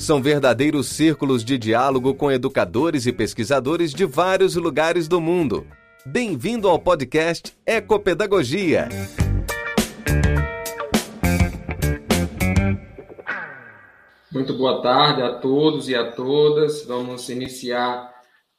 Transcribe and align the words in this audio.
São 0.00 0.22
verdadeiros 0.22 0.86
círculos 0.86 1.44
de 1.44 1.58
diálogo 1.58 2.14
com 2.14 2.32
educadores 2.32 3.04
e 3.04 3.12
pesquisadores 3.12 3.92
de 3.92 4.06
vários 4.06 4.56
lugares 4.56 5.06
do 5.06 5.20
mundo. 5.20 5.66
Bem-vindo 6.06 6.66
ao 6.66 6.78
podcast 6.78 7.54
Ecopedagogia. 7.66 8.88
Muito 14.32 14.54
boa 14.56 14.80
tarde 14.80 15.20
a 15.20 15.34
todos 15.34 15.86
e 15.90 15.94
a 15.94 16.10
todas. 16.10 16.86
Vamos 16.86 17.28
iniciar 17.28 18.10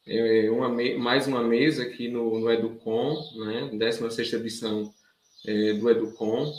é, 0.07 0.48
uma, 0.51 0.70
mais 0.99 1.26
uma 1.26 1.41
mesa 1.41 1.81
aqui 1.81 2.07
no, 2.07 2.39
no 2.39 2.51
Educom, 2.51 3.15
né? 3.37 3.67
16 3.73 4.34
edição 4.34 4.93
é, 5.48 5.73
do 5.73 5.89
Educom. 5.89 6.53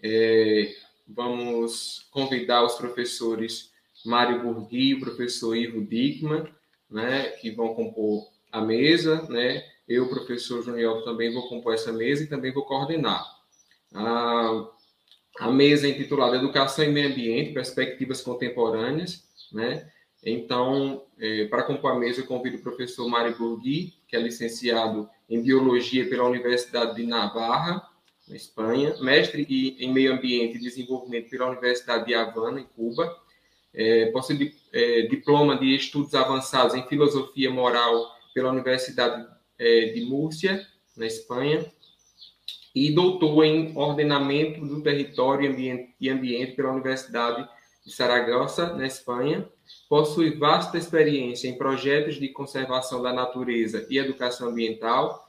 É, 0.00 0.72
vamos 1.08 2.06
convidar 2.12 2.64
os 2.64 2.74
professores 2.74 3.67
Mário 4.04 4.42
Burgui 4.42 4.94
o 4.94 5.00
professor 5.00 5.56
Ivo 5.56 5.84
Dickman, 5.84 6.44
né, 6.90 7.28
que 7.40 7.50
vão 7.50 7.74
compor 7.74 8.28
a 8.50 8.60
mesa, 8.60 9.22
né? 9.28 9.62
Eu, 9.86 10.08
professor 10.08 10.62
Junior, 10.62 11.02
também 11.04 11.32
vou 11.32 11.48
compor 11.48 11.74
essa 11.74 11.92
mesa 11.92 12.22
e 12.22 12.26
também 12.26 12.52
vou 12.52 12.64
coordenar. 12.64 13.24
Ah, 13.94 14.66
a 15.38 15.50
mesa 15.50 15.86
é 15.86 15.90
intitulada 15.90 16.36
Educação 16.36 16.84
e 16.84 16.88
Meio 16.88 17.10
Ambiente, 17.10 17.52
Perspectivas 17.52 18.20
Contemporâneas, 18.20 19.24
né? 19.52 19.90
Então, 20.24 21.04
é, 21.18 21.46
para 21.46 21.62
compor 21.62 21.92
a 21.92 21.98
mesa, 21.98 22.20
eu 22.20 22.26
convido 22.26 22.56
o 22.56 22.62
professor 22.62 23.08
Mário 23.08 23.36
Burgui, 23.38 23.94
que 24.08 24.16
é 24.16 24.20
licenciado 24.20 25.08
em 25.28 25.42
Biologia 25.42 26.08
pela 26.08 26.24
Universidade 26.24 26.96
de 26.96 27.06
Navarra, 27.06 27.86
na 28.26 28.36
Espanha, 28.36 28.94
mestre 29.00 29.46
em 29.78 29.92
Meio 29.92 30.12
Ambiente 30.12 30.56
e 30.56 30.60
Desenvolvimento 30.60 31.30
pela 31.30 31.48
Universidade 31.48 32.06
de 32.06 32.14
Havana, 32.14 32.60
em 32.60 32.64
Cuba, 32.64 33.16
é, 33.74 34.06
possui 34.06 34.54
é, 34.72 35.02
diploma 35.02 35.58
de 35.58 35.74
Estudos 35.74 36.14
Avançados 36.14 36.74
em 36.74 36.86
Filosofia 36.86 37.50
Moral 37.50 38.10
pela 38.34 38.50
Universidade 38.50 39.26
é, 39.58 39.86
de 39.86 40.04
Múrcia, 40.04 40.66
na 40.96 41.06
Espanha, 41.06 41.64
e 42.74 42.92
doutor 42.92 43.44
em 43.44 43.76
ordenamento 43.76 44.64
do 44.64 44.82
território 44.82 45.50
e 46.00 46.08
ambiente, 46.08 46.52
pela 46.52 46.72
Universidade 46.72 47.48
de 47.84 47.92
Saragossa, 47.92 48.74
na 48.74 48.86
Espanha. 48.86 49.48
Possui 49.88 50.36
vasta 50.36 50.78
experiência 50.78 51.48
em 51.48 51.58
projetos 51.58 52.16
de 52.16 52.28
conservação 52.28 53.02
da 53.02 53.12
natureza 53.12 53.86
e 53.90 53.98
educação 53.98 54.48
ambiental. 54.48 55.26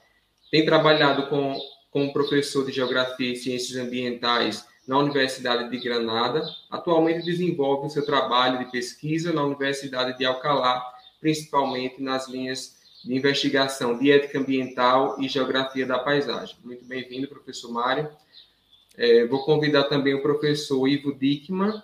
Tem 0.50 0.64
trabalhado 0.64 1.28
com, 1.28 1.56
como 1.90 2.12
professor 2.12 2.64
de 2.64 2.72
Geografia 2.72 3.32
e 3.32 3.36
Ciências 3.36 3.76
Ambientais 3.76 4.64
na 4.90 4.98
Universidade 4.98 5.70
de 5.70 5.78
Granada. 5.78 6.42
Atualmente 6.68 7.24
desenvolve 7.24 7.88
seu 7.90 8.04
trabalho 8.04 8.58
de 8.58 8.72
pesquisa 8.72 9.32
na 9.32 9.44
Universidade 9.44 10.18
de 10.18 10.24
Alcalá, 10.24 10.84
principalmente 11.20 12.02
nas 12.02 12.28
linhas 12.28 12.76
de 13.04 13.14
investigação 13.14 13.96
de 13.96 14.10
ética 14.10 14.40
ambiental 14.40 15.14
e 15.20 15.28
geografia 15.28 15.86
da 15.86 15.96
paisagem. 15.96 16.56
Muito 16.64 16.84
bem-vindo, 16.84 17.28
professor 17.28 17.70
Mário. 17.70 18.10
É, 18.96 19.24
vou 19.28 19.44
convidar 19.44 19.84
também 19.84 20.12
o 20.12 20.22
professor 20.22 20.88
Ivo 20.88 21.14
Dickman. 21.14 21.80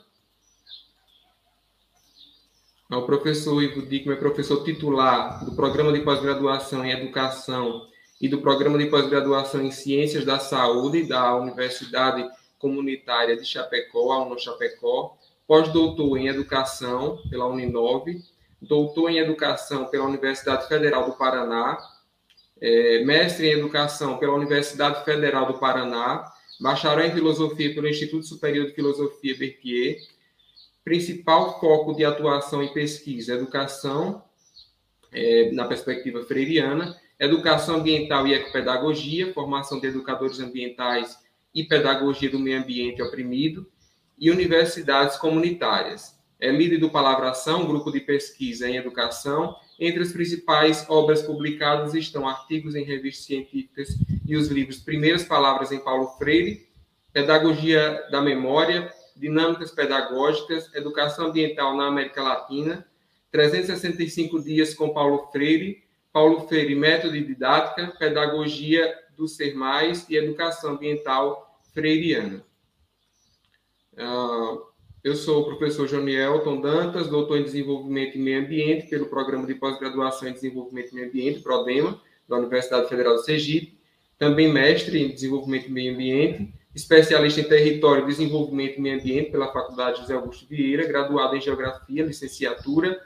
O 2.90 3.02
professor 3.02 3.62
Ivo 3.62 3.82
Dickman 3.82 4.16
é 4.16 4.18
professor 4.18 4.64
titular 4.64 5.44
do 5.44 5.54
Programa 5.54 5.92
de 5.92 6.00
Pós-Graduação 6.00 6.84
em 6.84 6.90
Educação 6.90 7.86
e 8.20 8.28
do 8.28 8.40
Programa 8.40 8.76
de 8.78 8.86
Pós-Graduação 8.86 9.62
em 9.62 9.70
Ciências 9.70 10.24
da 10.24 10.40
Saúde 10.40 11.04
da 11.04 11.36
Universidade 11.36 12.28
Comunitária 12.58 13.36
de 13.36 13.44
Chapecó, 13.44 14.12
a 14.12 14.22
UNO 14.22 14.38
Chapecó, 14.38 15.16
pós-doutor 15.46 16.18
em 16.18 16.28
Educação 16.28 17.18
pela 17.30 17.46
Uninove 17.46 18.22
doutor 18.60 19.10
em 19.10 19.18
Educação 19.18 19.86
pela 19.86 20.04
Universidade 20.04 20.68
Federal 20.68 21.06
do 21.06 21.16
Paraná, 21.16 21.78
é, 22.60 23.04
mestre 23.04 23.48
em 23.48 23.52
Educação 23.52 24.18
pela 24.18 24.34
Universidade 24.34 25.04
Federal 25.04 25.46
do 25.46 25.58
Paraná, 25.58 26.24
bacharel 26.60 27.06
em 27.06 27.12
Filosofia 27.12 27.74
pelo 27.74 27.88
Instituto 27.88 28.26
Superior 28.26 28.66
de 28.66 28.72
Filosofia 28.72 29.36
Berthier, 29.36 29.98
principal 30.84 31.60
foco 31.60 31.94
de 31.94 32.04
atuação 32.04 32.62
e 32.62 32.72
pesquisa, 32.72 33.34
educação 33.34 34.22
é, 35.12 35.50
na 35.52 35.66
perspectiva 35.66 36.24
freiriana, 36.24 36.98
educação 37.18 37.76
ambiental 37.76 38.26
e 38.26 38.34
ecopedagogia, 38.34 39.32
formação 39.32 39.80
de 39.80 39.88
educadores 39.88 40.40
ambientais 40.40 41.18
e 41.56 41.64
pedagogia 41.64 42.28
do 42.28 42.38
meio 42.38 42.60
ambiente 42.60 43.00
oprimido, 43.00 43.66
e 44.18 44.30
universidades 44.30 45.16
comunitárias 45.16 46.14
é 46.38 46.50
líder 46.50 46.76
do 46.76 46.90
Palavração, 46.90 47.66
grupo 47.66 47.90
de 47.90 48.00
pesquisa 48.00 48.68
em 48.68 48.76
educação. 48.76 49.56
Entre 49.80 50.02
as 50.02 50.12
principais 50.12 50.84
obras 50.86 51.22
publicadas 51.22 51.94
estão 51.94 52.28
artigos 52.28 52.74
em 52.74 52.84
revistas 52.84 53.24
científicas 53.24 53.88
e 54.26 54.36
os 54.36 54.48
livros 54.48 54.78
Primeiras 54.78 55.24
Palavras 55.24 55.72
em 55.72 55.78
Paulo 55.78 56.08
Freire, 56.18 56.68
Pedagogia 57.10 58.06
da 58.10 58.20
Memória, 58.20 58.92
Dinâmicas 59.16 59.70
Pedagógicas, 59.70 60.70
Educação 60.74 61.28
Ambiental 61.28 61.74
na 61.74 61.86
América 61.86 62.22
Latina, 62.22 62.86
365 63.32 64.42
Dias 64.42 64.74
com 64.74 64.90
Paulo 64.90 65.28
Freire, 65.32 65.82
Paulo 66.12 66.46
Freire 66.46 66.74
Método 66.74 67.14
de 67.14 67.24
Didática, 67.24 67.94
Pedagogia 67.98 68.94
do 69.16 69.26
Ser 69.26 69.54
Mais 69.54 70.06
e 70.10 70.16
Educação 70.16 70.72
Ambiental 70.72 71.45
Freiriana. 71.76 72.42
Uh, 73.92 74.62
eu 75.04 75.14
sou 75.14 75.42
o 75.42 75.44
professor 75.44 75.86
Jonielton 75.86 76.58
Dantas, 76.62 77.06
doutor 77.06 77.36
em 77.36 77.42
Desenvolvimento 77.42 78.16
e 78.16 78.18
Meio 78.18 78.40
Ambiente 78.40 78.88
pelo 78.88 79.04
Programa 79.04 79.46
de 79.46 79.54
Pós-Graduação 79.56 80.26
em 80.26 80.32
Desenvolvimento 80.32 80.92
e 80.92 80.94
Meio 80.94 81.08
Ambiente, 81.08 81.40
PRODEMA, 81.40 82.00
da 82.26 82.38
Universidade 82.38 82.88
Federal 82.88 83.16
de 83.16 83.26
Sergipe. 83.26 83.78
Também 84.18 84.50
mestre 84.50 85.02
em 85.02 85.10
Desenvolvimento 85.10 85.66
e 85.66 85.70
Meio 85.70 85.92
Ambiente, 85.92 86.54
especialista 86.74 87.42
em 87.42 87.44
Território, 87.44 88.06
Desenvolvimento 88.06 88.78
e 88.78 88.80
Meio 88.80 88.98
Ambiente 88.98 89.30
pela 89.30 89.52
Faculdade 89.52 90.00
José 90.00 90.14
Augusto 90.14 90.46
Vieira, 90.48 90.86
graduado 90.86 91.36
em 91.36 91.42
Geografia, 91.42 92.06
licenciatura 92.06 92.98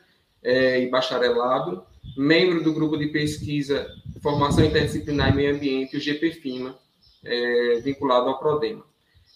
é, 0.44 0.80
e 0.80 0.88
bacharelado, 0.88 1.84
membro 2.16 2.62
do 2.62 2.72
grupo 2.72 2.96
de 2.96 3.08
pesquisa 3.08 3.84
Formação 4.22 4.64
Interdisciplinar 4.64 5.32
e 5.32 5.34
Meio 5.34 5.56
Ambiente, 5.56 5.96
o 5.96 6.00
GPFIMA, 6.00 6.78
é, 7.24 7.80
vinculado 7.82 8.28
ao 8.28 8.38
PRODEMA. 8.38 8.84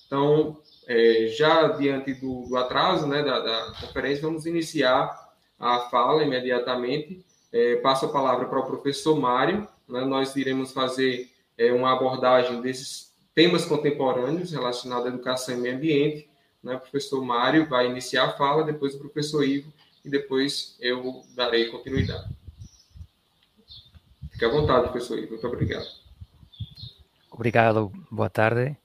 Então, 0.06 0.56
é, 0.86 1.26
já 1.28 1.68
diante 1.68 2.14
do, 2.14 2.46
do 2.48 2.56
atraso 2.56 3.06
né, 3.06 3.22
da, 3.22 3.40
da, 3.40 3.72
conferência, 3.80 4.22
vamos 4.22 4.46
iniciar 4.46 5.32
a 5.58 5.80
fala 5.90 6.22
imediatamente. 6.22 7.24
É, 7.52 7.76
passo 7.76 8.06
a 8.06 8.12
palavra 8.12 8.46
para 8.46 8.58
o 8.58 8.66
professor 8.66 9.18
Mário. 9.18 9.66
Né, 9.88 10.04
nós 10.04 10.34
iremos 10.36 10.72
fazer 10.72 11.30
é, 11.56 11.72
uma 11.72 11.92
abordagem 11.92 12.60
desses 12.60 13.12
temas 13.34 13.64
contemporâneos 13.64 14.52
relacionados 14.52 15.06
à 15.06 15.08
educação 15.08 15.54
e 15.56 15.58
meio 15.58 15.76
ambiente. 15.76 16.28
Né, 16.62 16.76
o 16.76 16.80
professor 16.80 17.24
Mário 17.24 17.66
vai 17.68 17.86
iniciar 17.86 18.24
a 18.26 18.32
fala, 18.32 18.64
depois 18.64 18.94
o 18.94 18.98
professor 18.98 19.44
Ivo, 19.44 19.72
e 20.04 20.10
depois 20.10 20.76
eu 20.80 21.22
darei 21.34 21.66
continuidade. 21.66 22.28
Fique 24.30 24.44
à 24.44 24.48
vontade, 24.48 24.88
professor 24.88 25.18
Ivo. 25.18 25.30
Muito 25.30 25.46
obrigado. 25.46 26.03
Obrigado. 27.34 27.90
Boa 28.12 28.30
tarde. 28.30 28.78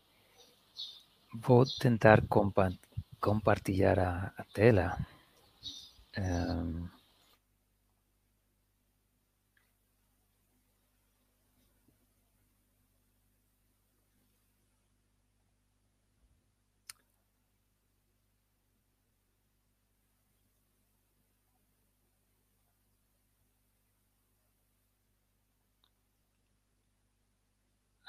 Vou 1.32 1.64
tentar 1.80 2.26
compa 2.28 2.74
compartilhar 3.22 4.00
a, 4.00 4.44
tela. 4.56 4.98
Um, 6.18 6.90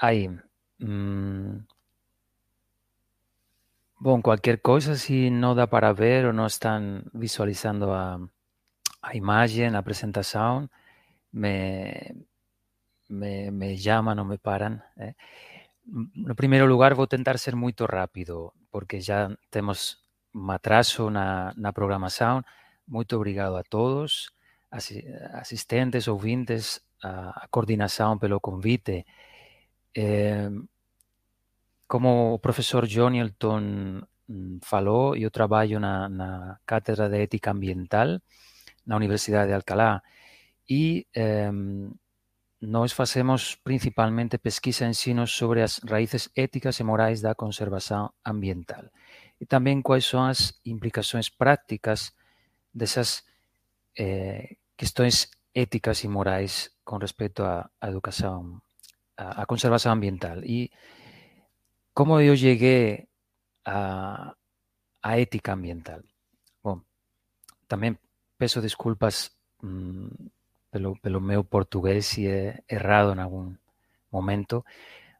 Aí. 0.00 0.28
Hum, 0.80 1.64
Bom, 4.00 4.22
qualquer 4.22 4.60
coisa, 4.62 4.94
se 4.96 5.28
não 5.30 5.54
dá 5.54 5.66
para 5.66 5.92
ver 5.92 6.24
ou 6.24 6.32
não 6.32 6.46
estão 6.46 7.02
visualizando 7.12 7.90
a, 7.92 8.18
a 9.02 9.16
imagem, 9.16 9.68
a 9.68 9.78
apresentação, 9.78 10.70
me, 11.32 12.26
me, 13.08 13.50
me 13.50 13.76
chamam 13.76 14.16
ou 14.18 14.24
me 14.24 14.38
param. 14.38 14.80
Eh? 14.98 15.14
No 16.26 16.34
primeiro 16.34 16.66
lugar, 16.66 16.94
vou 16.94 17.06
tentar 17.06 17.36
ser 17.38 17.54
muito 17.56 17.84
rápido, 17.84 18.52
porque 18.70 19.00
já 19.00 19.30
temos 19.50 19.98
um 20.34 20.50
atraso 20.50 21.10
na, 21.10 21.52
na 21.56 21.72
programação. 21.72 22.44
Muito 22.86 23.16
obrigado 23.16 23.56
a 23.56 23.64
todos, 23.64 24.30
assistentes, 25.42 26.06
ouvintes, 26.08 26.80
a, 27.02 27.44
a 27.44 27.48
coordenação 27.48 28.18
pelo 28.18 28.40
convite. 28.40 29.04
Eh, 29.94 30.50
como 31.86 32.34
o 32.34 32.38
professor 32.38 32.84
Elton 32.84 34.02
mm, 34.28 34.58
falou, 34.62 35.16
eu 35.16 35.30
trabalho 35.30 35.80
na, 35.80 36.08
na 36.08 36.58
Cátedra 36.64 37.08
de 37.08 37.22
Ética 37.22 37.50
Ambiental 37.50 38.20
na 38.86 38.96
Universidade 38.96 39.48
de 39.48 39.54
Alcalá. 39.54 40.02
E 40.68 41.06
eh, 41.14 41.50
nós 42.60 42.92
facemos 42.92 43.56
principalmente 43.56 44.38
pesquisa 44.38 44.84
e 44.84 44.90
ensino 44.90 45.26
sobre 45.26 45.62
as 45.62 45.78
raízes 45.78 46.30
éticas 46.36 46.78
e 46.78 46.84
morais 46.84 47.20
da 47.20 47.34
conservação 47.34 48.12
ambiental. 48.24 48.84
E 49.40 49.46
também 49.46 49.80
quais 49.82 50.04
são 50.04 50.24
as 50.24 50.52
implicações 50.64 51.28
práticas 51.28 52.12
dessas 52.72 53.24
eh, 53.98 54.56
questões 54.76 55.30
éticas 55.54 56.04
e 56.04 56.08
morais 56.08 56.70
com 56.84 56.98
respeito 56.98 57.42
à 57.42 57.68
educação, 57.84 58.60
à, 59.20 59.42
à 59.42 59.46
conservação 59.46 59.92
ambiental. 59.92 60.38
E 60.44 60.70
como 61.92 62.20
eu 62.20 62.34
cheguei 62.36 63.08
à, 63.64 64.34
à 65.02 65.10
ética 65.20 65.52
ambiental? 65.52 66.00
Bom, 66.64 66.80
também 67.68 67.98
peço 68.38 68.60
desculpas 68.60 69.30
hum, 69.62 70.08
pelo, 70.70 70.96
pelo 71.04 71.20
meu 71.20 71.44
português 71.44 72.06
se 72.06 72.26
é 72.26 72.64
errado 72.68 73.12
em 73.14 73.20
algum 73.20 73.54
momento. 74.10 74.64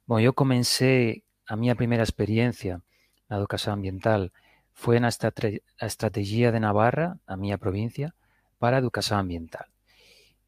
Bom, 0.06 0.18
eu 0.18 0.32
comecei 0.32 1.22
a 1.46 1.54
minha 1.56 1.76
primeira 1.76 2.02
experiência 2.02 2.82
na 3.28 3.36
educação 3.36 3.74
ambiental 3.74 4.30
foi 4.72 4.98
na 4.98 5.08
estratégia 5.08 6.50
de 6.50 6.58
Navarra, 6.58 7.20
a 7.26 7.36
minha 7.36 7.58
província, 7.58 8.14
para 8.58 8.76
a 8.76 8.78
educação 8.78 9.18
ambiental. 9.18 9.66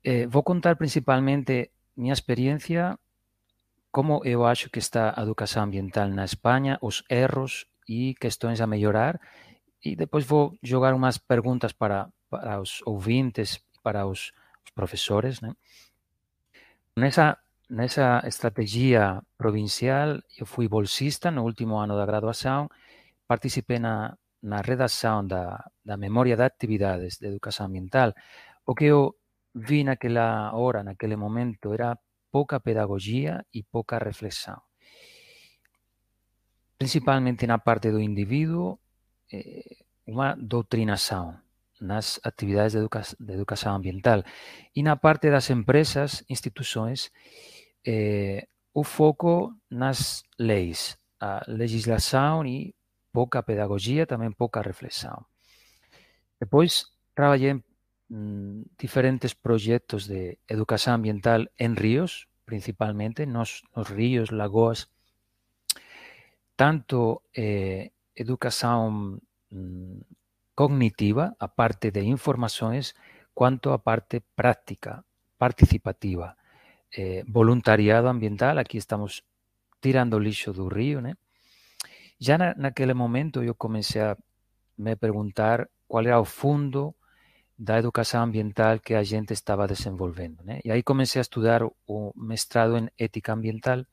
Eh, 0.03 0.27
vou 0.27 0.43
contar 0.43 0.75
principalmente 0.77 1.71
minha 1.97 2.15
experiência 2.15 2.99
como 3.93 4.23
eu 4.25 4.45
acho 4.47 4.71
que 4.71 4.79
está 4.79 5.13
a 5.17 5.23
educação 5.23 5.65
ambiental 5.65 6.09
na 6.09 6.25
Espanha, 6.25 6.79
os 6.81 7.05
erros 7.11 7.67
e 7.87 8.15
questões 8.15 8.61
a 8.61 8.67
melhorar. 8.67 9.21
E 9.85 9.95
depois 9.95 10.25
vou 10.25 10.59
jogar 10.63 10.95
umas 10.95 11.19
perguntas 11.19 11.73
para, 11.73 12.09
para 12.31 12.61
os 12.61 12.81
ouvintes 12.87 13.61
para 13.83 14.07
os, 14.07 14.33
os 14.65 14.71
professores. 14.75 15.41
Né? 15.41 15.53
Nessa, 16.97 17.37
nessa 17.69 18.23
estratégia 18.27 19.21
provincial, 19.37 20.21
eu 20.39 20.47
fui 20.47 20.69
bolsista 20.69 21.31
no 21.31 21.43
último 21.43 21.77
ano 21.77 21.97
da 21.97 22.07
graduação, 22.07 22.71
participei 23.27 23.79
na, 23.79 24.17
na 24.43 24.61
redação 24.61 25.27
da, 25.27 25.69
da 25.85 25.97
memória 25.97 26.37
de 26.37 26.43
atividades 26.43 27.19
de 27.19 27.27
educação 27.27 27.67
ambiental. 27.67 28.15
O 28.65 28.75
que 28.75 28.85
eu 28.85 29.15
vi 29.55 29.85
naquela 29.85 30.55
hora, 30.55 30.83
naquele 30.83 31.17
momento, 31.17 31.75
era 31.75 31.99
pouca 32.33 32.59
pedagogia 32.59 33.45
e 33.53 33.63
pouca 33.63 33.99
reflexão. 33.99 34.61
Principalmente 36.79 37.47
na 37.47 37.59
parte 37.59 37.93
do 37.93 38.01
indivíduo, 38.01 38.81
eh, 39.31 39.77
uma 40.07 40.35
doutrinação 40.35 41.39
nas 41.81 42.19
atividades 42.25 42.73
de, 42.73 42.79
educa 42.79 43.03
de, 43.21 43.33
educação 43.35 43.77
ambiental. 43.77 44.25
E 44.75 44.83
na 44.83 44.97
parte 44.97 45.31
das 45.31 45.51
empresas, 45.51 46.25
instituições, 46.29 47.13
eh, 47.87 48.49
o 48.73 48.83
foco 48.83 49.55
nas 49.71 50.23
leis, 50.39 50.97
a 51.21 51.45
legislação 51.47 52.47
e 52.47 52.75
pouca 53.13 53.43
pedagogia, 53.43 54.07
também 54.07 54.33
pouca 54.33 54.63
reflexão. 54.63 55.27
Depois, 56.41 56.87
trabalhei 57.15 57.63
Mm, 58.15 58.65
diferentes 58.77 59.35
proyectos 59.35 60.07
de 60.07 60.39
educación 60.47 60.97
ambiental 60.97 61.51
en 61.57 61.77
ríos, 61.77 62.29
principalmente, 62.45 63.27
nos, 63.27 63.65
nos 63.75 63.89
ríos, 63.89 64.33
lagoas, 64.33 64.91
tanto 66.55 67.23
eh, 67.33 67.93
educación 68.15 69.23
mm, 69.49 70.01
cognitiva, 70.55 71.37
a 71.39 71.55
parte 71.55 71.91
de 71.91 72.03
informaciones, 72.03 72.97
cuanto 73.33 73.73
a 73.73 73.83
parte 73.83 74.21
práctica, 74.21 75.07
participativa, 75.39 76.37
eh, 76.91 77.25
voluntariado 77.27 78.11
ambiental, 78.11 78.59
aquí 78.59 78.77
estamos 78.77 79.25
tirando 79.81 80.21
lixo 80.21 80.53
do 80.53 80.69
río, 80.69 81.01
né? 81.01 81.15
Já 82.21 82.37
na, 82.37 82.53
naquele 82.59 82.93
momento 82.93 83.43
eu 83.43 83.55
comecei 83.55 84.03
a 84.03 84.19
me 84.77 84.97
perguntar 84.97 85.71
qual 85.89 86.07
era 86.07 86.21
o 86.21 86.27
fundo 86.27 86.95
da 87.63 87.79
educação 87.79 88.25
ambiental 88.25 88.81
que 88.81 88.93
a 88.93 89.05
gente 89.05 89.33
estava 89.33 89.69
desenvolvendo. 89.69 90.43
Né? 90.43 90.59
E 90.65 90.73
aí 90.73 90.83
comecei 90.83 91.21
a 91.21 91.23
estudar 91.23 91.63
o 91.87 92.13
mestrado 92.17 92.77
em 92.77 92.91
ética 92.99 93.33
ambiental. 93.33 93.87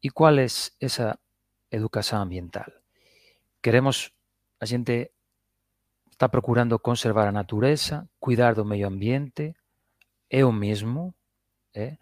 E 0.00 0.08
qual 0.08 0.38
é 0.38 0.46
essa 0.80 1.18
educação 1.72 2.22
ambiental? 2.22 2.70
Queremos, 3.60 4.12
a 4.60 4.64
gente 4.64 5.10
está 6.08 6.28
procurando 6.28 6.78
conservar 6.78 7.26
a 7.26 7.32
natureza, 7.32 8.08
cuidar 8.20 8.54
do 8.54 8.64
meio 8.64 8.86
ambiente, 8.86 9.52
o 10.30 10.52
mesmo. 10.52 11.12
É? 11.74 11.98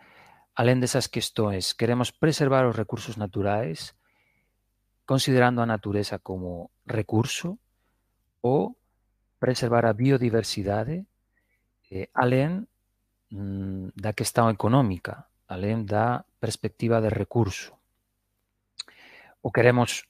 Além 0.54 0.78
dessas 0.78 1.06
questões, 1.06 1.72
queremos 1.72 2.10
preservar 2.10 2.68
os 2.68 2.76
recursos 2.76 3.16
naturais, 3.16 3.94
considerando 5.06 5.62
a 5.62 5.66
natureza 5.66 6.18
como 6.18 6.70
recurso, 6.86 7.58
ou 8.42 8.76
preservar 9.40 9.88
a 9.88 9.96
biodiversidade 9.96 11.08
eh, 11.88 12.12
alén 12.12 12.68
mm, 13.32 13.96
da 13.96 14.12
questão 14.12 14.52
económica, 14.52 15.26
alén 15.48 15.88
da 15.88 16.22
perspectiva 16.38 17.00
de 17.00 17.08
recurso. 17.08 17.74
O 19.40 19.48
queremos 19.48 20.04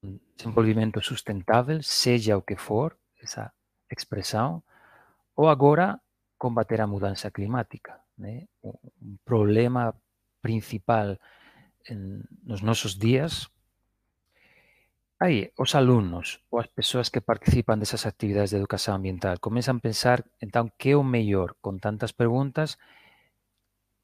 mm, 0.00 0.38
desenvolvimento 0.38 1.02
sustentável, 1.02 1.82
seja 1.82 2.38
o 2.38 2.46
que 2.46 2.54
for 2.56 2.96
esa 3.18 3.52
expresión, 3.90 4.62
ou 5.34 5.50
agora 5.50 5.98
combater 6.38 6.80
a 6.80 6.86
mudanza 6.86 7.34
climática. 7.34 7.98
Né? 8.16 8.46
Un 8.62 9.18
problema 9.26 9.92
principal 10.40 11.18
en, 11.90 12.22
nos 12.46 12.62
nosos 12.62 13.02
días 13.02 13.50
Aí 15.24 15.56
os 15.56 15.72
alumnos 15.72 16.44
ou 16.52 16.60
as 16.60 16.68
persoas 16.68 17.08
que 17.08 17.24
participan 17.24 17.80
desas 17.80 18.04
actividades 18.04 18.52
de 18.52 18.60
educación 18.60 19.00
ambiental 19.00 19.40
comenzan 19.40 19.80
a 19.80 19.84
pensar 19.88 20.18
entón 20.36 20.68
que 20.76 20.92
é 20.92 20.96
o 21.00 21.08
mellor 21.16 21.56
con 21.64 21.80
tantas 21.80 22.12
preguntas 22.12 22.76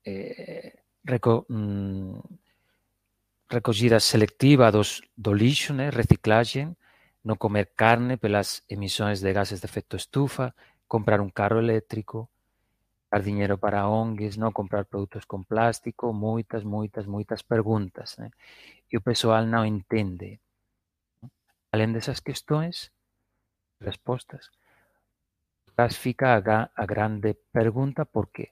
eh, 0.08 0.80
reco, 1.04 1.44
mm, 1.52 2.16
recollida 3.52 4.00
selectiva 4.00 4.72
dos, 4.72 5.04
do 5.12 5.36
lixo, 5.36 5.76
né, 5.76 5.92
reciclaxe, 5.92 6.72
non 7.20 7.36
comer 7.36 7.76
carne 7.76 8.16
pelas 8.16 8.64
emisións 8.64 9.20
de 9.20 9.36
gases 9.36 9.60
de 9.60 9.68
efecto 9.68 10.00
estufa, 10.00 10.56
comprar 10.88 11.20
un 11.20 11.28
carro 11.28 11.60
eléctrico, 11.60 12.32
dar 13.12 13.20
dinheiro 13.20 13.60
para 13.60 13.92
ONGs, 13.92 14.40
non 14.40 14.56
comprar 14.56 14.88
produtos 14.88 15.28
con 15.28 15.44
plástico, 15.44 16.16
moitas, 16.16 16.64
moitas, 16.64 17.04
moitas 17.04 17.44
preguntas. 17.44 18.16
Né? 18.16 18.32
E 18.88 18.96
o 18.96 19.04
persoal 19.04 19.44
non 19.44 19.68
entende 19.68 20.40
Além 21.72 21.92
dessas 21.92 22.20
questões, 22.20 22.90
respostas, 23.80 24.50
tras 25.76 25.96
fica 25.96 26.26
a, 26.36 26.84
grande 26.86 27.34
pergunta 27.52 28.04
por 28.04 28.26
quê? 28.34 28.50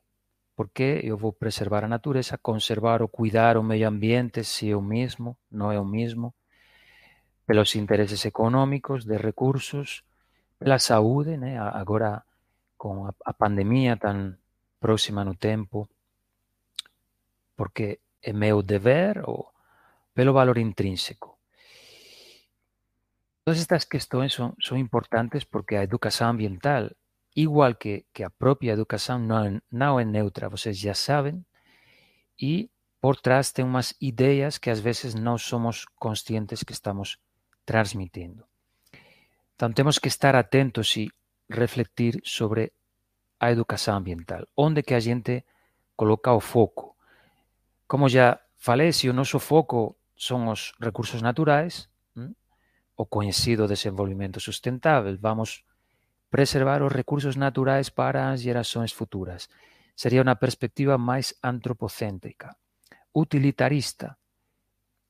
Por 0.57 0.71
que 0.71 1.01
eu 1.05 1.17
vou 1.17 1.33
preservar 1.33 1.85
a 1.85 1.89
natureza, 1.89 2.39
conservar 2.39 3.03
ou 3.03 3.09
cuidar 3.09 3.57
o 3.57 3.63
meio 3.63 3.89
ambiente 3.89 4.43
se 4.45 4.75
o 4.75 4.81
mesmo, 4.81 5.37
não 5.51 5.71
é 5.71 5.79
o 5.79 5.85
mesmo, 5.85 6.35
pelos 7.47 7.75
interesses 7.75 8.25
econômicos, 8.25 9.05
de 9.05 9.17
recursos, 9.17 10.05
pela 10.59 10.79
saúde, 10.79 11.37
né? 11.37 11.59
agora 11.59 12.23
com 12.77 13.07
a 13.07 13.33
pandemia 13.33 13.97
tão 13.97 14.37
próxima 14.79 15.25
no 15.25 15.35
tempo, 15.35 15.89
porque 17.57 17.99
é 18.23 18.33
meu 18.33 18.63
dever 18.63 19.23
ou 19.27 19.53
pelo 20.15 20.33
valor 20.33 20.59
intrínseco. 20.59 21.28
Todas 23.49 23.61
estas 23.61 23.87
questões 23.87 24.35
son, 24.35 24.53
son 24.61 24.77
importantes 24.77 25.47
porque 25.47 25.79
a 25.79 25.83
educación 25.83 26.29
ambiental, 26.29 26.99
igual 27.33 27.79
que, 27.79 28.05
que 28.13 28.23
a 28.23 28.29
propia 28.29 28.77
educación 28.77 29.25
non, 29.25 29.65
non 29.73 29.97
é 29.97 30.05
neutra, 30.05 30.53
vocês 30.53 30.77
já 30.77 30.93
sabem, 30.93 31.49
e 32.37 32.69
por 33.01 33.17
trás 33.17 33.57
tem 33.57 33.65
umas 33.65 33.97
ideias 34.05 34.61
que 34.61 34.69
às 34.69 34.85
vezes 34.85 35.17
não 35.17 35.41
somos 35.41 35.89
conscientes 35.97 36.61
que 36.61 36.77
estamos 36.77 37.17
transmitindo. 37.65 38.45
Então 39.57 39.73
temos 39.73 39.97
que 39.97 40.13
estar 40.13 40.37
atentos 40.37 40.93
e 41.01 41.09
refletir 41.49 42.21
sobre 42.29 42.69
a 43.41 43.49
educação 43.49 43.97
ambiental, 43.97 44.45
onde 44.53 44.85
que 44.85 44.93
a 44.93 45.01
gente 45.01 45.41
coloca 45.97 46.37
o 46.37 46.41
foco. 46.45 46.93
Como 47.89 48.13
já 48.13 48.39
falei, 48.61 48.93
se 48.93 49.09
o 49.09 49.41
foco 49.41 49.97
são 50.13 50.53
os 50.53 50.77
recursos 50.79 51.23
naturais, 51.23 51.89
o 52.99 53.07
coñecido 53.07 53.71
desenvolvemento 53.71 54.43
sustentável, 54.43 55.15
vamos 55.23 55.63
preservar 56.35 56.83
os 56.83 56.91
recursos 56.91 57.39
naturais 57.39 57.95
para 57.95 58.35
as 58.35 58.43
gerações 58.43 58.91
futuras. 58.91 59.47
Sería 59.95 60.19
unha 60.19 60.35
perspectiva 60.35 60.99
máis 60.99 61.39
antropocéntrica, 61.39 62.59
utilitarista, 63.15 64.19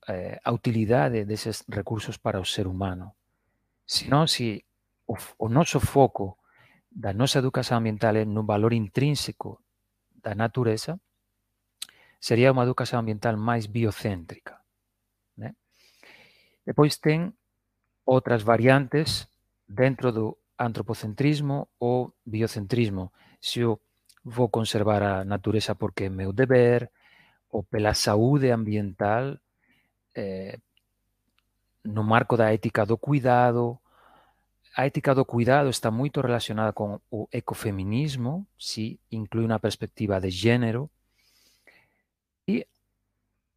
eh, 0.04 0.36
a 0.36 0.50
utilidade 0.52 1.24
deses 1.24 1.64
recursos 1.64 2.20
para 2.20 2.36
o 2.36 2.44
ser 2.44 2.68
humano. 2.68 3.16
Senón, 3.88 4.28
se 4.28 4.68
o, 5.08 5.16
o 5.40 5.48
noso 5.48 5.80
foco 5.80 6.44
da 6.92 7.16
nosa 7.16 7.40
educación 7.40 7.80
ambiental 7.80 8.20
é 8.20 8.28
no 8.28 8.44
valor 8.44 8.76
intrínseco 8.76 9.64
da 10.12 10.36
natureza, 10.36 11.00
sería 12.20 12.52
unha 12.52 12.68
educación 12.68 13.00
ambiental 13.00 13.40
máis 13.40 13.64
biocéntrica. 13.64 14.60
Né? 15.40 15.56
Depois 16.68 17.00
ten 17.00 17.32
outras 18.08 18.40
variantes 18.42 19.28
dentro 19.68 20.08
do 20.10 20.38
antropocentrismo 20.56 21.68
ou 21.78 22.16
biocentrismo. 22.24 23.12
Se 23.36 23.60
eu 23.60 23.76
vou 24.24 24.48
conservar 24.48 25.02
a 25.02 25.24
natureza 25.24 25.74
porque 25.74 26.04
é 26.04 26.08
meu 26.08 26.32
dever, 26.32 26.90
ou 27.52 27.62
pela 27.62 27.92
saúde 27.92 28.50
ambiental, 28.50 29.36
eh, 30.16 30.58
no 31.84 32.02
marco 32.02 32.36
da 32.36 32.52
ética 32.52 32.84
do 32.84 32.96
cuidado. 32.96 33.78
A 34.76 34.86
ética 34.86 35.14
do 35.14 35.24
cuidado 35.24 35.68
está 35.68 35.90
moito 35.90 36.20
relacionada 36.20 36.72
con 36.72 37.00
o 37.10 37.28
ecofeminismo, 37.32 38.46
si, 38.56 38.98
inclui 39.12 39.44
unha 39.44 39.60
perspectiva 39.60 40.16
de 40.20 40.32
género, 40.32 40.88
e 42.48 42.64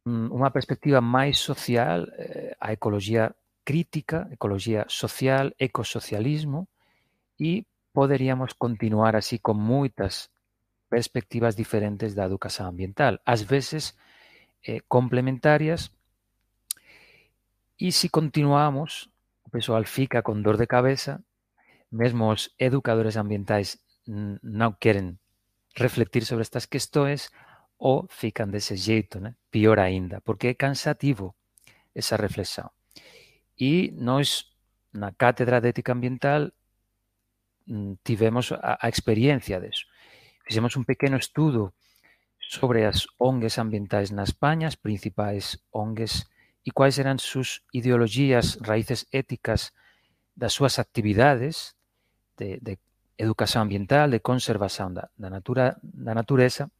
unha 0.04 0.50
perspectiva 0.52 1.00
máis 1.00 1.40
social, 1.40 2.04
eh, 2.20 2.52
a 2.60 2.72
ecoloxía 2.72 3.32
crítica, 3.64 4.28
ecoloxía 4.30 4.84
social, 4.88 5.54
ecosocialismo, 5.58 6.68
e 7.38 7.66
poderíamos 7.92 8.54
continuar 8.54 9.16
así 9.16 9.38
con 9.38 9.60
moitas 9.60 10.30
perspectivas 10.88 11.56
diferentes 11.56 12.14
da 12.14 12.28
educación 12.28 12.68
ambiental, 12.68 13.24
ás 13.24 13.48
veces 13.48 13.96
eh, 14.62 14.84
complementarias, 14.86 15.92
e 17.80 17.90
se 17.90 18.12
continuamos, 18.12 19.10
o 19.42 19.50
pessoal 19.50 19.88
fica 19.88 20.22
con 20.22 20.44
dor 20.44 20.56
de 20.60 20.70
cabeza, 20.70 21.24
mesmo 21.90 22.30
os 22.30 22.54
educadores 22.58 23.16
ambientais 23.18 23.82
non 24.06 24.76
queren 24.78 25.18
reflectir 25.74 26.24
sobre 26.24 26.42
estas 26.42 26.68
questões 26.68 27.32
ou 27.78 28.06
fican 28.06 28.54
dese 28.54 28.78
xeito, 28.78 29.18
né? 29.18 29.34
pior 29.50 29.82
aínda, 29.82 30.20
porque 30.22 30.52
é 30.52 30.54
cansativo 30.54 31.34
esa 31.94 32.16
reflexión. 32.16 32.70
E 33.58 33.92
nós, 33.96 34.52
na 34.92 35.12
Cátedra 35.12 35.60
de 35.60 35.68
Ética 35.70 35.92
Ambiental, 35.92 36.52
mm, 37.66 38.02
tivemos 38.02 38.52
a, 38.52 38.78
a 38.80 38.88
experiencia 38.88 39.60
deso. 39.60 39.86
Fixemos 40.44 40.76
un 40.76 40.84
pequeno 40.84 41.16
estudo 41.16 41.74
sobre 42.38 42.84
as 42.84 43.06
ONGs 43.18 43.58
ambientais 43.58 44.10
na 44.10 44.24
España, 44.24 44.68
as 44.68 44.76
principais 44.76 45.62
ONGs, 45.72 46.28
e 46.64 46.70
quais 46.70 46.98
eran 46.98 47.18
sus 47.18 47.64
ideologías, 47.72 48.58
raíces 48.60 49.08
éticas 49.10 49.74
das 50.34 50.52
súas 50.52 50.78
actividades 50.78 51.74
de, 52.36 52.58
de 52.60 52.78
educación 53.18 53.62
ambiental, 53.62 54.10
de 54.10 54.20
conservación 54.20 54.94
da, 54.94 55.10
da, 55.16 55.30
natura, 55.30 55.78
da 55.82 56.14
natureza, 56.14 56.70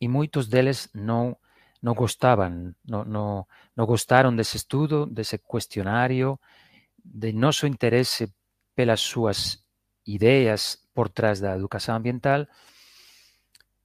e 0.00 0.08
moitos 0.08 0.52
deles 0.52 0.92
non 0.92 1.40
non 1.86 1.94
gostaban, 1.94 2.74
non, 2.82 3.06
non, 3.06 3.46
non 3.78 3.86
gostaron 3.86 4.34
dese 4.34 4.58
estudo, 4.58 5.06
dese 5.06 5.38
cuestionario, 5.38 6.42
de 6.98 7.30
noso 7.30 7.70
interese 7.70 8.34
pelas 8.74 8.98
súas 8.98 9.62
ideas 10.02 10.82
por 10.90 11.14
trás 11.14 11.38
da 11.38 11.54
educación 11.54 11.94
ambiental. 11.94 12.50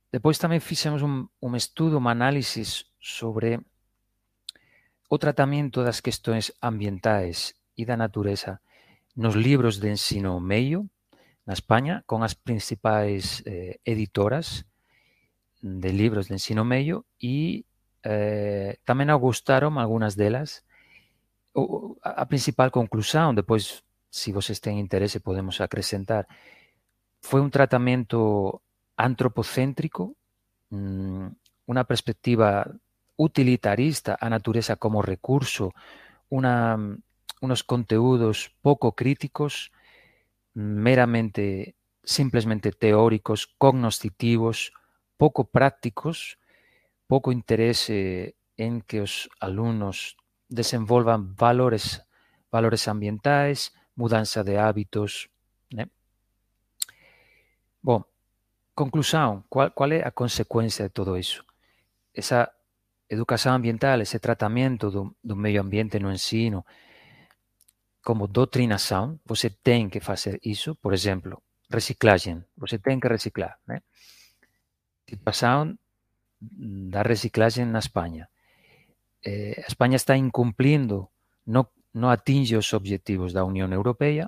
Depois 0.10 0.41
tamén 0.41 0.65
fixemos 0.65 1.05
un, 1.05 1.29
un 1.38 1.53
estudo, 1.53 2.01
un 2.01 2.10
análisis 2.10 2.89
sobre 2.98 3.62
o 5.05 5.22
tratamento 5.22 5.86
das 5.86 6.01
questões 6.01 6.58
ambientais 6.58 7.53
e 7.77 7.86
da 7.86 8.01
natureza 8.01 8.65
nos 9.13 9.38
libros 9.38 9.77
de 9.77 9.93
ensino 9.93 10.41
meio 10.41 10.89
na 11.46 11.53
España, 11.53 12.01
con 12.10 12.25
as 12.25 12.34
principais 12.34 13.46
eh, 13.46 13.77
editoras 13.86 14.65
de 15.62 15.93
libros 15.93 16.34
de 16.34 16.41
ensino 16.41 16.65
meio 16.65 17.05
e 17.22 17.70
eh, 18.03 18.77
tamén 18.86 19.10
gustaron 19.17 19.77
algunhas 19.77 20.17
delas. 20.17 20.65
O, 21.53 21.98
a 22.01 22.25
principal 22.25 22.72
conclusão, 22.72 23.36
depois 23.36 23.84
se 24.12 24.31
vocês 24.31 24.60
têm 24.60 24.79
interesse, 24.79 25.20
podemos 25.20 25.62
acrescentar. 25.62 26.27
Foi 27.22 27.39
um 27.39 27.50
tratamento 27.50 28.62
antropocêntrico, 28.98 30.15
uma 30.70 31.84
perspectiva 31.86 32.67
utilitarista, 33.17 34.17
a 34.20 34.29
natureza 34.29 34.75
como 34.75 35.01
recurso, 35.01 35.72
una, 36.29 36.77
unos 37.41 37.63
conteúdos 37.63 38.51
pouco 38.62 38.91
críticos, 38.93 39.72
meramente, 40.53 41.75
simplesmente 42.03 42.72
teóricos, 42.72 43.48
cognoscitivos, 43.58 44.74
pouco 45.17 45.46
prácticos, 45.46 46.38
pouco 47.12 47.34
interese 47.34 48.38
en 48.56 48.80
que 48.80 49.01
os 49.01 49.27
alumnos 49.41 50.15
desenvolvan 50.48 51.36
valores 51.36 52.08
valores 52.50 52.88
ambientais, 52.88 53.74
mudança 53.96 54.46
de 54.46 54.56
hábitos. 54.56 55.27
Né? 55.74 55.89
Bom, 57.84 58.06
conclusão, 58.74 59.44
qual, 59.50 59.72
qual 59.72 59.91
é 59.91 60.08
a 60.08 60.12
consequência 60.12 60.88
de 60.88 60.94
todo 60.94 61.18
isso? 61.18 61.44
Essa 62.13 62.50
educação 63.10 63.56
ambiental, 63.56 64.00
esse 64.00 64.18
tratamento 64.18 64.89
do, 64.89 65.13
do 65.22 65.36
meio 65.36 65.62
ambiente 65.62 66.00
no 66.00 66.13
ensino, 66.13 66.65
como 68.01 68.25
doutrinação, 68.25 69.20
você 69.25 69.50
tem 69.50 69.89
que 69.89 70.00
fazer 70.00 70.39
isso, 70.41 70.75
por 70.75 70.94
exemplo, 70.94 71.44
reciclagem, 71.70 72.41
você 72.56 72.80
tem 72.80 73.01
que 73.01 73.08
reciclar. 73.10 73.60
Né? 73.68 73.82
Situação 75.10 75.77
da 76.41 77.05
reciclaxe 77.05 77.62
na 77.65 77.79
España. 77.79 78.33
Eh, 79.21 79.62
a 79.62 79.69
España 79.69 79.95
está 79.95 80.17
incumplindo, 80.17 81.13
non, 81.45 81.69
non 81.93 82.10
atinge 82.10 82.57
os 82.57 82.74
objetivos 82.74 83.38
da 83.38 83.45
Unión 83.45 83.69
Europea, 83.69 84.25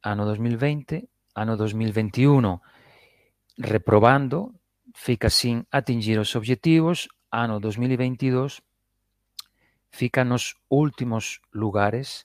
ano 0.00 0.24
2020, 0.24 1.04
ano 1.36 1.60
2021, 1.60 2.64
reprobando, 3.60 4.56
fica 4.96 5.28
sin 5.28 5.68
atingir 5.68 6.16
os 6.16 6.32
objetivos, 6.32 7.12
ano 7.28 7.60
2022, 7.60 8.64
fica 9.92 10.24
nos 10.24 10.56
últimos 10.72 11.44
lugares 11.52 12.24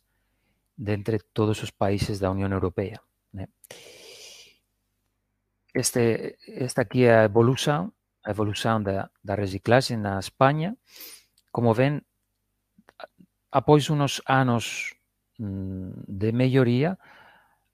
dentre 0.77 1.19
entre 1.19 1.31
todos 1.31 1.63
os 1.63 1.71
países 1.71 2.19
da 2.19 2.29
Unión 2.29 2.51
Europea. 2.51 2.99
Né? 3.31 3.47
Este, 5.73 6.35
esta 6.47 6.83
aquí 6.83 7.03
é 7.03 7.15
a 7.15 7.23
evolución 7.23 7.94
a 8.25 8.33
evolución 8.33 8.81
da, 8.81 9.13
da 9.21 9.37
reciclaxe 9.37 9.93
na 9.93 10.17
España. 10.17 10.73
Como 11.53 11.77
ven, 11.77 12.01
após 13.53 13.93
unos 13.93 14.25
anos 14.25 14.97
mm, 15.37 16.09
de 16.09 16.33
melloría, 16.33 16.97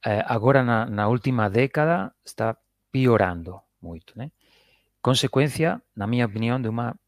eh, 0.04 0.22
agora 0.28 0.62
na, 0.62 0.86
na 0.86 1.08
última 1.08 1.48
década 1.48 2.14
está 2.28 2.60
piorando 2.92 3.64
moito. 3.80 4.14
Né? 4.20 4.36
Consecuencia, 5.00 5.82
na 5.96 6.06
miña 6.06 6.28
opinión, 6.28 6.60
de 6.62 6.70
unha 6.70 7.00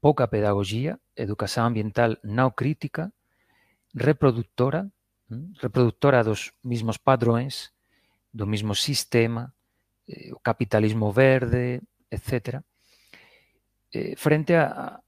pouca 0.00 0.26
pedagogía, 0.26 0.98
educación 1.14 1.68
ambiental 1.68 2.18
non 2.24 2.56
crítica, 2.56 3.12
reproductora, 3.94 4.88
mm, 5.30 5.60
reproductora 5.60 6.24
dos 6.24 6.56
mismos 6.64 6.96
padrões, 6.96 7.70
do 8.34 8.48
mismo 8.48 8.74
sistema, 8.74 9.54
eh, 10.08 10.34
o 10.34 10.40
capitalismo 10.42 11.12
verde, 11.14 11.84
etc. 12.14 12.62
Eh, 13.92 14.14
frente 14.16 14.56
a, 14.56 15.00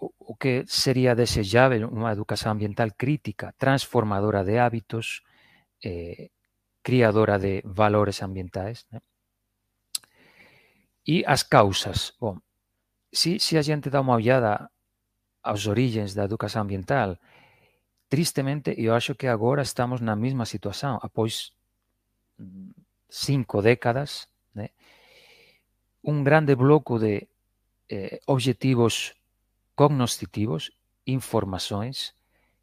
o 0.00 0.34
que 0.36 0.64
sería 0.64 1.18
desejável 1.18 1.90
unha 1.90 2.14
educación 2.14 2.56
ambiental 2.56 2.96
crítica, 2.96 3.52
transformadora 3.58 4.46
de 4.46 4.56
hábitos, 4.56 5.26
eh, 5.84 6.32
criadora 6.80 7.36
de 7.36 7.60
valores 7.66 8.22
ambientais. 8.22 8.86
Né? 8.88 9.00
E 11.04 11.24
as 11.26 11.42
causas. 11.44 12.16
Bom, 12.16 12.40
se, 13.12 13.36
se 13.42 13.58
a 13.58 13.62
gente 13.62 13.90
dá 13.90 14.00
uma 14.00 14.14
olhada 14.14 14.70
às 15.42 15.66
origens 15.66 16.14
da 16.14 16.24
educação 16.24 16.62
ambiental, 16.62 17.18
tristemente, 18.08 18.72
eu 18.78 18.94
acho 18.94 19.14
que 19.14 19.26
agora 19.26 19.62
estamos 19.62 20.00
na 20.00 20.16
mesma 20.16 20.46
situação, 20.46 20.98
após 21.02 21.52
cinco 23.08 23.60
décadas, 23.60 24.29
um 26.02 26.24
grande 26.24 26.54
bloco 26.54 26.98
de 26.98 27.28
eh, 27.88 28.20
objetivos 28.26 29.14
cognoscitivos, 29.74 30.72
informações, 31.06 32.14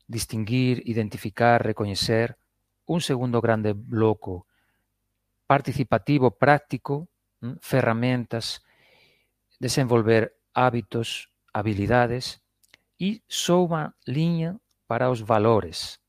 distinguir, 0.08 0.82
identificar, 0.86 1.62
reconhecer, 1.62 2.38
un 2.86 3.02
segundo 3.02 3.42
grande 3.42 3.74
bloco 3.74 4.48
participativo, 5.46 6.32
práctico, 6.32 7.10
ferramentas, 7.62 8.62
desenvolver 9.60 10.36
hábitos, 10.54 11.30
habilidades 11.54 12.42
só 13.28 13.64
uma 13.64 13.96
linha 14.08 14.60
para 14.88 15.12
os 15.12 15.22
valores, 15.22 16.00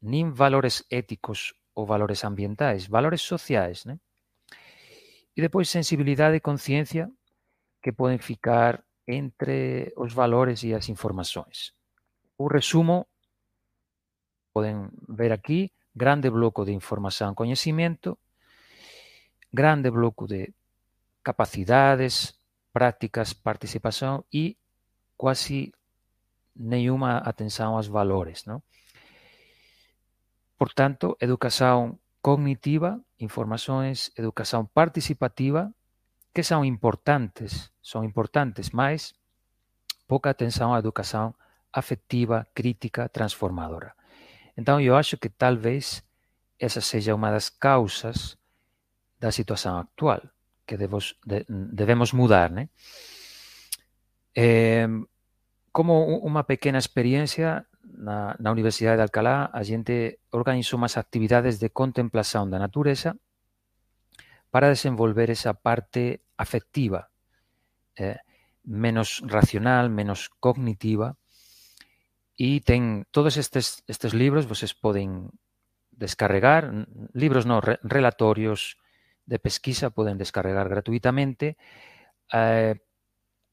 nem 0.00 0.30
valores 0.30 0.84
éticos 0.90 1.52
ou 1.74 1.84
valores 1.84 2.24
ambientais, 2.24 2.86
valores 2.86 3.20
sociais. 3.20 3.84
Né? 3.84 3.98
E 5.36 5.40
depois 5.40 5.68
sensibilidade 5.68 6.36
e 6.36 6.40
consciência 6.40 7.10
que 7.82 7.92
podem 7.92 8.18
ficar 8.18 8.84
entre 9.06 9.92
os 9.96 10.12
valores 10.12 10.62
e 10.62 10.74
as 10.74 10.88
informações. 10.88 11.74
O 12.36 12.46
resumo, 12.48 13.06
podem 14.52 14.88
ver 15.08 15.32
aqui, 15.32 15.72
grande 15.94 16.30
bloco 16.30 16.64
de 16.64 16.72
información, 16.72 17.34
coñecimiento, 17.34 18.18
grande 19.52 19.90
bloco 19.90 20.26
de 20.26 20.54
capacidades, 21.22 22.38
prácticas, 22.72 23.34
participación 23.34 24.24
e 24.30 24.56
quasi 25.16 25.74
nenhuma 26.54 27.18
atención 27.18 27.74
aos 27.74 27.88
valores. 27.88 28.46
¿no? 28.46 28.62
Por 30.56 30.72
tanto, 30.72 31.16
educación 31.20 32.00
cognitiva, 32.20 33.00
informações, 33.18 34.12
educación 34.16 34.66
participativa, 34.66 35.72
que 36.32 36.42
son 36.42 36.64
importantes, 36.64 37.72
son 37.80 38.04
importantes, 38.04 38.72
mas 38.72 39.14
pouca 40.06 40.30
atención 40.30 40.72
á 40.72 40.78
educación 40.78 41.34
afectiva, 41.72 42.46
crítica, 42.54 43.08
transformadora. 43.08 43.94
Então, 44.56 44.80
eu 44.80 44.96
acho 44.96 45.16
que 45.16 45.30
talvez 45.30 46.02
essa 46.58 46.80
seja 46.80 47.14
uma 47.14 47.30
das 47.30 47.48
causas 47.48 48.36
da 49.18 49.32
situação 49.32 49.78
atual, 49.78 50.20
que 50.66 50.76
devos, 50.76 51.16
de, 51.24 51.46
devemos 51.48 52.12
mudar. 52.12 52.50
Né? 52.50 52.68
É, 54.34 54.86
como 55.72 56.18
uma 56.20 56.44
pequena 56.44 56.78
experiência, 56.78 57.64
na, 57.84 58.36
na, 58.38 58.50
Universidade 58.50 58.96
de 58.96 59.02
Alcalá, 59.02 59.50
a 59.52 59.62
gente 59.62 60.20
organizou 60.32 60.78
umas 60.78 60.96
atividades 60.96 61.58
de 61.58 61.70
contemplação 61.70 62.48
da 62.48 62.58
natureza 62.58 63.16
para 64.50 64.68
desenvolver 64.68 65.30
essa 65.30 65.54
parte 65.54 66.20
afectiva, 66.36 67.08
é, 67.96 68.20
menos 68.64 69.22
racional, 69.26 69.88
menos 69.88 70.28
cognitiva, 70.40 71.16
E 72.40 72.64
ten 72.64 73.04
todos 73.12 73.36
estes, 73.36 73.84
estes 73.84 74.16
libros, 74.16 74.48
vocês 74.48 74.72
poden 74.72 75.28
descarregar, 75.92 76.72
libros 77.12 77.44
no, 77.44 77.60
relatorios 77.84 78.80
de 79.28 79.36
pesquisa 79.36 79.92
poden 79.92 80.16
descarregar 80.16 80.64
gratuitamente. 80.64 81.60
Eh, 82.32 82.80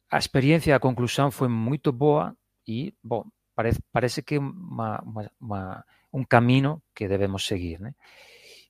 a 0.08 0.18
experiencia, 0.18 0.72
a 0.72 0.80
conclusión 0.80 1.36
foi 1.36 1.52
moito 1.52 1.92
boa 1.92 2.40
e, 2.64 2.96
bom, 3.04 3.28
parece, 3.58 3.82
parece 3.90 4.22
que 4.22 4.38
un 4.38 6.24
camino 6.30 6.84
que 6.94 7.10
debemos 7.10 7.50
seguir. 7.50 7.82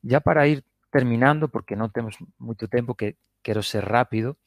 Ya 0.02 0.22
para 0.22 0.48
ir 0.48 0.64
terminando, 0.90 1.52
porque 1.52 1.76
non 1.76 1.92
temos 1.92 2.16
moito 2.40 2.72
tempo, 2.72 2.96
que 2.96 3.20
quero 3.44 3.60
ser 3.60 3.84
rápido, 3.84 4.40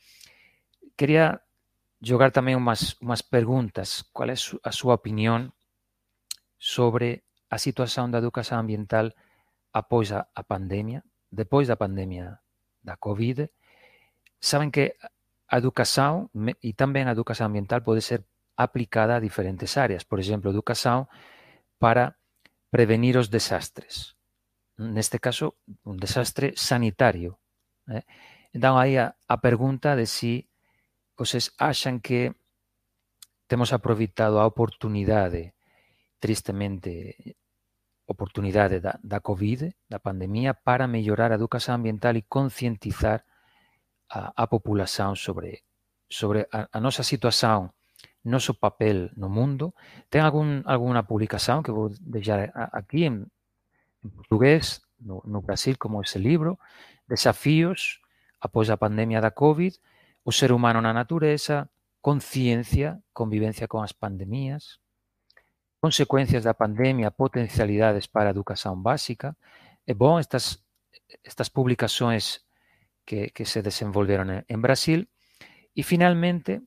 quería 0.96 1.44
jogar 2.00 2.32
tamén 2.32 2.56
unhas, 2.56 2.96
unhas 3.04 3.20
preguntas. 3.20 4.08
Qual 4.16 4.32
é 4.32 4.36
a 4.40 4.72
súa 4.72 4.96
opinión 4.96 5.52
sobre 6.56 7.28
a 7.52 7.60
situación 7.60 8.08
da 8.08 8.22
educación 8.24 8.64
ambiental 8.64 9.12
após 9.76 10.08
a, 10.16 10.32
a 10.32 10.40
pandemia, 10.40 11.04
depois 11.28 11.68
da 11.68 11.76
pandemia 11.76 12.40
da 12.80 12.96
COVID. 12.96 13.44
Saben 14.40 14.72
que 14.72 14.96
educación 15.52 16.32
tamén 16.80 17.04
a 17.10 17.12
educación 17.12 17.52
ambiental 17.52 17.84
pode 17.84 18.00
ser 18.00 18.24
aplicada 18.62 19.16
a 19.16 19.24
diferentes 19.24 19.76
áreas, 19.76 20.04
por 20.04 20.20
exemplo, 20.20 20.50
educación, 20.50 21.08
para 21.78 22.20
prevenir 22.68 23.16
os 23.16 23.32
desastres. 23.32 24.16
Neste 24.76 25.18
caso, 25.18 25.56
un 25.84 25.96
desastre 25.96 26.52
sanitario. 26.56 27.40
Eh? 27.88 28.04
Entón, 28.52 28.76
aí 28.76 29.00
a, 29.00 29.16
a 29.28 29.36
pergunta 29.40 29.96
de 29.96 30.04
si 30.04 30.48
vocês 31.16 31.52
achan 31.56 32.00
que 32.00 32.36
temos 33.48 33.72
aproveitado 33.72 34.40
a 34.40 34.46
oportunidade, 34.46 35.56
tristemente, 36.20 37.36
oportunidade 38.06 38.80
da, 38.80 39.00
da 39.02 39.20
COVID, 39.20 39.72
da 39.88 39.98
pandemia, 39.98 40.54
para 40.54 40.86
mellorar 40.86 41.32
a 41.32 41.38
educación 41.40 41.80
ambiental 41.80 42.16
e 42.16 42.28
concientizar 42.28 43.24
a, 44.08 44.32
a 44.36 44.44
populación 44.48 45.16
sobre 45.16 45.64
sobre 46.10 46.50
a, 46.50 46.66
a 46.72 46.78
nosa 46.82 47.06
situación 47.06 47.70
noso 48.22 48.54
papel 48.54 49.12
no 49.16 49.28
mundo. 49.28 49.74
Ten 50.08 50.22
algún, 50.22 50.62
alguna 50.66 51.06
publicación 51.06 51.62
que 51.62 51.72
vou 51.72 51.92
deixar 52.00 52.52
aquí 52.72 53.04
en, 53.04 53.32
en 54.04 54.10
portugués, 54.10 54.84
no, 54.98 55.22
no 55.24 55.40
Brasil, 55.40 55.78
como 55.78 56.02
ese 56.02 56.18
libro, 56.18 56.58
Desafíos 57.10 58.00
após 58.38 58.70
a 58.70 58.78
pandemia 58.78 59.20
da 59.20 59.34
COVID, 59.34 59.74
o 60.22 60.30
ser 60.30 60.54
humano 60.54 60.78
na 60.78 60.94
natureza, 60.94 61.68
conciencia, 62.00 63.02
convivencia 63.12 63.66
con 63.66 63.82
as 63.82 63.92
pandemias, 63.92 64.80
consecuencias 65.80 66.44
da 66.44 66.54
pandemia, 66.54 67.10
potencialidades 67.10 68.06
para 68.06 68.30
a 68.30 68.36
educación 68.36 68.82
básica. 68.82 69.36
É 69.86 69.92
bom 69.92 70.20
estas, 70.22 70.62
estas 71.24 71.50
publicações 71.50 72.46
que, 73.04 73.34
que 73.34 73.44
se 73.44 73.60
desenvolveron 73.60 74.44
en 74.46 74.60
Brasil. 74.62 75.08
E, 75.74 75.82
finalmente, 75.82 76.62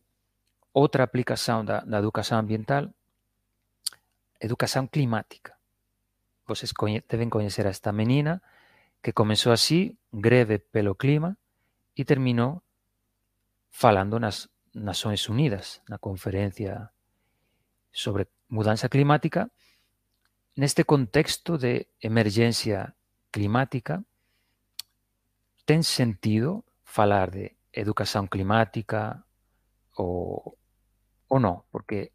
outra 0.73 1.05
aplicación 1.05 1.65
da, 1.65 1.85
da 1.85 1.97
educación 2.01 2.41
ambiental, 2.41 2.93
educación 4.41 4.89
climática. 4.89 5.55
Vocês 6.49 6.73
coñe, 6.73 7.05
deben 7.07 7.29
coñecer 7.29 7.69
a 7.69 7.71
esta 7.71 7.93
menina 7.93 8.43
que 8.99 9.13
comenzou 9.13 9.53
así, 9.53 9.95
greve 10.11 10.59
pelo 10.59 10.95
clima, 10.95 11.37
e 11.95 12.03
terminou 12.03 12.65
falando 13.69 14.19
nas 14.19 14.49
Nações 14.73 15.29
Unidas, 15.29 15.81
na 15.87 16.01
conferencia 16.01 16.89
sobre 17.93 18.27
mudanza 18.49 18.89
climática, 18.89 19.53
neste 20.57 20.83
contexto 20.83 21.57
de 21.57 21.87
emergencia 22.01 22.97
climática, 23.29 24.01
ten 25.65 25.85
sentido 25.85 26.65
falar 26.83 27.29
de 27.29 27.55
educación 27.71 28.27
climática 28.27 29.25
ou, 29.95 30.57
ou 31.33 31.41
non? 31.41 31.65
Porque 31.73 32.13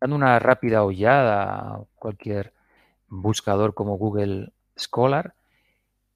dando 0.00 0.16
unha 0.16 0.40
rápida 0.40 0.80
ollada 0.80 1.36
a 1.44 1.84
cualquier 2.00 2.56
buscador 3.12 3.76
como 3.76 4.00
Google 4.00 4.56
Scholar, 4.72 5.36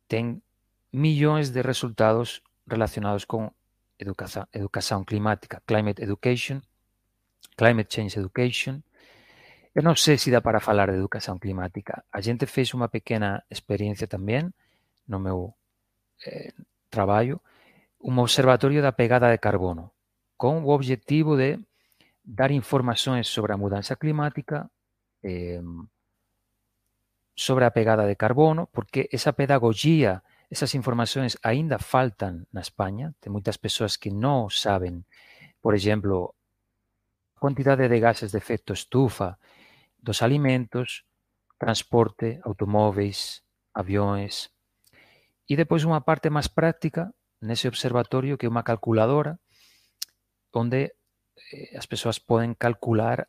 ten 0.09 0.41
millóns 0.89 1.53
de 1.53 1.61
resultados 1.61 2.41
relacionados 2.65 3.29
con 3.29 3.53
educación, 4.01 5.05
climática, 5.05 5.61
climate 5.69 6.01
education, 6.01 6.65
climate 7.61 7.93
change 7.93 8.17
education, 8.17 8.89
Eu 9.79 9.87
non 9.87 9.95
sei 9.95 10.19
se 10.19 10.35
dá 10.35 10.43
para 10.43 10.59
falar 10.59 10.91
de 10.91 10.99
educación 10.99 11.39
climática. 11.39 12.03
A 12.11 12.19
xente 12.19 12.51
fez 12.51 12.75
unha 12.75 12.91
pequena 12.91 13.47
experiencia 13.47 14.11
tamén 14.11 14.51
no 15.07 15.23
meu 15.23 15.55
eh, 16.27 16.51
traballo, 16.91 17.47
un 18.03 18.19
observatorio 18.19 18.83
da 18.83 18.99
pegada 18.99 19.31
de 19.31 19.39
carbono, 19.39 19.95
con 20.35 20.67
o 20.67 20.75
obxectivo 20.75 21.39
de 21.39 21.63
dar 22.29 22.53
informações 22.53 23.27
sobre 23.27 23.55
a 23.55 23.57
mudanza 23.57 23.97
climática, 23.97 24.69
sobre 27.33 27.65
a 27.65 27.73
pegada 27.73 28.05
de 28.05 28.17
carbono, 28.17 28.69
porque 28.69 29.09
esa 29.11 29.33
pedagogía, 29.33 30.23
esas 30.53 30.77
informações 30.77 31.41
aínda 31.41 31.81
faltan 31.81 32.45
na 32.53 32.61
España, 32.61 33.17
ten 33.25 33.33
moitas 33.33 33.57
persoas 33.57 33.97
que 33.97 34.13
non 34.13 34.53
saben, 34.53 35.09
por 35.65 35.73
exemplo, 35.73 36.37
a 37.33 37.41
quantidade 37.41 37.89
de 37.89 37.97
gases 37.97 38.37
de 38.37 38.39
efecto 38.39 38.77
estufa 38.77 39.41
dos 39.97 40.21
alimentos, 40.21 41.09
transporte, 41.57 42.45
automóveis, 42.45 43.41
avións. 43.73 44.53
E 45.49 45.57
depois 45.57 45.89
unha 45.89 46.05
parte 46.05 46.29
máis 46.29 46.53
práctica 46.53 47.17
nese 47.41 47.73
observatorio 47.73 48.37
que 48.37 48.45
é 48.45 48.53
unha 48.53 48.67
calculadora 48.67 49.41
onde 50.53 50.98
as 51.75 51.87
pessoas 51.87 52.19
podem 52.19 52.55
calcular 52.55 53.27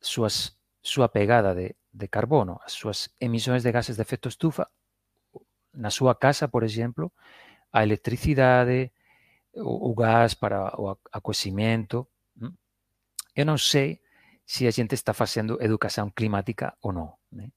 suas, 0.00 0.56
sua 0.82 1.08
pegada 1.08 1.54
de, 1.54 1.74
de 1.92 2.08
carbono, 2.08 2.60
as 2.64 2.72
suas 2.72 3.08
emissões 3.20 3.62
de 3.62 3.72
gases 3.72 3.96
de 3.96 4.02
efeito 4.02 4.28
estufa 4.28 4.68
na 5.72 5.90
sua 5.90 6.14
casa, 6.14 6.48
por 6.48 6.62
exemplo, 6.62 7.12
a 7.72 7.82
eletricidade, 7.82 8.92
o, 9.54 9.90
o 9.90 9.94
gás 9.94 10.34
para 10.34 10.80
o 10.80 10.96
aquecimento. 11.12 12.06
Eu 13.34 13.44
não 13.44 13.58
sei 13.58 14.00
se 14.46 14.66
a 14.66 14.70
gente 14.70 14.94
está 14.94 15.12
fazendo 15.12 15.60
educação 15.60 16.10
climática 16.10 16.76
ou 16.80 16.92
não. 16.92 17.14
Né? 17.32 17.50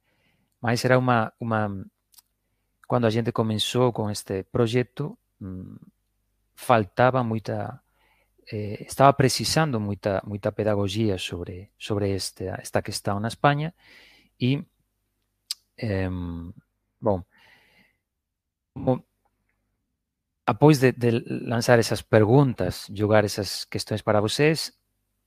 Mas 0.61 0.83
era 0.83 0.97
uma, 0.97 1.31
uma. 1.39 1.85
Quando 2.87 3.05
a 3.05 3.09
gente 3.09 3.31
começou 3.31 3.91
com 3.93 4.09
este 4.09 4.43
projeto, 4.43 5.17
faltava 6.55 7.23
muita. 7.23 7.79
eh, 8.51 8.83
estaba 8.87 9.15
precisando 9.15 9.79
moita 9.79 10.23
moita 10.23 10.55
pedagogía 10.55 11.19
sobre 11.19 11.75
sobre 11.77 12.15
este, 12.15 12.47
esta 12.63 12.81
cuestión 12.81 13.19
na 13.21 13.27
España 13.27 13.75
e 14.39 14.63
eh, 15.77 16.09
bom, 16.99 17.19
bom 18.73 18.97
após 20.47 20.79
pois 20.79 20.81
de, 20.81 20.91
de 20.95 21.11
lanzar 21.27 21.77
esas 21.77 22.01
preguntas, 22.01 22.87
jogar 22.95 23.25
esas 23.25 23.67
questões 23.67 24.01
para 24.01 24.21
vocês, 24.23 24.79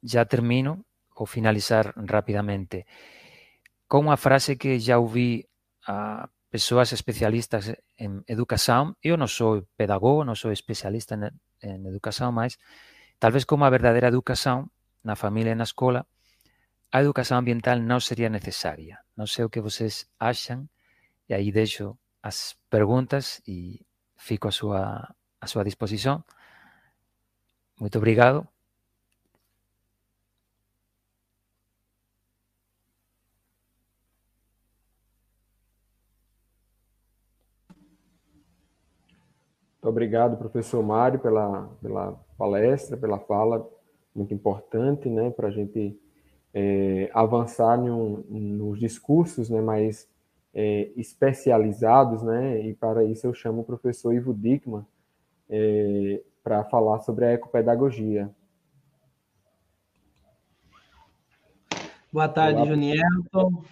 já 0.03 0.25
termino 0.25 0.87
ou 1.15 1.27
finalizar 1.29 1.93
rapidamente 2.09 2.89
con 3.85 4.09
unha 4.09 4.17
frase 4.17 4.57
que 4.57 4.81
já 4.81 4.97
ouvi 4.97 5.45
a 5.85 6.25
persoas 6.49 6.97
especialistas 6.97 7.69
en 8.01 8.25
educação. 8.25 8.97
Eu 9.05 9.21
non 9.21 9.29
sou 9.29 9.69
pedagogo, 9.77 10.25
non 10.25 10.39
sou 10.41 10.57
especialista 10.57 11.21
en, 11.21 11.37
en 11.61 11.85
educación, 11.85 12.33
máis 12.33 12.57
talvez 13.21 13.45
como 13.45 13.65
a 13.65 13.71
verdadeira 13.71 14.09
educação 14.09 14.69
na 15.05 15.15
família 15.15 15.53
e 15.53 15.55
na 15.55 15.65
escola, 15.65 16.07
a 16.91 17.01
educação 17.03 17.39
ambiental 17.39 17.79
não 17.79 18.01
seria 18.01 18.29
necessária. 18.29 18.99
Não 19.17 19.27
sei 19.27 19.45
o 19.45 19.51
que 19.51 19.61
vocês 19.61 20.09
acham, 20.19 20.69
e 21.29 21.35
aí 21.35 21.53
deixo 21.53 21.97
as 22.23 22.57
perguntas 22.69 23.41
e 23.47 23.85
fico 24.17 24.49
a 24.49 24.51
súa, 24.51 25.15
a 25.41 25.47
súa 25.47 25.65
disposición. 25.65 26.25
Moito 27.79 27.99
obrigado. 27.99 28.49
Muito 39.75 39.89
obrigado, 39.89 40.37
professor 40.37 40.83
Mário, 40.83 41.19
pela, 41.21 41.69
pela 41.81 42.30
palestra, 42.41 42.97
pela 42.97 43.19
fala 43.19 43.69
muito 44.15 44.33
importante, 44.33 45.11
né, 45.11 45.29
para 45.29 45.49
a 45.49 45.51
gente 45.51 45.95
é, 46.55 47.11
avançar 47.13 47.77
no, 47.77 48.25
nos 48.31 48.81
discursos, 48.81 49.51
né, 49.51 49.61
mais 49.61 50.09
é, 50.55 50.91
especializados, 50.97 52.23
né? 52.23 52.67
E 52.67 52.75
para 52.75 53.05
isso 53.05 53.27
eu 53.27 53.35
chamo 53.35 53.61
o 53.61 53.65
professor 53.65 54.15
Ivo 54.15 54.33
Dickman 54.33 54.85
é, 55.51 56.23
para 56.43 56.65
falar 56.65 57.01
sobre 57.01 57.27
a 57.27 57.33
ecopedagogia. 57.33 58.31
Boa 62.11 62.27
tarde, 62.27 62.59
Olá, 62.59 62.71
Junielton, 62.71 63.63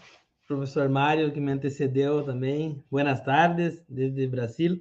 professor 0.47 0.89
Mário, 0.91 1.33
que 1.33 1.41
me 1.41 1.51
antecedeu 1.51 2.23
também. 2.23 2.85
Buenas 2.91 3.21
tardes, 3.25 3.83
desde 3.89 4.29
Brasil. 4.29 4.81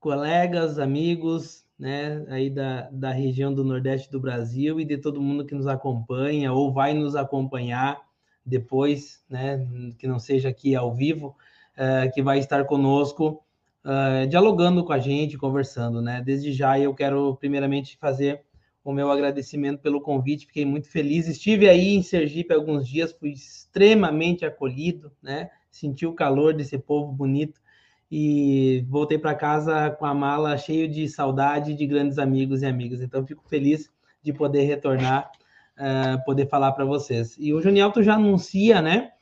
Colegas, 0.00 0.78
amigos, 0.78 1.64
né, 1.78 2.24
aí 2.28 2.50
da, 2.50 2.88
da 2.90 3.10
região 3.10 3.54
do 3.54 3.64
Nordeste 3.64 4.10
do 4.10 4.20
Brasil 4.20 4.80
e 4.80 4.84
de 4.84 4.98
todo 4.98 5.20
mundo 5.20 5.44
que 5.44 5.54
nos 5.54 5.66
acompanha 5.66 6.52
ou 6.52 6.72
vai 6.72 6.92
nos 6.92 7.14
acompanhar 7.14 8.00
depois, 8.44 9.22
né, 9.28 9.66
que 9.98 10.06
não 10.06 10.18
seja 10.18 10.48
aqui 10.48 10.74
ao 10.74 10.94
vivo, 10.94 11.36
uh, 11.76 12.12
que 12.12 12.22
vai 12.22 12.38
estar 12.38 12.64
conosco, 12.64 13.42
uh, 13.84 14.26
dialogando 14.26 14.84
com 14.84 14.92
a 14.92 14.98
gente, 14.98 15.36
conversando, 15.36 16.00
né? 16.00 16.22
Desde 16.24 16.52
já 16.52 16.78
eu 16.78 16.94
quero 16.94 17.36
primeiramente 17.36 17.96
fazer 17.98 18.42
o 18.82 18.92
meu 18.92 19.10
agradecimento 19.10 19.80
pelo 19.80 20.00
convite, 20.00 20.46
fiquei 20.46 20.64
muito 20.64 20.88
feliz. 20.88 21.28
Estive 21.28 21.68
aí 21.68 21.94
em 21.94 22.02
Sergipe 22.02 22.54
alguns 22.54 22.88
dias, 22.88 23.12
fui 23.12 23.32
extremamente 23.32 24.46
acolhido, 24.46 25.12
né? 25.22 25.50
Senti 25.70 26.06
o 26.06 26.14
calor 26.14 26.54
desse 26.54 26.78
povo 26.78 27.12
bonito 27.12 27.60
e 28.10 28.84
voltei 28.88 29.18
para 29.18 29.34
casa 29.34 29.90
com 29.90 30.06
a 30.06 30.14
mala 30.14 30.56
cheio 30.56 30.88
de 30.88 31.08
saudade 31.08 31.74
de 31.74 31.86
grandes 31.86 32.18
amigos 32.18 32.62
e 32.62 32.66
amigas. 32.66 33.00
Então 33.00 33.26
fico 33.26 33.42
feliz 33.48 33.90
de 34.22 34.32
poder 34.32 34.62
retornar 34.62 35.30
uh, 35.78 36.24
poder 36.24 36.46
falar 36.46 36.72
para 36.72 36.84
vocês. 36.84 37.36
E 37.38 37.52
o 37.54 37.60
Junielto 37.60 38.02
já 38.02 38.14
anuncia, 38.14 38.82
né, 38.82 39.12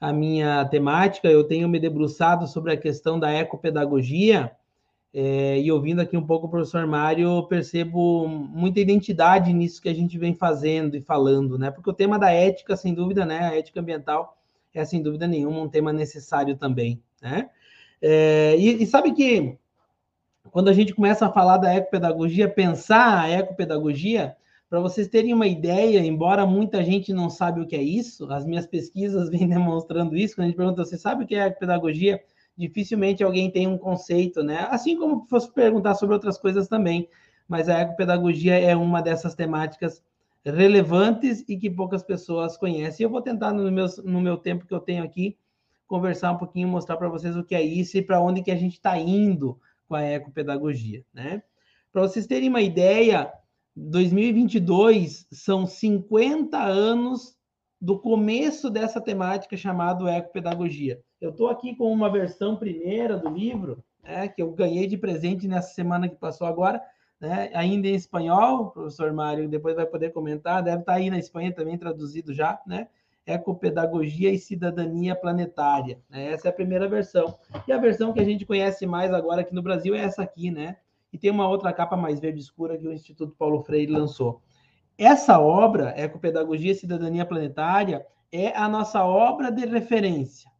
a 0.00 0.12
minha 0.12 0.64
temática, 0.66 1.28
eu 1.28 1.44
tenho 1.44 1.68
me 1.68 1.78
debruçado 1.78 2.46
sobre 2.46 2.72
a 2.72 2.76
questão 2.76 3.18
da 3.18 3.32
ecopedagogia, 3.32 4.52
é, 5.18 5.58
e 5.58 5.72
ouvindo 5.72 6.00
aqui 6.00 6.14
um 6.14 6.26
pouco 6.26 6.46
o 6.46 6.50
professor 6.50 6.86
Mário, 6.86 7.42
percebo 7.44 8.28
muita 8.28 8.80
identidade 8.80 9.50
nisso 9.50 9.80
que 9.80 9.88
a 9.88 9.94
gente 9.94 10.18
vem 10.18 10.34
fazendo 10.34 10.94
e 10.94 11.00
falando, 11.00 11.58
né? 11.58 11.70
Porque 11.70 11.88
o 11.88 11.94
tema 11.94 12.18
da 12.18 12.30
ética, 12.30 12.76
sem 12.76 12.92
dúvida, 12.92 13.24
né? 13.24 13.38
A 13.38 13.56
ética 13.56 13.80
ambiental 13.80 14.36
é, 14.74 14.84
sem 14.84 15.02
dúvida 15.02 15.26
nenhuma, 15.26 15.60
um 15.60 15.70
tema 15.70 15.90
necessário 15.90 16.54
também, 16.54 17.02
né? 17.22 17.48
É, 18.08 18.56
e, 18.56 18.84
e, 18.84 18.86
sabe 18.86 19.12
que 19.12 19.58
quando 20.52 20.68
a 20.68 20.72
gente 20.72 20.94
começa 20.94 21.26
a 21.26 21.32
falar 21.32 21.56
da 21.56 21.74
ecopedagogia, 21.74 22.48
pensar 22.48 23.22
a 23.22 23.28
ecopedagogia, 23.28 24.36
para 24.70 24.78
vocês 24.78 25.08
terem 25.08 25.34
uma 25.34 25.48
ideia, 25.48 25.98
embora 25.98 26.46
muita 26.46 26.84
gente 26.84 27.12
não 27.12 27.28
sabe 27.28 27.60
o 27.60 27.66
que 27.66 27.74
é 27.74 27.82
isso, 27.82 28.32
as 28.32 28.46
minhas 28.46 28.64
pesquisas 28.64 29.28
vêm 29.30 29.48
demonstrando 29.48 30.16
isso. 30.16 30.36
Quando 30.36 30.44
a 30.44 30.46
gente 30.46 30.56
pergunta, 30.56 30.84
você 30.84 30.96
sabe 30.96 31.24
o 31.24 31.26
que 31.26 31.34
é 31.34 31.50
pedagogia? 31.50 32.22
Dificilmente 32.56 33.24
alguém 33.24 33.50
tem 33.50 33.66
um 33.66 33.76
conceito, 33.76 34.40
né? 34.40 34.68
Assim 34.70 34.96
como 34.96 35.26
fosse 35.28 35.52
perguntar 35.52 35.96
sobre 35.96 36.14
outras 36.14 36.38
coisas 36.38 36.68
também. 36.68 37.08
Mas 37.48 37.68
a 37.68 37.80
ecopedagogia 37.80 38.56
é 38.56 38.76
uma 38.76 39.02
dessas 39.02 39.34
temáticas 39.34 40.00
relevantes 40.44 41.44
e 41.48 41.56
que 41.56 41.68
poucas 41.68 42.04
pessoas 42.04 42.56
conhecem. 42.56 43.02
Eu 43.02 43.10
vou 43.10 43.20
tentar, 43.20 43.52
no 43.52 43.68
meu, 43.68 43.86
no 44.04 44.20
meu 44.20 44.36
tempo 44.36 44.64
que 44.64 44.72
eu 44.72 44.80
tenho 44.80 45.02
aqui, 45.02 45.36
conversar 45.86 46.32
um 46.32 46.38
pouquinho, 46.38 46.68
mostrar 46.68 46.96
para 46.96 47.08
vocês 47.08 47.36
o 47.36 47.44
que 47.44 47.54
é 47.54 47.62
isso 47.62 47.96
e 47.96 48.02
para 48.02 48.20
onde 48.20 48.42
que 48.42 48.50
a 48.50 48.56
gente 48.56 48.74
está 48.74 48.98
indo 48.98 49.58
com 49.88 49.94
a 49.94 50.02
ecopedagogia, 50.02 51.04
né? 51.12 51.42
Para 51.92 52.02
vocês 52.02 52.26
terem 52.26 52.48
uma 52.48 52.60
ideia, 52.60 53.32
2022 53.74 55.26
são 55.30 55.66
50 55.66 56.58
anos 56.62 57.36
do 57.80 57.98
começo 57.98 58.70
dessa 58.70 59.00
temática 59.00 59.56
chamada 59.56 60.10
ecopedagogia. 60.10 61.00
Eu 61.20 61.30
estou 61.30 61.48
aqui 61.48 61.74
com 61.76 61.92
uma 61.92 62.10
versão 62.10 62.56
primeira 62.56 63.16
do 63.16 63.28
livro, 63.28 63.82
né, 64.02 64.28
que 64.28 64.42
eu 64.42 64.50
ganhei 64.52 64.86
de 64.86 64.96
presente 64.96 65.46
nessa 65.46 65.74
semana 65.74 66.08
que 66.08 66.16
passou 66.16 66.46
agora, 66.46 66.82
né, 67.20 67.50
ainda 67.54 67.88
em 67.88 67.94
espanhol, 67.94 68.62
o 68.62 68.70
professor 68.70 69.12
Mário 69.12 69.48
depois 69.48 69.74
vai 69.74 69.86
poder 69.86 70.12
comentar, 70.12 70.62
deve 70.62 70.80
estar 70.80 70.92
tá 70.92 70.98
aí 70.98 71.10
na 71.10 71.18
Espanha 71.18 71.52
também 71.52 71.78
traduzido 71.78 72.34
já, 72.34 72.60
né? 72.66 72.88
Ecopedagogia 73.26 74.30
e 74.30 74.38
Cidadania 74.38 75.16
Planetária. 75.16 76.00
Né? 76.08 76.32
Essa 76.32 76.48
é 76.48 76.50
a 76.50 76.54
primeira 76.54 76.88
versão. 76.88 77.36
E 77.66 77.72
a 77.72 77.78
versão 77.78 78.12
que 78.12 78.20
a 78.20 78.24
gente 78.24 78.46
conhece 78.46 78.86
mais 78.86 79.12
agora 79.12 79.40
aqui 79.40 79.54
no 79.54 79.62
Brasil 79.62 79.94
é 79.94 79.98
essa 79.98 80.22
aqui, 80.22 80.50
né? 80.50 80.76
e 81.16 81.18
tem 81.18 81.30
uma 81.30 81.48
outra 81.48 81.72
capa 81.72 81.96
mais 81.96 82.20
verde 82.20 82.40
escura 82.40 82.76
que 82.76 82.86
o 82.86 82.92
Instituto 82.92 83.34
Paulo 83.38 83.62
Freire 83.62 83.90
lançou. 83.90 84.42
Essa 84.98 85.40
obra, 85.40 85.94
Ecopedagogia 85.96 86.72
e 86.72 86.74
Cidadania 86.74 87.24
Planetária, 87.24 88.06
é 88.30 88.54
a 88.56 88.68
nossa 88.68 89.02
obra 89.02 89.50
de 89.50 89.64
referência. 89.64 90.50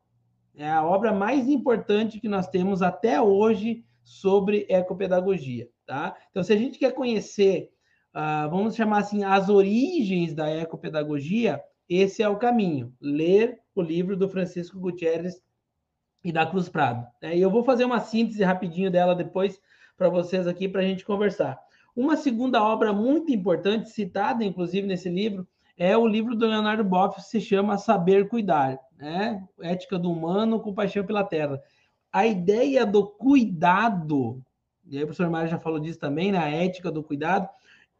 É 0.55 0.71
a 0.71 0.83
obra 0.83 1.13
mais 1.13 1.47
importante 1.47 2.19
que 2.19 2.29
nós 2.29 2.49
temos 2.49 2.81
até 2.81 3.21
hoje 3.21 3.85
sobre 4.03 4.67
ecopedagogia. 4.71 5.69
Tá? 5.85 6.17
Então, 6.31 6.43
se 6.43 6.55
a 6.55 6.57
gente 6.57 6.79
quer 6.79 6.93
conhecer, 6.93 7.71
uh, 8.15 8.49
vamos 8.49 8.75
chamar 8.75 9.01
assim, 9.01 9.25
as 9.25 9.51
origens 9.51 10.35
da 10.35 10.49
ecopedagogia, 10.49 11.61
esse 11.89 12.23
é 12.23 12.29
o 12.29 12.37
caminho. 12.37 12.93
Ler 13.01 13.61
o 13.75 13.83
livro 13.83 14.17
do 14.17 14.29
Francisco 14.29 14.79
Gutierrez 14.79 15.41
e 16.25 16.33
da 16.33 16.45
Cruz 16.45 16.69
Prado. 16.69 17.07
É, 17.23 17.37
e 17.37 17.41
eu 17.41 17.51
vou 17.51 17.63
fazer 17.63 17.85
uma 17.85 18.01
síntese 18.01 18.43
rapidinho 18.43 18.91
dela 18.91 19.15
depois, 19.15 19.61
para 19.97 20.09
vocês 20.09 20.47
aqui 20.47 20.69
para 20.69 20.81
a 20.81 20.85
gente 20.85 21.05
conversar. 21.05 21.59
Uma 21.95 22.17
segunda 22.17 22.63
obra 22.63 22.93
muito 22.93 23.33
importante, 23.33 23.91
citada 23.91 24.45
inclusive 24.45 24.87
nesse 24.87 25.09
livro, 25.09 25.47
é 25.79 25.97
o 25.97 26.07
livro 26.07 26.35
do 26.35 26.47
Leonardo 26.47 26.83
Boff, 26.83 27.23
se 27.23 27.41
chama 27.41 27.79
Saber 27.79 28.29
Cuidar, 28.29 28.79
né? 28.99 29.47
Ética 29.61 29.99
do 29.99 30.11
Humano 30.11 30.59
com 30.61 30.75
Paixão 30.75 31.05
pela 31.05 31.23
Terra. 31.23 31.63
A 32.13 32.27
ideia 32.27 32.85
do 32.85 33.07
cuidado, 33.07 34.43
e 34.89 34.97
aí 34.97 35.05
o 35.05 35.07
professor 35.07 35.31
Mário 35.31 35.51
já 35.51 35.59
falou 35.59 35.79
disso 35.79 35.99
também, 35.99 36.33
né? 36.33 36.39
A 36.39 36.49
ética 36.49 36.91
do 36.91 37.03
cuidado, 37.03 37.49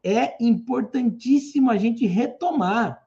é 0.03 0.35
importantíssimo 0.43 1.69
a 1.69 1.77
gente 1.77 2.05
retomar, 2.05 3.06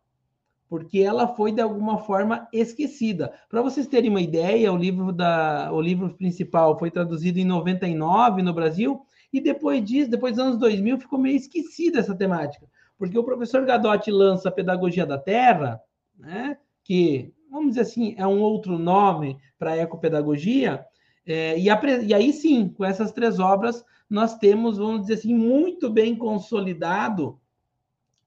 porque 0.71 1.01
ela 1.01 1.27
foi 1.27 1.51
de 1.51 1.61
alguma 1.61 1.99
forma 1.99 2.49
esquecida. 2.53 3.33
Para 3.49 3.61
vocês 3.61 3.89
terem 3.89 4.09
uma 4.09 4.21
ideia, 4.21 4.73
o 4.73 4.77
livro 4.77 5.13
da 5.13 5.69
o 5.73 5.81
livro 5.81 6.15
principal 6.15 6.79
foi 6.79 6.93
traduzido 6.93 7.41
em 7.41 7.45
99 7.45 8.41
no 8.41 8.55
Brasil 8.55 9.01
e 9.33 9.41
depois 9.41 9.85
disso, 9.85 10.09
depois 10.09 10.37
dos 10.37 10.45
anos 10.45 10.59
2000, 10.59 11.01
ficou 11.01 11.19
meio 11.19 11.37
esquecida 11.37 11.99
essa 11.99 12.15
temática. 12.15 12.69
Porque 12.97 13.19
o 13.19 13.25
professor 13.25 13.67
Gadotti 13.67 14.13
lança 14.13 14.49
a 14.49 14.53
Pedagogia 14.53 15.05
da 15.05 15.19
Terra, 15.19 15.81
né, 16.17 16.57
que, 16.85 17.33
vamos 17.51 17.71
dizer 17.71 17.81
assim, 17.81 18.15
é 18.17 18.27
um 18.27 18.41
outro 18.41 18.79
nome 18.79 19.39
para 19.59 19.77
ecopedagogia, 19.77 20.87
é, 21.27 21.59
e, 21.59 21.69
a, 21.69 21.81
e 22.03 22.15
aí 22.15 22.33
sim, 22.33 22.69
com 22.69 22.85
essas 22.85 23.11
três 23.11 23.41
obras, 23.41 23.85
nós 24.09 24.39
temos, 24.39 24.79
vamos 24.79 25.03
dizer 25.03 25.15
assim, 25.15 25.35
muito 25.35 25.91
bem 25.91 26.15
consolidado 26.15 27.40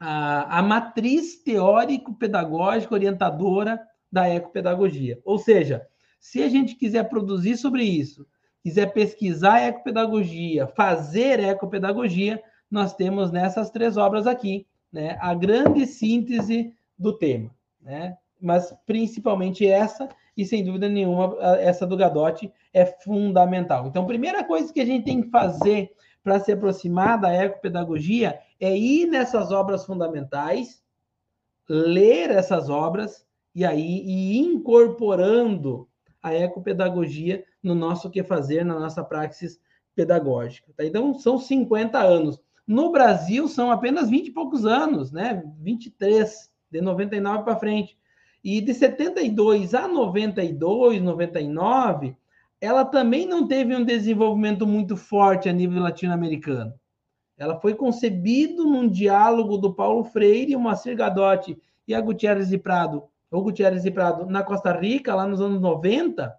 a, 0.06 0.60
a 0.60 0.62
matriz 0.62 1.42
teórico-pedagógica 1.42 2.94
orientadora 2.94 3.80
da 4.12 4.28
ecopedagogia. 4.28 5.18
Ou 5.24 5.38
seja, 5.38 5.88
se 6.20 6.44
a 6.44 6.50
gente 6.50 6.76
quiser 6.76 7.08
produzir 7.08 7.56
sobre 7.56 7.84
isso, 7.84 8.28
quiser 8.62 8.88
pesquisar 8.92 9.62
ecopedagogia, 9.62 10.68
fazer 10.68 11.40
ecopedagogia, 11.40 12.44
nós 12.70 12.94
temos 12.94 13.32
nessas 13.32 13.70
três 13.70 13.96
obras 13.96 14.28
aqui, 14.28 14.68
né, 14.92 15.18
a 15.22 15.34
grande 15.34 15.86
síntese 15.88 16.74
do 17.00 17.18
tema, 17.18 17.50
né? 17.82 18.18
Mas 18.42 18.76
principalmente 18.86 19.66
essa 19.66 20.10
e 20.36 20.46
sem 20.46 20.66
dúvida 20.66 20.90
nenhuma 20.90 21.38
essa 21.60 21.88
do 21.88 21.96
Gadotti 21.96 22.52
é 22.74 22.86
fundamental. 22.86 23.88
Então, 23.88 24.04
a 24.04 24.08
primeira 24.08 24.44
coisa 24.44 24.74
que 24.74 24.82
a 24.82 24.86
gente 24.86 25.06
tem 25.06 25.22
que 25.22 25.30
fazer 25.30 25.92
para 26.22 26.40
se 26.40 26.52
aproximar 26.52 27.20
da 27.20 27.32
ecopedagogia 27.32 28.38
é 28.64 28.78
ir 28.78 29.08
nessas 29.08 29.52
obras 29.52 29.86
fundamentais, 29.86 30.82
ler 31.68 32.30
essas 32.30 32.70
obras 32.70 33.28
e 33.54 33.66
aí 33.66 34.00
ir 34.06 34.38
incorporando 34.38 35.86
a 36.22 36.34
ecopedagogia 36.34 37.44
no 37.62 37.76
nosso 37.76 38.10
que 38.10 38.24
fazer, 38.24 38.64
na 38.64 38.80
nossa 38.80 39.04
praxis 39.04 39.60
pedagógica. 39.94 40.72
Tá? 40.78 40.86
Então, 40.86 41.14
são 41.14 41.38
50 41.38 42.00
anos. 42.00 42.40
No 42.66 42.90
Brasil, 42.90 43.50
são 43.50 43.70
apenas 43.70 44.10
20 44.10 44.28
e 44.28 44.32
poucos 44.32 44.66
anos, 44.66 45.12
né? 45.12 45.44
23, 45.60 46.50
de 46.72 46.80
99 46.80 47.44
para 47.44 47.60
frente. 47.60 47.98
E 48.42 48.62
de 48.62 48.74
72 48.74 49.74
a 49.74 49.90
92, 49.90 51.02
99, 51.02 52.16
ela 52.62 52.86
também 52.86 53.28
não 53.28 53.46
teve 53.46 53.76
um 53.76 53.84
desenvolvimento 53.84 54.66
muito 54.66 54.96
forte 54.96 55.50
a 55.50 55.54
nível 55.54 55.82
latino-americano. 55.82 56.74
Ela 57.44 57.60
foi 57.60 57.76
concebida 57.76 58.64
num 58.64 58.88
diálogo 58.88 59.58
do 59.58 59.74
Paulo 59.74 60.04
Freire, 60.04 60.56
o 60.56 60.60
Moacir 60.60 60.96
Gadotti 60.96 61.58
e 61.88 61.94
a 61.94 62.02
Gutierrez 62.02 62.50
de 62.50 62.58
Prado 62.58 63.04
ou 63.30 63.44
Gutierrez 63.44 63.82
de 63.84 63.92
Prado 63.92 64.28
na 64.28 64.44
Costa 64.44 64.72
Rica, 64.72 65.16
lá 65.16 65.26
nos 65.26 65.42
anos 65.42 65.60
90, 65.60 66.34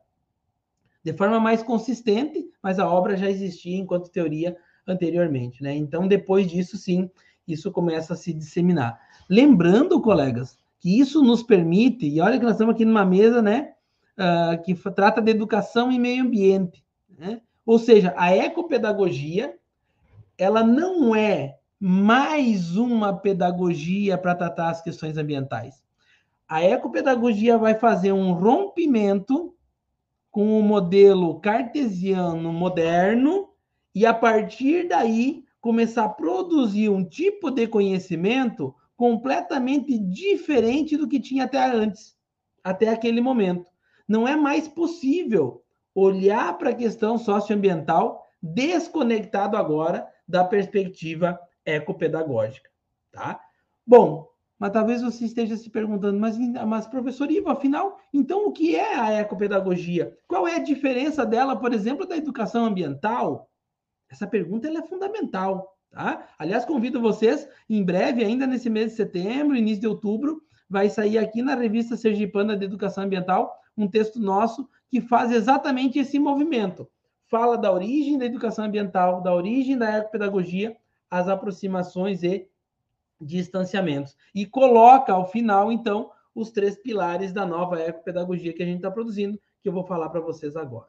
de 1.02 1.12
forma 1.12 1.40
mais 1.40 1.62
consistente, 1.62 2.48
mas 2.62 2.78
a 2.78 2.88
obra 2.88 3.16
já 3.16 3.28
existia 3.28 3.76
enquanto 3.76 4.10
teoria 4.10 4.56
anteriormente, 4.86 5.62
né? 5.62 5.74
Então, 5.74 6.06
depois 6.06 6.46
disso, 6.46 6.76
sim, 6.76 7.10
isso 7.46 7.72
começa 7.72 8.14
a 8.14 8.16
se 8.16 8.32
disseminar. 8.32 8.98
Lembrando, 9.28 10.00
colegas, 10.00 10.56
que 10.78 11.00
isso 11.00 11.20
nos 11.20 11.42
permite, 11.42 12.06
e 12.06 12.20
olha 12.20 12.38
que 12.38 12.44
nós 12.44 12.54
estamos 12.54 12.74
aqui 12.74 12.84
numa 12.84 13.04
mesa, 13.04 13.42
né, 13.42 13.72
uh, 14.16 14.62
que 14.62 14.74
trata 14.92 15.20
de 15.20 15.30
educação 15.30 15.90
e 15.90 15.98
meio 15.98 16.22
ambiente, 16.22 16.84
né? 17.18 17.40
Ou 17.66 17.78
seja, 17.78 18.14
a 18.16 18.34
ecopedagogia, 18.36 19.56
ela 20.38 20.62
não 20.62 21.14
é 21.14 21.56
mais 21.80 22.76
uma 22.76 23.12
pedagogia 23.12 24.16
para 24.16 24.34
tratar 24.34 24.70
as 24.70 24.82
questões 24.82 25.16
ambientais 25.16 25.84
a 26.48 26.62
ecopedagogia 26.62 27.56
vai 27.56 27.74
fazer 27.74 28.12
um 28.12 28.32
rompimento 28.32 29.54
com 30.30 30.58
o 30.58 30.62
modelo 30.62 31.40
cartesiano 31.40 32.52
moderno 32.52 33.48
e, 33.94 34.04
a 34.04 34.12
partir 34.12 34.88
daí, 34.88 35.44
começar 35.60 36.04
a 36.04 36.08
produzir 36.08 36.88
um 36.88 37.04
tipo 37.04 37.50
de 37.50 37.66
conhecimento 37.66 38.74
completamente 38.96 39.98
diferente 39.98 40.96
do 40.96 41.08
que 41.08 41.20
tinha 41.20 41.44
até 41.44 41.64
antes, 41.64 42.16
até 42.62 42.88
aquele 42.88 43.20
momento. 43.20 43.70
Não 44.06 44.28
é 44.28 44.36
mais 44.36 44.68
possível 44.68 45.62
olhar 45.94 46.58
para 46.58 46.70
a 46.70 46.74
questão 46.74 47.16
socioambiental 47.16 48.22
desconectado 48.42 49.56
agora 49.56 50.06
da 50.26 50.44
perspectiva 50.44 51.38
ecopedagógica, 51.64 52.70
tá? 53.12 53.40
Bom, 53.86 54.28
mas 54.58 54.72
talvez 54.72 55.02
você 55.02 55.24
esteja 55.24 55.56
se 55.56 55.68
perguntando, 55.68 56.18
mas, 56.18 56.38
mas 56.38 56.86
professor 56.86 57.30
Ivo, 57.30 57.50
afinal, 57.50 57.98
então 58.12 58.46
o 58.46 58.52
que 58.52 58.76
é 58.76 58.94
a 58.94 59.12
ecopedagogia? 59.12 60.16
Qual 60.26 60.46
é 60.46 60.56
a 60.56 60.62
diferença 60.62 61.26
dela, 61.26 61.56
por 61.56 61.72
exemplo, 61.72 62.06
da 62.06 62.16
educação 62.16 62.64
ambiental? 62.64 63.50
Essa 64.08 64.26
pergunta 64.26 64.68
é 64.68 64.82
fundamental. 64.86 65.76
Tá? 65.90 66.26
Aliás, 66.38 66.64
convido 66.64 67.00
vocês, 67.00 67.48
em 67.68 67.84
breve, 67.84 68.24
ainda 68.24 68.46
nesse 68.46 68.70
mês 68.70 68.90
de 68.90 68.96
setembro, 68.96 69.56
início 69.56 69.82
de 69.82 69.86
outubro, 69.86 70.42
vai 70.68 70.88
sair 70.88 71.18
aqui 71.18 71.42
na 71.42 71.54
revista 71.54 71.96
Sergipana 71.96 72.56
de 72.56 72.64
Educação 72.64 73.04
Ambiental 73.04 73.54
um 73.76 73.88
texto 73.88 74.20
nosso 74.20 74.68
que 74.88 75.00
faz 75.00 75.30
exatamente 75.32 75.98
esse 75.98 76.18
movimento. 76.18 76.88
Fala 77.34 77.58
da 77.58 77.72
origem 77.72 78.16
da 78.16 78.26
educação 78.26 78.64
ambiental, 78.64 79.20
da 79.20 79.34
origem 79.34 79.76
da 79.76 79.96
ecopedagogia, 79.96 80.76
as 81.10 81.26
aproximações 81.26 82.22
e 82.22 82.48
distanciamentos. 83.20 84.16
E 84.32 84.46
coloca 84.46 85.12
ao 85.12 85.26
final, 85.26 85.72
então, 85.72 86.12
os 86.32 86.52
três 86.52 86.76
pilares 86.76 87.32
da 87.32 87.44
nova 87.44 87.80
ecopedagogia 87.80 88.52
que 88.52 88.62
a 88.62 88.66
gente 88.66 88.76
está 88.76 88.88
produzindo, 88.88 89.36
que 89.60 89.68
eu 89.68 89.72
vou 89.72 89.82
falar 89.82 90.10
para 90.10 90.20
vocês 90.20 90.54
agora. 90.54 90.86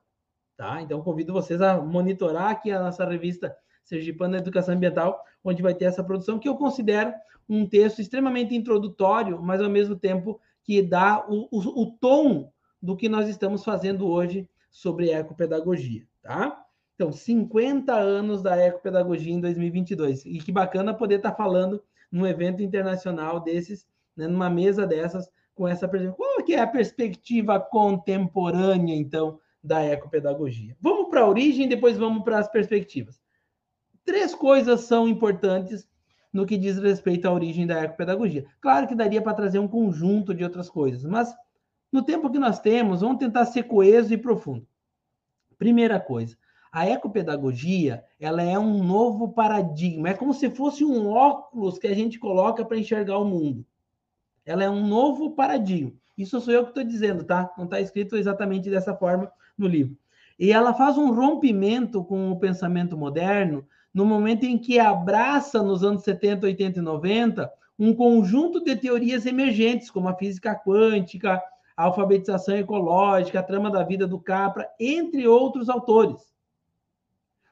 Tá? 0.56 0.80
Então, 0.84 1.02
convido 1.02 1.34
vocês 1.34 1.60
a 1.64 1.82
monitorar 1.82 2.52
aqui 2.52 2.70
a 2.70 2.80
nossa 2.80 3.04
revista 3.06 3.58
Sergipana 3.84 4.38
Educação 4.38 4.76
Ambiental, 4.76 5.20
onde 5.44 5.64
vai 5.64 5.74
ter 5.74 5.86
essa 5.86 6.04
produção, 6.04 6.38
que 6.38 6.48
eu 6.48 6.58
considero 6.58 7.12
um 7.50 7.68
texto 7.68 8.04
extremamente 8.04 8.54
introdutório, 8.54 9.42
mas 9.42 9.62
ao 9.62 9.70
mesmo 9.72 9.96
tempo 9.96 10.40
que 10.64 10.84
dá 10.84 11.26
o, 11.28 11.48
o, 11.50 11.82
o 11.82 11.92
tom 11.94 12.52
do 12.80 12.96
que 12.96 13.10
nós 13.10 13.28
estamos 13.28 13.64
fazendo 13.64 14.08
hoje 14.08 14.48
sobre 14.70 15.10
ecopedagogia. 15.10 16.06
Tá? 16.26 16.66
Então, 16.96 17.12
50 17.12 17.94
anos 17.94 18.42
da 18.42 18.58
ecopedagogia 18.58 19.32
em 19.32 19.40
2022. 19.40 20.26
E 20.26 20.40
que 20.40 20.52
bacana 20.52 20.92
poder 20.92 21.18
estar 21.18 21.30
tá 21.30 21.38
falando 21.38 21.84
num 22.12 22.26
evento 22.26 22.64
internacional 22.64 23.40
desses, 23.40 23.86
né, 24.18 24.28
numa 24.28 24.50
mesa 24.50 24.88
dessas, 24.88 25.30
com 25.54 25.68
essa 25.68 25.88
perspectiva. 25.88 26.18
Qual 26.18 26.44
que 26.44 26.56
é 26.56 26.60
a 26.62 26.66
perspectiva 26.66 27.60
contemporânea, 27.60 28.96
então, 28.96 29.40
da 29.64 29.84
ecopedagogia? 29.84 30.76
Vamos 30.82 31.10
para 31.10 31.22
a 31.22 31.30
origem, 31.30 31.68
depois 31.68 31.96
vamos 31.96 32.24
para 32.24 32.40
as 32.40 32.48
perspectivas. 32.48 33.22
Três 34.04 34.34
coisas 34.34 34.82
são 34.82 35.08
importantes 35.08 35.88
no 36.34 36.44
que 36.44 36.58
diz 36.58 36.80
respeito 36.80 37.28
à 37.28 37.32
origem 37.32 37.68
da 37.68 37.84
ecopedagogia. 37.84 38.48
Claro 38.60 38.88
que 38.88 38.96
daria 38.96 39.22
para 39.22 39.36
trazer 39.36 39.60
um 39.60 39.68
conjunto 39.68 40.34
de 40.34 40.44
outras 40.44 40.72
coisas, 40.72 41.04
mas 41.04 41.32
no 41.92 42.02
tempo 42.02 42.32
que 42.32 42.40
nós 42.40 42.60
temos, 42.60 43.02
vamos 43.02 43.20
tentar 43.20 43.46
ser 43.46 43.64
coeso 43.64 44.12
e 44.12 44.18
profundo. 44.18 44.68
Primeira 45.58 46.00
coisa, 46.00 46.38
a 46.72 46.90
ecopedagogia, 46.90 48.04
ela 48.20 48.44
é 48.44 48.60
um 48.60 48.84
novo 48.84 49.30
paradigma, 49.30 50.10
é 50.10 50.14
como 50.14 50.34
se 50.34 50.50
fosse 50.50 50.84
um 50.84 51.08
óculos 51.08 51.80
que 51.80 51.88
a 51.88 51.96
gente 51.96 52.20
coloca 52.20 52.66
para 52.66 52.78
enxergar 52.78 53.18
o 53.18 53.26
mundo. 53.26 53.66
Ela 54.46 54.66
é 54.66 54.70
um 54.70 54.86
novo 54.86 55.32
paradigma. 55.32 55.94
Isso 56.18 56.40
sou 56.40 56.54
eu 56.54 56.64
que 56.64 56.70
estou 56.70 56.84
dizendo, 56.84 57.24
tá? 57.24 57.52
Não 57.58 57.66
está 57.66 57.80
escrito 57.80 58.16
exatamente 58.16 58.70
dessa 58.70 58.96
forma 58.96 59.32
no 59.58 59.68
livro. 59.68 59.98
E 60.38 60.52
ela 60.52 60.74
faz 60.74 60.98
um 60.98 61.14
rompimento 61.14 62.04
com 62.04 62.32
o 62.32 62.40
pensamento 62.40 62.98
moderno 62.98 63.66
no 63.94 64.06
momento 64.06 64.44
em 64.44 64.58
que 64.58 64.78
abraça, 64.78 65.64
nos 65.64 65.82
anos 65.82 66.04
70, 66.04 66.46
80 66.46 66.80
e 66.80 66.82
90, 66.82 67.54
um 67.80 67.94
conjunto 67.94 68.62
de 68.62 68.76
teorias 68.76 69.26
emergentes, 69.26 69.90
como 69.90 70.10
a 70.10 70.16
física 70.16 70.54
quântica, 70.54 71.42
a 71.76 71.84
alfabetização 71.84 72.56
ecológica, 72.58 73.40
a 73.40 73.44
trama 73.44 73.70
da 73.70 73.84
vida 73.84 74.08
do 74.08 74.20
Capra, 74.20 74.70
entre 74.80 75.28
outros 75.28 75.70
autores. 75.70 76.34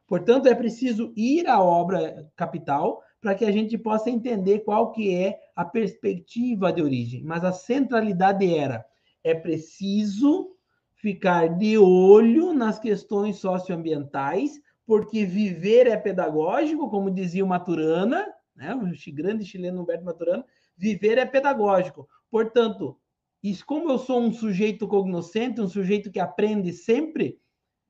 Portanto, 0.08 0.48
é 0.48 0.56
preciso 0.56 1.12
ir 1.16 1.48
à 1.48 1.62
obra 1.62 2.30
capital 2.36 3.02
para 3.20 3.34
que 3.34 3.46
a 3.46 3.52
gente 3.52 3.78
possa 3.78 4.10
entender 4.10 4.60
qual 4.60 4.92
que 4.92 5.14
é 5.16 5.40
a 5.56 5.64
perspectiva 5.64 6.72
de 6.72 6.82
origem. 6.82 7.24
Mas 7.24 7.44
a 7.44 7.52
centralidade 7.52 8.56
era: 8.56 8.86
é 9.24 9.34
preciso 9.34 10.52
ficar 10.94 11.48
de 11.58 11.78
olho 11.78 12.54
nas 12.54 12.80
questões 12.80 13.38
socioambientais, 13.38 14.60
porque 14.86 15.26
viver 15.26 15.88
é 15.88 15.98
pedagógico, 15.98 16.90
como 16.90 17.10
dizia 17.10 17.44
o 17.44 17.48
Maturana, 17.48 18.26
né, 18.56 18.76
o 18.76 19.14
grande 19.14 19.46
chileno 19.46 19.82
Humberto 19.82 20.06
Maturana, 20.06 20.46
viver 20.78 21.18
é 21.18 21.26
pedagógico. 21.26 22.08
Portanto, 22.30 22.98
isso, 23.44 23.66
como 23.66 23.92
eu 23.92 24.00
sou 24.00 24.22
um 24.22 24.32
sujeito 24.32 24.88
cognoscente, 24.88 25.60
um 25.60 25.68
sujeito 25.68 26.10
que 26.10 26.20
aprende 26.20 26.72
sempre, 26.72 27.38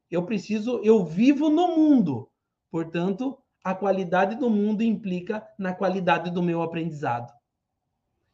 eu 0.09 0.25
preciso, 0.25 0.81
eu 0.83 1.05
vivo 1.05 1.47
no 1.49 1.75
mundo. 1.75 2.27
Portanto, 2.71 3.37
a 3.63 3.75
qualidade 3.75 4.35
do 4.35 4.49
mundo 4.49 4.81
implica 4.81 5.47
na 5.57 5.73
qualidade 5.73 6.31
do 6.31 6.41
meu 6.41 6.63
aprendizado. 6.63 7.31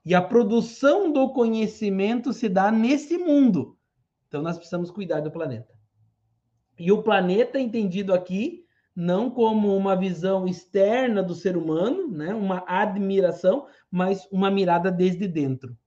E 0.05 0.15
a 0.15 0.21
produção 0.21 1.11
do 1.11 1.33
conhecimento 1.33 2.31
se 2.31 2.47
dá 2.47 2.71
nesse 2.71 3.17
mundo. 3.17 3.77
Então, 4.27 4.41
nós 4.41 4.55
precisamos 4.55 4.89
cuidar 4.89 5.19
do 5.19 5.29
planeta. 5.29 5.77
E 6.79 6.89
o 6.89 7.03
planeta, 7.03 7.59
entendido 7.59 8.13
aqui, 8.13 8.63
não 8.95 9.29
como 9.29 9.75
uma 9.75 9.95
visão 9.95 10.47
externa 10.47 11.21
do 11.21 11.35
ser 11.35 11.57
humano, 11.57 12.07
né? 12.07 12.33
uma 12.33 12.63
admiração, 12.65 13.67
mas 13.91 14.25
uma 14.31 14.49
mirada 14.49 14.89
desde 14.89 15.27
dentro. 15.27 15.77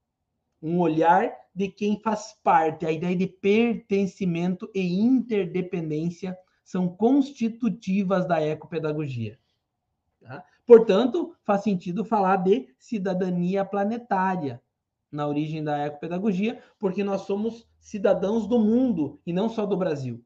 Um 0.63 0.79
olhar 0.79 1.33
de 1.55 1.69
quem 1.69 1.99
faz 1.99 2.39
parte. 2.43 2.87
A 2.87 2.93
ideia 2.93 3.17
de 3.17 3.27
pertencimento 3.27 4.71
e 4.75 5.01
interdependência 5.01 6.37
são 6.65 6.89
constitutivas 6.89 8.27
da 8.27 8.41
ecopedagogia. 8.41 9.39
Tá? 10.21 10.45
Portanto, 10.67 11.35
faz 11.45 11.63
sentido 11.63 12.05
falar 12.05 12.37
de 12.37 12.69
cidadania 12.79 13.65
planetária 13.65 14.63
na 15.11 15.27
origem 15.27 15.63
da 15.63 15.79
ecopedagogia, 15.79 16.63
porque 16.79 17.05
nós 17.05 17.23
somos 17.23 17.69
cidadãos 17.79 18.47
do 18.47 18.59
mundo 18.59 19.21
e 19.27 19.33
não 19.33 19.49
só 19.49 19.67
do 19.67 19.77
Brasil. 19.77 20.25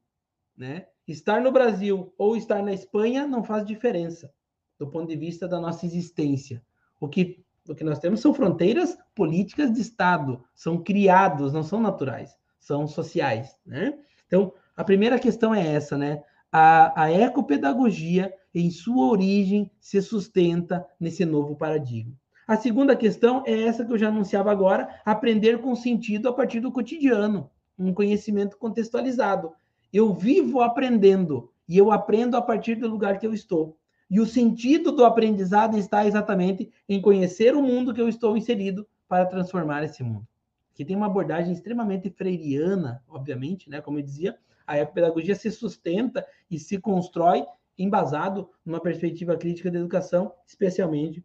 Né? 0.55 0.87
Estar 1.07 1.41
no 1.41 1.51
Brasil 1.51 2.13
ou 2.17 2.37
estar 2.37 2.63
na 2.63 2.71
Espanha 2.71 3.27
não 3.27 3.43
faz 3.43 3.65
diferença 3.65 4.31
do 4.77 4.87
ponto 4.87 5.07
de 5.07 5.15
vista 5.15 5.47
da 5.47 5.59
nossa 5.59 5.85
existência. 5.85 6.63
O 6.99 7.07
que, 7.07 7.43
o 7.69 7.75
que 7.75 7.83
nós 7.83 7.99
temos 7.99 8.19
são 8.19 8.33
fronteiras 8.33 8.97
políticas 9.15 9.71
de 9.71 9.81
Estado, 9.81 10.43
são 10.53 10.77
criados, 10.77 11.53
não 11.53 11.63
são 11.63 11.79
naturais, 11.79 12.35
são 12.59 12.87
sociais. 12.87 13.55
Né? 13.65 13.97
Então, 14.25 14.53
a 14.75 14.83
primeira 14.83 15.19
questão 15.19 15.53
é 15.53 15.65
essa, 15.65 15.97
né? 15.97 16.23
A, 16.51 17.03
a 17.03 17.11
ecopedagogia, 17.11 18.33
em 18.53 18.71
sua 18.71 19.07
origem, 19.07 19.69
se 19.79 20.01
sustenta 20.01 20.85
nesse 20.99 21.25
novo 21.25 21.55
paradigma. 21.55 22.13
A 22.47 22.55
segunda 22.55 22.95
questão 22.95 23.43
é 23.45 23.63
essa 23.63 23.83
que 23.83 23.91
eu 23.91 23.97
já 23.97 24.07
anunciava 24.07 24.49
agora: 24.51 25.01
aprender 25.05 25.59
com 25.59 25.75
sentido 25.75 26.29
a 26.29 26.33
partir 26.33 26.61
do 26.61 26.71
cotidiano, 26.71 27.49
um 27.77 27.93
conhecimento 27.93 28.57
contextualizado. 28.57 29.51
Eu 29.91 30.13
vivo 30.13 30.61
aprendendo 30.61 31.51
e 31.67 31.77
eu 31.77 31.91
aprendo 31.91 32.37
a 32.37 32.41
partir 32.41 32.75
do 32.75 32.87
lugar 32.87 33.19
que 33.19 33.27
eu 33.27 33.33
estou. 33.33 33.77
E 34.09 34.19
o 34.19 34.25
sentido 34.25 34.91
do 34.91 35.03
aprendizado 35.03 35.77
está 35.77 36.05
exatamente 36.05 36.71
em 36.87 37.01
conhecer 37.01 37.55
o 37.55 37.61
mundo 37.61 37.93
que 37.93 38.01
eu 38.01 38.07
estou 38.07 38.37
inserido 38.37 38.87
para 39.07 39.25
transformar 39.25 39.83
esse 39.83 40.01
mundo. 40.01 40.27
Que 40.73 40.85
tem 40.85 40.95
uma 40.95 41.07
abordagem 41.07 41.51
extremamente 41.51 42.09
freiriana, 42.09 43.03
obviamente, 43.07 43.69
né? 43.69 43.81
Como 43.81 43.99
eu 43.99 44.03
dizia, 44.03 44.37
a 44.65 44.85
pedagogia 44.85 45.35
se 45.35 45.51
sustenta 45.51 46.25
e 46.49 46.57
se 46.59 46.79
constrói 46.79 47.45
embasado 47.77 48.49
numa 48.65 48.79
perspectiva 48.79 49.37
crítica 49.37 49.69
da 49.69 49.79
educação, 49.79 50.33
especialmente 50.45 51.23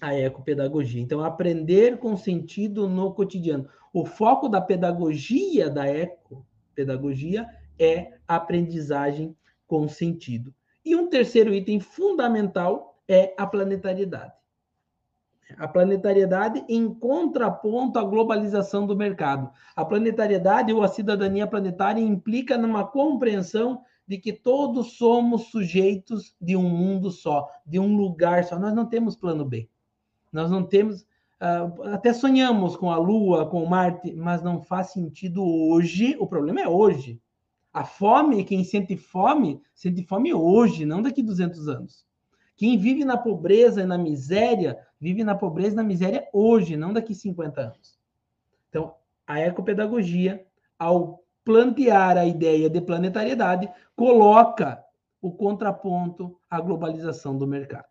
a 0.00 0.14
ecopedagogia. 0.14 1.00
Então, 1.00 1.24
aprender 1.24 1.98
com 1.98 2.16
sentido 2.16 2.88
no 2.88 3.12
cotidiano. 3.12 3.68
O 3.92 4.04
foco 4.04 4.48
da 4.48 4.60
pedagogia, 4.60 5.68
da 5.68 5.86
ecopedagogia, 5.88 7.46
é 7.78 8.18
aprendizagem 8.26 9.36
com 9.66 9.88
sentido. 9.88 10.54
E 10.88 10.96
um 10.96 11.06
terceiro 11.06 11.52
item 11.52 11.80
fundamental 11.80 12.98
é 13.06 13.34
a 13.36 13.46
planetariedade. 13.46 14.32
A 15.58 15.68
planetariedade 15.68 16.64
em 16.66 16.94
contraponto 16.94 17.98
à 17.98 18.02
globalização 18.02 18.86
do 18.86 18.96
mercado. 18.96 19.50
A 19.76 19.84
planetariedade 19.84 20.72
ou 20.72 20.82
a 20.82 20.88
cidadania 20.88 21.46
planetária 21.46 22.00
implica 22.00 22.56
numa 22.56 22.86
compreensão 22.86 23.82
de 24.06 24.16
que 24.16 24.32
todos 24.32 24.96
somos 24.96 25.50
sujeitos 25.50 26.34
de 26.40 26.56
um 26.56 26.66
mundo 26.70 27.10
só, 27.10 27.46
de 27.66 27.78
um 27.78 27.94
lugar 27.94 28.44
só. 28.44 28.58
Nós 28.58 28.72
não 28.72 28.86
temos 28.86 29.14
plano 29.14 29.44
B. 29.44 29.68
Nós 30.32 30.50
não 30.50 30.64
temos. 30.64 31.02
Uh, 31.02 31.82
até 31.92 32.14
sonhamos 32.14 32.76
com 32.76 32.90
a 32.90 32.96
Lua, 32.96 33.44
com 33.44 33.66
Marte, 33.66 34.10
mas 34.14 34.42
não 34.42 34.62
faz 34.62 34.92
sentido 34.92 35.44
hoje. 35.44 36.16
O 36.18 36.26
problema 36.26 36.62
é 36.62 36.66
hoje. 36.66 37.20
A 37.72 37.84
fome, 37.84 38.44
quem 38.44 38.64
sente 38.64 38.96
fome, 38.96 39.60
sente 39.74 40.02
fome 40.02 40.32
hoje, 40.32 40.86
não 40.86 41.02
daqui 41.02 41.22
200 41.22 41.68
anos. 41.68 42.06
Quem 42.56 42.76
vive 42.76 43.04
na 43.04 43.16
pobreza 43.16 43.82
e 43.82 43.86
na 43.86 43.96
miséria, 43.96 44.78
vive 45.00 45.22
na 45.22 45.34
pobreza 45.34 45.74
e 45.74 45.76
na 45.76 45.84
miséria 45.84 46.26
hoje, 46.32 46.76
não 46.76 46.92
daqui 46.92 47.14
50 47.14 47.60
anos. 47.60 47.98
Então, 48.68 48.94
a 49.26 49.38
ecopedagogia, 49.38 50.44
ao 50.78 51.22
plantear 51.44 52.16
a 52.16 52.26
ideia 52.26 52.68
de 52.68 52.80
planetariedade, 52.80 53.70
coloca 53.94 54.82
o 55.20 55.30
contraponto 55.30 56.38
à 56.50 56.60
globalização 56.60 57.36
do 57.36 57.46
mercado. 57.46 57.88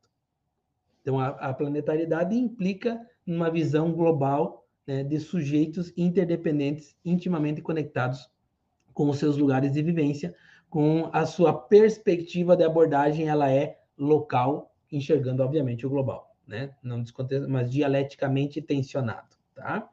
Então, 1.02 1.20
a, 1.20 1.30
a 1.30 1.54
planetariedade 1.54 2.36
implica 2.36 3.00
uma 3.26 3.50
visão 3.50 3.94
global 3.94 4.66
né, 4.86 5.04
de 5.04 5.20
sujeitos 5.20 5.94
interdependentes, 5.96 6.96
intimamente 7.06 7.62
conectados 7.62 8.30
com 8.98 9.08
os 9.10 9.20
seus 9.20 9.38
lugares 9.38 9.74
de 9.74 9.84
vivência, 9.84 10.34
com 10.72 11.08
a 11.14 11.24
sua 11.28 11.54
perspectiva 11.54 12.58
de 12.58 12.64
abordagem, 12.64 13.30
ela 13.30 13.48
é 13.48 13.78
local, 13.96 14.74
enxergando, 14.92 15.44
obviamente, 15.44 15.86
o 15.86 15.90
global, 15.90 16.36
né? 16.48 16.72
Não 16.82 17.04
mas 17.48 17.70
dialeticamente 17.70 18.60
tensionado, 18.60 19.38
tá? 19.54 19.88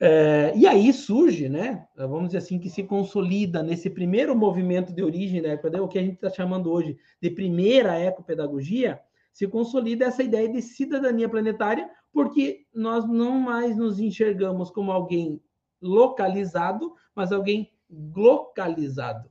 É, 0.00 0.52
e 0.56 0.66
aí 0.66 0.92
surge, 0.92 1.48
né? 1.48 1.86
Vamos 1.96 2.30
dizer 2.30 2.38
assim, 2.38 2.58
que 2.58 2.68
se 2.68 2.82
consolida 2.82 3.62
nesse 3.62 3.88
primeiro 3.88 4.34
movimento 4.34 4.92
de 4.92 5.04
origem 5.04 5.40
da 5.40 5.50
ecopedagogia, 5.50 5.84
o 5.84 5.88
que 5.88 5.98
a 6.00 6.02
gente 6.02 6.14
está 6.14 6.28
chamando 6.28 6.68
hoje 6.68 6.98
de 7.20 7.30
primeira 7.30 7.96
ecopedagogia, 8.00 8.98
se 9.32 9.46
consolida 9.46 10.06
essa 10.06 10.24
ideia 10.24 10.48
de 10.48 10.60
cidadania 10.60 11.28
planetária, 11.28 11.88
porque 12.12 12.66
nós 12.74 13.08
não 13.08 13.38
mais 13.38 13.76
nos 13.76 14.00
enxergamos 14.00 14.68
como 14.68 14.90
alguém 14.90 15.40
localizado, 15.80 16.92
mas 17.14 17.30
alguém 17.30 17.70
localizado. 17.92 19.30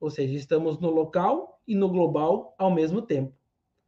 Ou 0.00 0.10
seja, 0.10 0.34
estamos 0.34 0.78
no 0.78 0.90
local 0.90 1.60
e 1.66 1.74
no 1.74 1.88
global 1.88 2.54
ao 2.58 2.70
mesmo 2.70 3.02
tempo. 3.02 3.34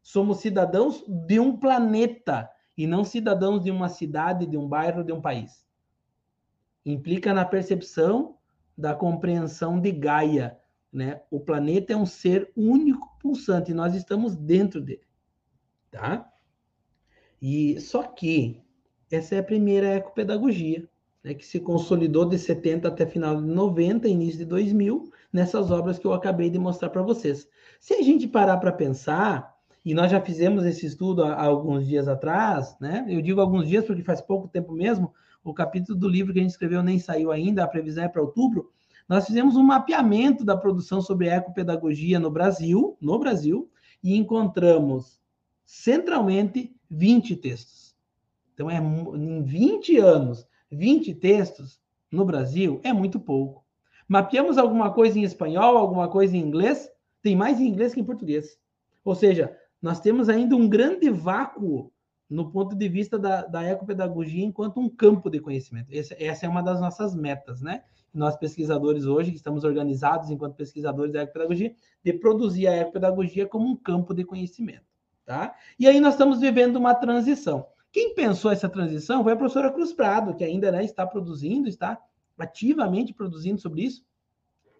Somos 0.02 0.38
cidadãos 0.38 1.04
de 1.06 1.40
um 1.40 1.56
planeta 1.56 2.50
e 2.76 2.86
não 2.86 3.04
cidadãos 3.04 3.62
de 3.62 3.70
uma 3.70 3.88
cidade, 3.88 4.46
de 4.46 4.56
um 4.56 4.68
bairro, 4.68 5.04
de 5.04 5.12
um 5.12 5.20
país. 5.20 5.64
Implica 6.84 7.32
na 7.32 7.44
percepção 7.44 8.36
da 8.76 8.94
compreensão 8.94 9.80
de 9.80 9.92
Gaia, 9.92 10.58
né? 10.92 11.22
O 11.30 11.38
planeta 11.38 11.92
é 11.92 11.96
um 11.96 12.06
ser 12.06 12.50
único, 12.56 13.16
pulsante, 13.20 13.70
e 13.70 13.74
nós 13.74 13.94
estamos 13.94 14.34
dentro 14.34 14.80
dele, 14.80 15.06
tá? 15.90 16.32
E 17.40 17.78
só 17.80 18.02
que 18.02 18.62
essa 19.10 19.34
é 19.34 19.38
a 19.38 19.44
primeira 19.44 19.94
ecopedagogia 19.94 20.88
né, 21.22 21.34
que 21.34 21.44
se 21.44 21.60
consolidou 21.60 22.24
de 22.24 22.38
70 22.38 22.88
até 22.88 23.06
final 23.06 23.40
de 23.40 23.46
90, 23.46 24.08
início 24.08 24.38
de 24.38 24.44
2000, 24.44 25.10
nessas 25.32 25.70
obras 25.70 25.98
que 25.98 26.06
eu 26.06 26.12
acabei 26.12 26.50
de 26.50 26.58
mostrar 26.58 26.90
para 26.90 27.02
vocês. 27.02 27.48
Se 27.78 27.94
a 27.94 28.02
gente 28.02 28.26
parar 28.26 28.56
para 28.56 28.72
pensar, 28.72 29.54
e 29.84 29.94
nós 29.94 30.10
já 30.10 30.20
fizemos 30.20 30.64
esse 30.64 30.86
estudo 30.86 31.24
há, 31.24 31.34
há, 31.34 31.44
alguns 31.44 31.86
dias 31.86 32.08
atrás, 32.08 32.76
né? 32.80 33.06
Eu 33.08 33.22
digo 33.22 33.40
alguns 33.40 33.66
dias 33.68 33.84
porque 33.84 34.02
faz 34.02 34.20
pouco 34.20 34.48
tempo 34.48 34.72
mesmo, 34.72 35.12
o 35.42 35.54
capítulo 35.54 35.98
do 35.98 36.08
livro 36.08 36.32
que 36.32 36.38
a 36.38 36.42
gente 36.42 36.50
escreveu 36.50 36.82
nem 36.82 36.98
saiu 36.98 37.32
ainda, 37.32 37.64
a 37.64 37.68
previsão 37.68 38.04
é 38.04 38.08
para 38.08 38.20
outubro. 38.20 38.70
Nós 39.08 39.26
fizemos 39.26 39.56
um 39.56 39.62
mapeamento 39.62 40.44
da 40.44 40.56
produção 40.56 41.00
sobre 41.00 41.28
ecopedagogia 41.28 42.20
no 42.20 42.30
Brasil, 42.30 42.96
no 43.00 43.18
Brasil, 43.18 43.70
e 44.02 44.16
encontramos 44.16 45.20
centralmente 45.64 46.74
20 46.90 47.36
textos. 47.36 47.96
Então, 48.54 48.70
é 48.70 48.76
em 48.76 49.42
20 49.42 49.96
anos 49.96 50.46
20 50.70 51.14
textos 51.14 51.80
no 52.10 52.24
Brasil 52.24 52.80
é 52.82 52.92
muito 52.92 53.18
pouco. 53.18 53.64
Mapeamos 54.08 54.58
alguma 54.58 54.92
coisa 54.92 55.18
em 55.18 55.22
espanhol, 55.22 55.76
alguma 55.76 56.08
coisa 56.08 56.36
em 56.36 56.40
inglês, 56.40 56.90
tem 57.22 57.36
mais 57.36 57.60
em 57.60 57.66
inglês 57.66 57.94
que 57.94 58.00
em 58.00 58.04
português. 58.04 58.58
Ou 59.04 59.14
seja, 59.14 59.56
nós 59.80 60.00
temos 60.00 60.28
ainda 60.28 60.56
um 60.56 60.68
grande 60.68 61.08
vácuo 61.10 61.92
no 62.28 62.50
ponto 62.50 62.76
de 62.76 62.88
vista 62.88 63.18
da, 63.18 63.42
da 63.42 63.62
ecopedagogia 63.64 64.44
enquanto 64.44 64.78
um 64.78 64.88
campo 64.88 65.28
de 65.28 65.40
conhecimento. 65.40 65.88
Essa, 65.90 66.14
essa 66.18 66.46
é 66.46 66.48
uma 66.48 66.62
das 66.62 66.80
nossas 66.80 67.14
metas, 67.14 67.60
né? 67.60 67.82
Nós 68.14 68.36
pesquisadores 68.36 69.04
hoje, 69.04 69.30
que 69.30 69.36
estamos 69.36 69.64
organizados 69.64 70.30
enquanto 70.30 70.54
pesquisadores 70.54 71.12
da 71.12 71.22
ecopedagogia, 71.22 71.74
de 72.04 72.12
produzir 72.12 72.68
a 72.68 72.76
ecopedagogia 72.76 73.46
como 73.46 73.66
um 73.66 73.76
campo 73.76 74.14
de 74.14 74.24
conhecimento, 74.24 74.84
tá? 75.24 75.54
E 75.78 75.88
aí 75.88 76.00
nós 76.00 76.14
estamos 76.14 76.40
vivendo 76.40 76.76
uma 76.76 76.94
transição. 76.94 77.66
Quem 77.92 78.14
pensou 78.14 78.52
essa 78.52 78.68
transição 78.68 79.24
foi 79.24 79.32
a 79.32 79.36
professora 79.36 79.72
Cruz 79.72 79.92
Prado, 79.92 80.34
que 80.34 80.44
ainda 80.44 80.70
né, 80.70 80.84
está 80.84 81.04
produzindo, 81.04 81.68
está 81.68 82.00
ativamente 82.38 83.12
produzindo 83.12 83.60
sobre 83.60 83.82
isso. 83.82 84.04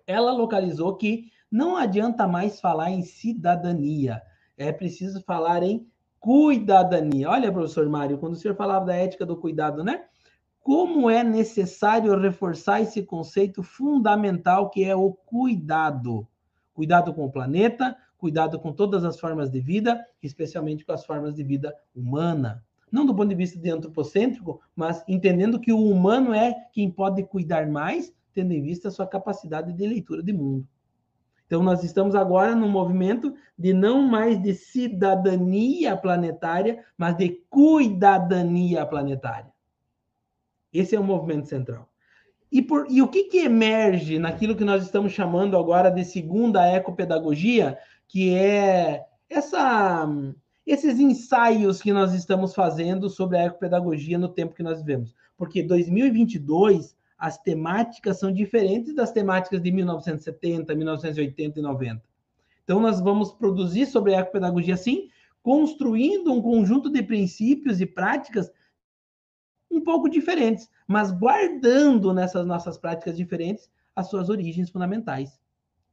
Ela 0.07 0.32
localizou 0.32 0.97
que 0.97 1.30
não 1.51 1.76
adianta 1.76 2.28
mais 2.28 2.61
falar 2.61 2.91
em 2.91 3.03
cidadania, 3.03 4.22
é 4.57 4.70
preciso 4.72 5.20
falar 5.22 5.62
em 5.62 5.89
cuidadania. 6.20 7.28
Olha, 7.28 7.51
professor 7.51 7.89
Mário, 7.89 8.18
quando 8.18 8.35
o 8.35 8.37
senhor 8.37 8.55
falava 8.55 8.87
da 8.87 8.95
ética 8.95 9.26
do 9.26 9.37
cuidado, 9.37 9.82
né? 9.82 10.05
Como 10.61 11.09
é 11.11 11.24
necessário 11.24 12.16
reforçar 12.16 12.80
esse 12.80 13.03
conceito 13.03 13.62
fundamental 13.62 14.70
que 14.70 14.85
é 14.85 14.95
o 14.95 15.12
cuidado. 15.12 16.28
Cuidado 16.74 17.12
com 17.14 17.24
o 17.24 17.32
planeta, 17.32 17.97
cuidado 18.18 18.61
com 18.61 18.72
todas 18.72 19.03
as 19.03 19.18
formas 19.18 19.51
de 19.51 19.61
vida, 19.61 20.07
especialmente 20.22 20.85
com 20.85 20.93
as 20.93 21.05
formas 21.05 21.35
de 21.35 21.43
vida 21.43 21.74
humana 21.97 22.62
não 22.91 23.07
do 23.07 23.14
ponto 23.14 23.28
de 23.28 23.34
vista 23.34 23.59
de 23.59 23.70
antropocêntrico, 23.70 24.61
mas 24.74 25.05
entendendo 25.07 25.61
que 25.61 25.72
o 25.72 25.84
humano 25.84 26.34
é 26.34 26.55
quem 26.72 26.91
pode 26.91 27.22
cuidar 27.24 27.68
mais, 27.68 28.12
tendo 28.32 28.53
em 28.53 28.62
vista 28.62 28.88
a 28.88 28.91
sua 28.91 29.07
capacidade 29.07 29.72
de 29.72 29.86
leitura 29.86 30.22
de 30.22 30.32
mundo. 30.32 30.66
Então, 31.47 31.64
nós 31.64 31.82
estamos 31.82 32.14
agora 32.14 32.55
num 32.55 32.68
movimento 32.68 33.34
de 33.59 33.72
não 33.72 34.03
mais 34.03 34.41
de 34.41 34.55
cidadania 34.55 35.97
planetária, 35.97 36.84
mas 36.97 37.16
de 37.16 37.43
cuidadania 37.51 38.86
planetária. 38.86 39.53
Esse 40.72 40.95
é 40.95 41.01
o 41.01 41.03
movimento 41.03 41.49
central. 41.49 41.88
E, 42.53 42.62
por, 42.62 42.86
e 42.88 43.03
o 43.03 43.09
que, 43.09 43.24
que 43.24 43.38
emerge 43.38 44.18
naquilo 44.18 44.55
que 44.55 44.64
nós 44.64 44.82
estamos 44.82 45.12
chamando 45.12 45.57
agora 45.57 45.91
de 45.91 46.05
segunda 46.05 46.66
ecopedagogia, 46.68 47.76
que 48.07 48.32
é 48.32 49.05
essa, 49.28 50.09
esses 50.67 51.01
ensaios 51.01 51.81
que 51.81 51.93
nós 51.93 52.15
estamos 52.15 52.55
fazendo 52.55 53.09
sobre 53.09 53.39
a 53.39 53.45
ecopedagogia 53.45 54.19
no 54.19 54.29
tempo 54.29 54.55
que 54.55 54.63
nós 54.63 54.81
vivemos? 54.81 55.15
Porque 55.37 55.63
2022 55.63 56.97
as 57.19 57.37
temáticas 57.39 58.19
são 58.19 58.33
diferentes 58.33 58.95
das 58.95 59.13
temáticas 59.13 59.61
de 59.61 59.71
1970, 59.71 60.75
1980 60.75 61.59
e 61.59 61.63
90. 61.63 62.03
Então, 62.65 62.81
nós 62.81 63.01
vamos 63.01 63.33
produzir 63.33 63.87
sobre 63.87 64.15
a 64.15 64.21
ecopedagogia, 64.21 64.77
sim, 64.77 65.11
construindo 65.43 66.33
um 66.33 66.41
conjunto 66.41 66.91
de 66.91 67.03
princípios 67.03 67.81
e 67.81 67.87
práticas 67.87 68.51
um 69.71 69.81
pouco 69.81 70.09
diferentes, 70.09 70.69
mas 70.87 71.11
guardando 71.13 72.13
nessas 72.13 72.47
nossas 72.47 72.79
práticas 72.79 73.17
diferentes 73.17 73.71
as 73.95 74.09
suas 74.09 74.29
origens 74.29 74.71
fundamentais. 74.71 75.39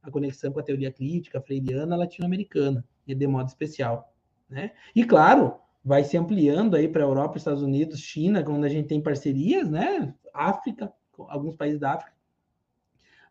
A 0.02 0.10
conexão 0.10 0.52
com 0.52 0.60
a 0.60 0.62
teoria 0.62 0.92
crítica 0.92 1.40
freiriana 1.40 1.96
latino-americana, 1.96 2.84
e 3.06 3.14
de 3.14 3.26
modo 3.26 3.48
especial. 3.48 4.14
Né? 4.48 4.72
E, 4.94 5.04
claro, 5.04 5.56
vai 5.84 6.04
se 6.04 6.16
ampliando 6.16 6.74
aí 6.74 6.88
para 6.88 7.02
a 7.02 7.06
Europa, 7.06 7.38
Estados 7.38 7.62
Unidos, 7.62 8.00
China, 8.00 8.44
onde 8.48 8.66
a 8.66 8.70
gente 8.70 8.88
tem 8.88 9.00
parcerias, 9.00 9.70
né? 9.70 10.14
África, 10.32 10.92
alguns 11.18 11.56
países 11.56 11.80
da 11.80 11.94
África, 11.94 12.12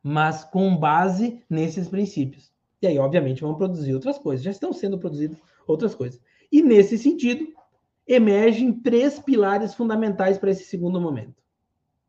mas 0.04 0.44
com 0.44 0.76
base 0.76 1.44
nesses 1.50 1.88
princípios. 1.88 2.52
E 2.82 2.88
aí, 2.88 2.98
obviamente, 3.00 3.42
vão 3.42 3.56
produzir 3.56 3.94
outras 3.94 4.18
coisas, 4.18 4.44
já 4.44 4.52
estão 4.52 4.72
sendo 4.72 4.98
produzidas 4.98 5.38
outras 5.66 5.96
coisas. 5.96 6.22
E 6.52 6.62
nesse 6.62 6.98
sentido, 6.98 7.48
emergem 8.08 8.72
três 8.72 9.20
pilares 9.20 9.74
fundamentais 9.74 10.38
para 10.38 10.52
esse 10.52 10.64
segundo 10.64 11.02
momento, 11.02 11.36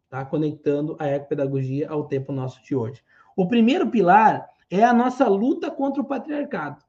tá? 0.09 0.25
Conectando 0.25 0.97
a 0.99 1.07
ecopedagogia 1.07 1.91
ao 1.91 2.07
tempo 2.07 2.33
nosso 2.33 2.63
de 2.63 2.77
hoje. 2.77 3.03
O 3.37 3.49
primeiro 3.49 3.91
pilar 3.91 4.49
é 4.71 4.85
a 4.85 4.93
nossa 4.93 5.27
luta 5.27 5.71
contra 5.71 6.01
o 6.01 6.07
patriarcado, 6.07 6.85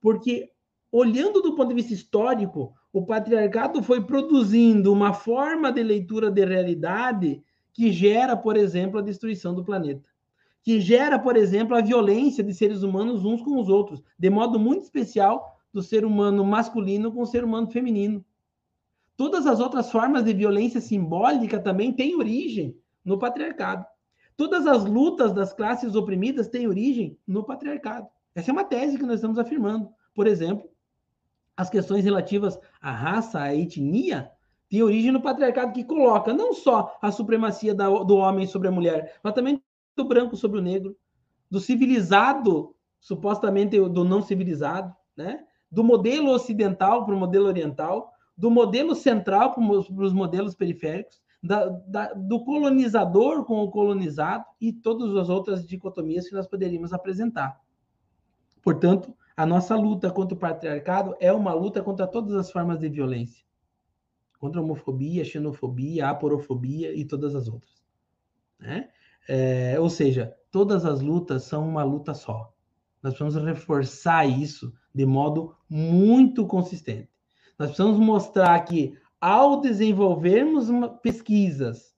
porque 0.00 0.51
olhando 0.92 1.40
do 1.40 1.56
ponto 1.56 1.70
de 1.70 1.74
vista 1.74 1.94
histórico, 1.94 2.74
o 2.92 3.06
patriarcado 3.06 3.82
foi 3.82 4.04
produzindo 4.04 4.92
uma 4.92 5.14
forma 5.14 5.72
de 5.72 5.82
leitura 5.82 6.30
de 6.30 6.44
realidade 6.44 7.42
que 7.72 7.90
gera, 7.90 8.36
por 8.36 8.54
exemplo, 8.54 8.98
a 8.98 9.02
destruição 9.02 9.54
do 9.54 9.64
planeta, 9.64 10.06
que 10.62 10.78
gera, 10.78 11.18
por 11.18 11.34
exemplo, 11.34 11.74
a 11.74 11.80
violência 11.80 12.44
de 12.44 12.52
seres 12.52 12.82
humanos 12.82 13.24
uns 13.24 13.40
com 13.40 13.58
os 13.58 13.70
outros, 13.70 14.02
de 14.18 14.28
modo 14.28 14.60
muito 14.60 14.82
especial 14.82 15.58
do 15.72 15.82
ser 15.82 16.04
humano 16.04 16.44
masculino 16.44 17.10
com 17.10 17.22
o 17.22 17.26
ser 17.26 17.42
humano 17.42 17.70
feminino. 17.70 18.22
Todas 19.16 19.46
as 19.46 19.60
outras 19.60 19.90
formas 19.90 20.24
de 20.24 20.34
violência 20.34 20.80
simbólica 20.80 21.58
também 21.58 21.92
têm 21.92 22.14
origem 22.14 22.76
no 23.02 23.18
patriarcado. 23.18 23.86
Todas 24.36 24.66
as 24.66 24.84
lutas 24.84 25.32
das 25.32 25.54
classes 25.54 25.94
oprimidas 25.94 26.48
têm 26.48 26.68
origem 26.68 27.18
no 27.26 27.44
patriarcado. 27.44 28.06
Essa 28.34 28.50
é 28.50 28.52
uma 28.52 28.64
tese 28.64 28.98
que 28.98 29.04
nós 29.04 29.16
estamos 29.16 29.38
afirmando. 29.38 29.88
Por 30.14 30.26
exemplo, 30.26 30.71
as 31.56 31.68
questões 31.70 32.04
relativas 32.04 32.58
à 32.80 32.90
raça, 32.90 33.40
à 33.40 33.54
etnia, 33.54 34.30
tem 34.68 34.82
origem 34.82 35.12
no 35.12 35.20
patriarcado 35.20 35.72
que 35.72 35.84
coloca 35.84 36.32
não 36.32 36.54
só 36.54 36.96
a 37.02 37.12
supremacia 37.12 37.74
da, 37.74 37.88
do 37.88 38.16
homem 38.16 38.46
sobre 38.46 38.68
a 38.68 38.72
mulher, 38.72 39.18
mas 39.22 39.34
também 39.34 39.62
do 39.94 40.04
branco 40.04 40.36
sobre 40.36 40.58
o 40.58 40.62
negro, 40.62 40.96
do 41.50 41.60
civilizado, 41.60 42.74
supostamente 42.98 43.78
do 43.78 44.04
não 44.04 44.22
civilizado, 44.22 44.94
né? 45.14 45.44
do 45.70 45.84
modelo 45.84 46.30
ocidental 46.30 47.04
para 47.04 47.14
o 47.14 47.18
modelo 47.18 47.46
oriental, 47.46 48.12
do 48.36 48.50
modelo 48.50 48.94
central 48.94 49.52
para 49.52 49.62
os 49.62 50.12
modelos 50.12 50.54
periféricos, 50.54 51.20
da, 51.42 51.68
da, 51.86 52.14
do 52.14 52.44
colonizador 52.44 53.44
com 53.44 53.62
o 53.62 53.70
colonizado 53.70 54.44
e 54.60 54.72
todas 54.72 55.14
as 55.16 55.28
outras 55.28 55.66
dicotomias 55.66 56.28
que 56.28 56.34
nós 56.34 56.46
poderíamos 56.46 56.92
apresentar. 56.92 57.60
Portanto, 58.62 59.14
a 59.36 59.46
nossa 59.46 59.74
luta 59.76 60.10
contra 60.10 60.34
o 60.34 60.38
patriarcado 60.38 61.16
é 61.20 61.32
uma 61.32 61.52
luta 61.52 61.82
contra 61.82 62.06
todas 62.06 62.34
as 62.34 62.50
formas 62.50 62.78
de 62.78 62.88
violência 62.88 63.42
contra 64.42 64.60
a 64.60 64.64
homofobia, 64.64 65.24
xenofobia, 65.24 66.08
aporofobia 66.08 66.92
e 66.92 67.04
todas 67.04 67.36
as 67.36 67.46
outras. 67.46 67.80
Né? 68.58 68.88
É, 69.28 69.78
ou 69.78 69.88
seja, 69.88 70.36
todas 70.50 70.84
as 70.84 71.00
lutas 71.00 71.44
são 71.44 71.68
uma 71.68 71.84
luta 71.84 72.12
só. 72.12 72.52
Nós 73.00 73.14
precisamos 73.14 73.48
reforçar 73.48 74.26
isso 74.26 74.74
de 74.92 75.06
modo 75.06 75.54
muito 75.70 76.44
consistente. 76.44 77.08
Nós 77.56 77.68
precisamos 77.68 78.00
mostrar 78.00 78.58
que, 78.64 78.98
ao 79.20 79.60
desenvolvermos 79.60 80.66
pesquisas 81.02 81.94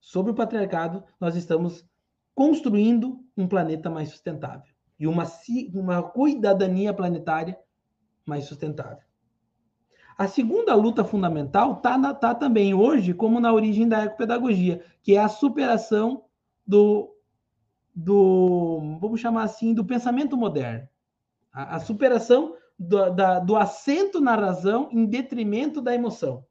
sobre 0.00 0.32
o 0.32 0.34
patriarcado, 0.34 1.04
nós 1.20 1.36
estamos 1.36 1.86
construindo 2.34 3.22
um 3.36 3.46
planeta 3.46 3.90
mais 3.90 4.08
sustentável 4.08 4.69
e 5.00 5.06
uma, 5.06 5.24
uma 5.72 6.02
cuidadania 6.02 6.92
planetária 6.92 7.58
mais 8.26 8.44
sustentável. 8.44 9.02
A 10.18 10.28
segunda 10.28 10.74
luta 10.74 11.02
fundamental 11.02 11.72
está 11.72 12.12
tá 12.12 12.34
também 12.34 12.74
hoje, 12.74 13.14
como 13.14 13.40
na 13.40 13.50
origem 13.50 13.88
da 13.88 14.04
ecopedagogia, 14.04 14.84
que 15.02 15.16
é 15.16 15.18
a 15.18 15.30
superação 15.30 16.26
do, 16.66 17.16
do 17.96 18.98
vamos 19.00 19.18
chamar 19.18 19.44
assim, 19.44 19.72
do 19.72 19.82
pensamento 19.82 20.36
moderno. 20.36 20.86
A, 21.50 21.76
a 21.76 21.80
superação 21.80 22.54
do, 22.78 23.08
da, 23.08 23.38
do 23.38 23.56
assento 23.56 24.20
na 24.20 24.36
razão 24.36 24.90
em 24.92 25.06
detrimento 25.06 25.80
da 25.80 25.94
emoção. 25.94 26.44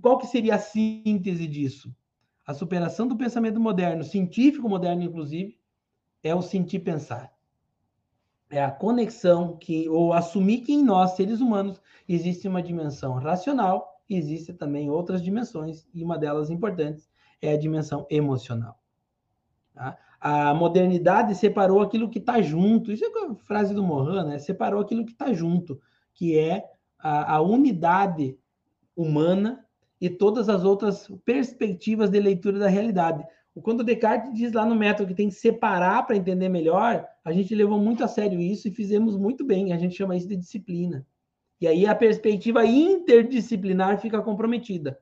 Qual 0.00 0.18
que 0.18 0.28
seria 0.28 0.54
a 0.54 0.60
síntese 0.60 1.48
disso? 1.48 1.92
A 2.46 2.54
superação 2.54 3.08
do 3.08 3.16
pensamento 3.16 3.58
moderno, 3.58 4.04
científico 4.04 4.68
moderno, 4.68 5.02
inclusive, 5.02 5.58
é 6.26 6.34
o 6.34 6.42
sentir 6.42 6.80
pensar 6.80 7.36
é 8.50 8.62
a 8.62 8.70
conexão 8.70 9.56
que 9.56 9.88
ou 9.88 10.12
assumir 10.12 10.60
que 10.60 10.72
em 10.72 10.84
nós 10.84 11.12
seres 11.12 11.40
humanos 11.40 11.80
existe 12.08 12.46
uma 12.46 12.62
dimensão 12.62 13.14
racional 13.14 14.00
e 14.08 14.16
existe 14.16 14.52
também 14.52 14.88
outras 14.88 15.22
dimensões 15.22 15.86
e 15.92 16.02
uma 16.04 16.16
delas 16.16 16.48
importantes 16.50 17.08
é 17.42 17.52
a 17.52 17.56
dimensão 17.56 18.06
emocional. 18.08 18.78
Tá? 19.74 19.98
A 20.20 20.54
modernidade 20.54 21.34
separou 21.34 21.80
aquilo 21.80 22.08
que 22.08 22.18
está 22.18 22.40
junto. 22.40 22.90
Isso 22.90 23.04
é 23.04 23.08
a 23.08 23.34
frase 23.34 23.74
do 23.74 23.82
Mohan, 23.82 24.24
né? 24.24 24.38
Separou 24.38 24.80
aquilo 24.80 25.04
que 25.04 25.12
está 25.12 25.32
junto, 25.32 25.78
que 26.14 26.38
é 26.38 26.64
a, 26.98 27.34
a 27.34 27.40
unidade 27.42 28.38
humana 28.96 29.64
e 30.00 30.08
todas 30.08 30.48
as 30.48 30.64
outras 30.64 31.08
perspectivas 31.24 32.08
de 32.08 32.18
leitura 32.18 32.58
da 32.58 32.68
realidade. 32.68 33.24
Quando 33.62 33.82
Descartes 33.82 34.32
diz 34.34 34.52
lá 34.52 34.66
no 34.66 34.74
método 34.74 35.08
que 35.08 35.14
tem 35.14 35.28
que 35.28 35.34
separar 35.34 36.06
para 36.06 36.16
entender 36.16 36.48
melhor, 36.48 37.06
a 37.24 37.32
gente 37.32 37.54
levou 37.54 37.78
muito 37.78 38.04
a 38.04 38.08
sério 38.08 38.38
isso 38.38 38.68
e 38.68 38.70
fizemos 38.70 39.16
muito 39.16 39.44
bem. 39.44 39.72
A 39.72 39.78
gente 39.78 39.96
chama 39.96 40.16
isso 40.16 40.28
de 40.28 40.36
disciplina. 40.36 41.06
E 41.60 41.66
aí 41.66 41.86
a 41.86 41.94
perspectiva 41.94 42.66
interdisciplinar 42.66 43.98
fica 43.98 44.20
comprometida. 44.20 44.98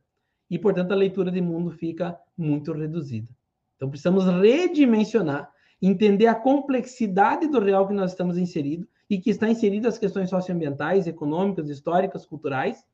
E, 0.49 0.59
portanto, 0.59 0.93
a 0.93 0.97
leitura 0.97 1.31
de 1.33 1.41
mundo 1.41 1.71
fica 1.71 2.17
muito 2.37 2.73
reduzida. 2.73 3.29
Então, 3.77 3.91
precisamos 3.91 4.25
redimensionar, 4.25 5.51
entender 5.83 6.29
a 6.29 6.35
complexidade 6.35 7.49
do 7.49 7.59
real 7.59 7.89
que 7.89 7.95
nós 7.95 8.13
estamos 8.13 8.39
inseridos 8.39 8.89
e 9.11 9.19
que 9.19 9.31
está 9.31 9.49
inserido 9.49 9.89
as 9.89 9.99
questões 9.99 10.31
socioambientais, 10.31 11.07
econômicas, 11.07 11.69
históricas, 11.69 12.25
culturais, 12.25 12.85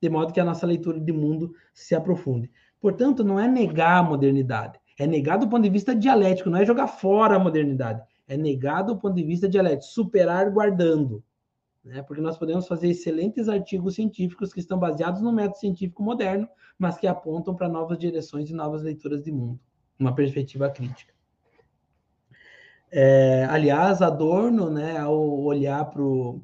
de 0.00 0.08
modo 0.08 0.32
que 0.32 0.40
a 0.40 0.44
nossa 0.44 0.66
leitura 0.66 0.98
de 0.98 1.12
mundo 1.12 1.54
se 1.72 1.94
aprofunde. 1.94 2.50
Portanto, 2.80 3.24
não 3.24 3.38
é 3.38 3.48
negar 3.48 3.98
a 3.98 4.02
modernidade, 4.02 4.78
é 4.98 5.06
negar 5.06 5.38
do 5.38 5.48
ponto 5.48 5.62
de 5.62 5.70
vista 5.70 5.94
dialético, 5.94 6.50
não 6.50 6.58
é 6.58 6.66
jogar 6.66 6.88
fora 6.88 7.36
a 7.36 7.38
modernidade. 7.38 8.02
É 8.26 8.36
negar 8.36 8.82
do 8.82 8.96
ponto 8.98 9.14
de 9.14 9.22
vista 9.22 9.48
dialético, 9.48 9.84
superar 9.84 10.50
guardando. 10.50 11.22
Né? 11.84 12.02
Porque 12.02 12.20
nós 12.20 12.36
podemos 12.36 12.66
fazer 12.66 12.88
excelentes 12.88 13.48
artigos 13.48 13.94
científicos 13.94 14.52
que 14.52 14.60
estão 14.60 14.78
baseados 14.78 15.22
no 15.22 15.32
método 15.32 15.58
científico 15.58 16.02
moderno, 16.02 16.48
mas 16.76 16.98
que 16.98 17.06
apontam 17.06 17.54
para 17.54 17.68
novas 17.68 17.98
direções 17.98 18.50
e 18.50 18.52
novas 18.52 18.82
leituras 18.82 19.22
de 19.22 19.30
mundo, 19.32 19.58
uma 19.98 20.14
perspectiva 20.14 20.68
crítica. 20.68 21.14
É, 22.90 23.46
aliás, 23.50 24.02
Adorno, 24.02 24.70
né, 24.70 24.98
ao 24.98 25.18
olhar 25.42 25.84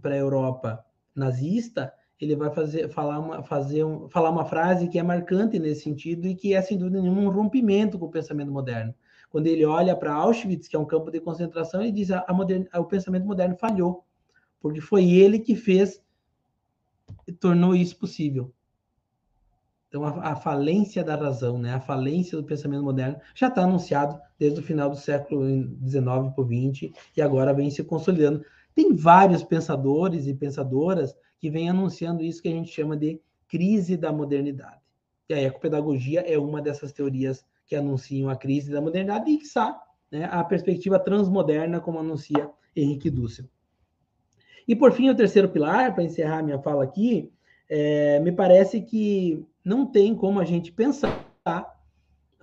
para 0.00 0.14
a 0.14 0.16
Europa 0.16 0.84
nazista, 1.14 1.92
ele 2.20 2.36
vai 2.36 2.50
fazer, 2.50 2.88
falar, 2.88 3.18
uma, 3.18 3.42
fazer 3.42 3.84
um, 3.84 4.08
falar 4.08 4.30
uma 4.30 4.44
frase 4.44 4.88
que 4.88 4.98
é 4.98 5.02
marcante 5.02 5.58
nesse 5.58 5.82
sentido 5.82 6.26
e 6.26 6.34
que 6.34 6.54
é, 6.54 6.62
sem 6.62 6.78
dúvida 6.78 7.00
nenhuma, 7.00 7.22
um 7.22 7.30
rompimento 7.30 7.98
com 7.98 8.06
o 8.06 8.10
pensamento 8.10 8.52
moderno. 8.52 8.94
Quando 9.30 9.48
ele 9.48 9.64
olha 9.64 9.96
para 9.96 10.14
Auschwitz, 10.14 10.68
que 10.68 10.76
é 10.76 10.78
um 10.78 10.84
campo 10.84 11.10
de 11.10 11.20
concentração, 11.20 11.82
ele 11.82 11.90
diz 11.90 12.10
a, 12.10 12.24
a 12.26 12.32
modern, 12.32 12.66
o 12.72 12.84
pensamento 12.84 13.26
moderno 13.26 13.56
falhou, 13.56 14.04
porque 14.60 14.80
foi 14.80 15.10
ele 15.10 15.40
que 15.40 15.56
fez 15.56 16.00
e 17.26 17.32
tornou 17.32 17.74
isso 17.74 17.98
possível. 17.98 18.52
Então, 19.88 20.04
a, 20.04 20.32
a, 20.32 20.36
falência 20.36 21.04
da 21.04 21.14
razão, 21.14 21.58
né, 21.58 21.74
a 21.74 21.80
falência 21.80 22.36
do 22.36 22.44
pensamento 22.44 22.82
moderno, 22.82 23.16
já 23.34 23.48
está 23.48 23.62
anunciado 23.62 24.20
desde 24.38 24.60
o 24.60 24.62
final 24.62 24.90
do 24.90 24.96
século 24.96 25.46
XIX 25.86 26.04
para 26.04 26.44
o 26.44 26.46
XX 26.46 26.92
e 27.16 27.22
agora 27.22 27.54
vem 27.54 27.70
se 27.70 27.82
consolidando. 27.84 28.44
Tem 28.74 28.94
vários 28.94 29.44
pensadores 29.44 30.26
e 30.26 30.34
pensadoras 30.34 31.14
que 31.38 31.50
vêm 31.50 31.68
anunciando 31.68 32.22
isso 32.22 32.42
que 32.42 32.48
a 32.48 32.52
gente 32.52 32.70
chama 32.70 32.96
de 32.96 33.20
crise 33.48 33.96
da 33.96 34.12
modernidade. 34.12 34.80
E 35.28 35.34
a 35.34 35.42
ecopedagogia 35.42 36.20
é 36.20 36.38
uma 36.38 36.60
dessas 36.60 36.92
teorias 36.92 37.44
que 37.66 37.74
anunciam 37.74 38.28
a 38.28 38.36
crise 38.36 38.70
da 38.70 38.80
modernidade 38.80 39.30
e, 39.30 39.38
quiçá, 39.38 39.80
né, 40.10 40.28
a 40.30 40.44
perspectiva 40.44 40.98
transmoderna, 40.98 41.80
como 41.80 41.98
anuncia 41.98 42.50
Henrique 42.76 43.10
Dussel. 43.10 43.46
E, 44.66 44.74
por 44.74 44.92
fim, 44.92 45.08
o 45.10 45.14
terceiro 45.14 45.48
pilar, 45.48 45.94
para 45.94 46.04
encerrar 46.04 46.42
minha 46.42 46.58
fala 46.58 46.84
aqui, 46.84 47.30
é, 47.68 48.20
me 48.20 48.32
parece 48.32 48.80
que 48.80 49.44
não 49.64 49.86
tem 49.86 50.14
como 50.14 50.40
a 50.40 50.44
gente 50.44 50.72
pensar 50.72 51.24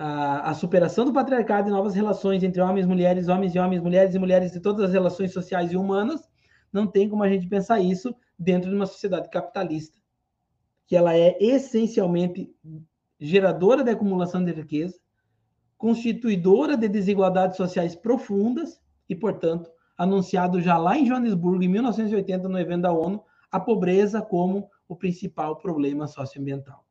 a, 0.02 0.50
a, 0.50 0.54
superação 0.54 1.06
do 1.06 1.14
patriarcado 1.14 1.70
e 1.70 1.72
novas 1.72 1.94
relações 1.94 2.44
entre 2.44 2.62
homens, 2.62 2.88
mulheres, 2.88 3.28
homens 3.28 3.54
e 3.54 3.60
homens, 3.60 3.82
mulheres 3.82 4.16
e 4.16 4.20
mulheres 4.20 4.56
e 4.56 4.60
todas 4.60 4.86
as 4.86 4.94
relações 4.94 5.32
sociais 5.32 5.72
e 5.72 5.78
humanas, 5.78 6.28
não 6.74 6.88
tem 6.88 7.08
como 7.08 7.24
a 7.24 7.30
gente 7.30 7.48
pensar 7.48 7.80
isso 7.80 8.16
dentro 8.42 8.70
de 8.72 8.76
uma 8.76 8.88
sociedade 8.88 9.30
capitalista, 9.30 10.00
que 10.88 10.96
ela 10.96 11.16
é 11.16 11.38
essencialmente 11.40 12.52
geradora 13.20 13.84
de 13.84 13.92
acumulação 13.92 14.44
de 14.44 14.52
riqueza, 14.52 15.00
constituidora 15.78 16.76
de 16.76 16.88
desigualdades 16.88 17.56
sociais 17.56 17.96
profundas 17.96 18.82
e, 19.08 19.16
portanto, 19.16 19.70
anunciado 19.96 20.60
já 20.60 20.76
lá 20.78 20.98
em 20.98 21.06
Joanesburgo, 21.06 21.64
em 21.64 21.68
1980, 21.68 22.50
no 22.50 22.60
evento 22.60 22.82
da 22.82 22.92
ONU, 22.92 23.24
a 23.52 23.60
pobreza 23.60 24.22
como 24.22 24.70
o 24.88 24.96
principal 24.96 25.58
problema 25.58 26.08
socioambiental. 26.08 26.84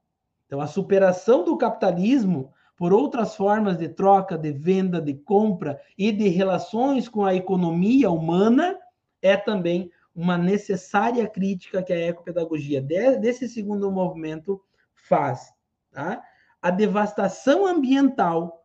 Então, 0.47 0.61
a 0.61 0.69
superação 0.69 1.45
do 1.45 1.57
capitalismo 1.57 2.53
por 2.77 2.93
outras 2.93 3.35
formas 3.35 3.77
de 3.77 3.89
troca, 3.89 4.39
de 4.39 4.53
venda, 4.53 5.03
de 5.03 5.15
compra 5.15 5.81
e 5.99 6.13
de 6.13 6.29
relações 6.29 7.09
com 7.09 7.25
a 7.25 7.35
economia 7.35 8.11
humana 8.11 8.79
é 9.21 9.37
também 9.37 9.91
uma 10.21 10.37
necessária 10.37 11.27
crítica 11.27 11.83
que 11.83 11.95
a 11.95 12.09
ecopedagogia 12.09 12.83
desse 12.83 13.49
segundo 13.49 13.91
movimento 13.91 14.61
faz. 14.93 15.51
Tá? 15.91 16.23
A 16.61 16.71
devastação 16.71 17.67
ambiental 17.67 18.63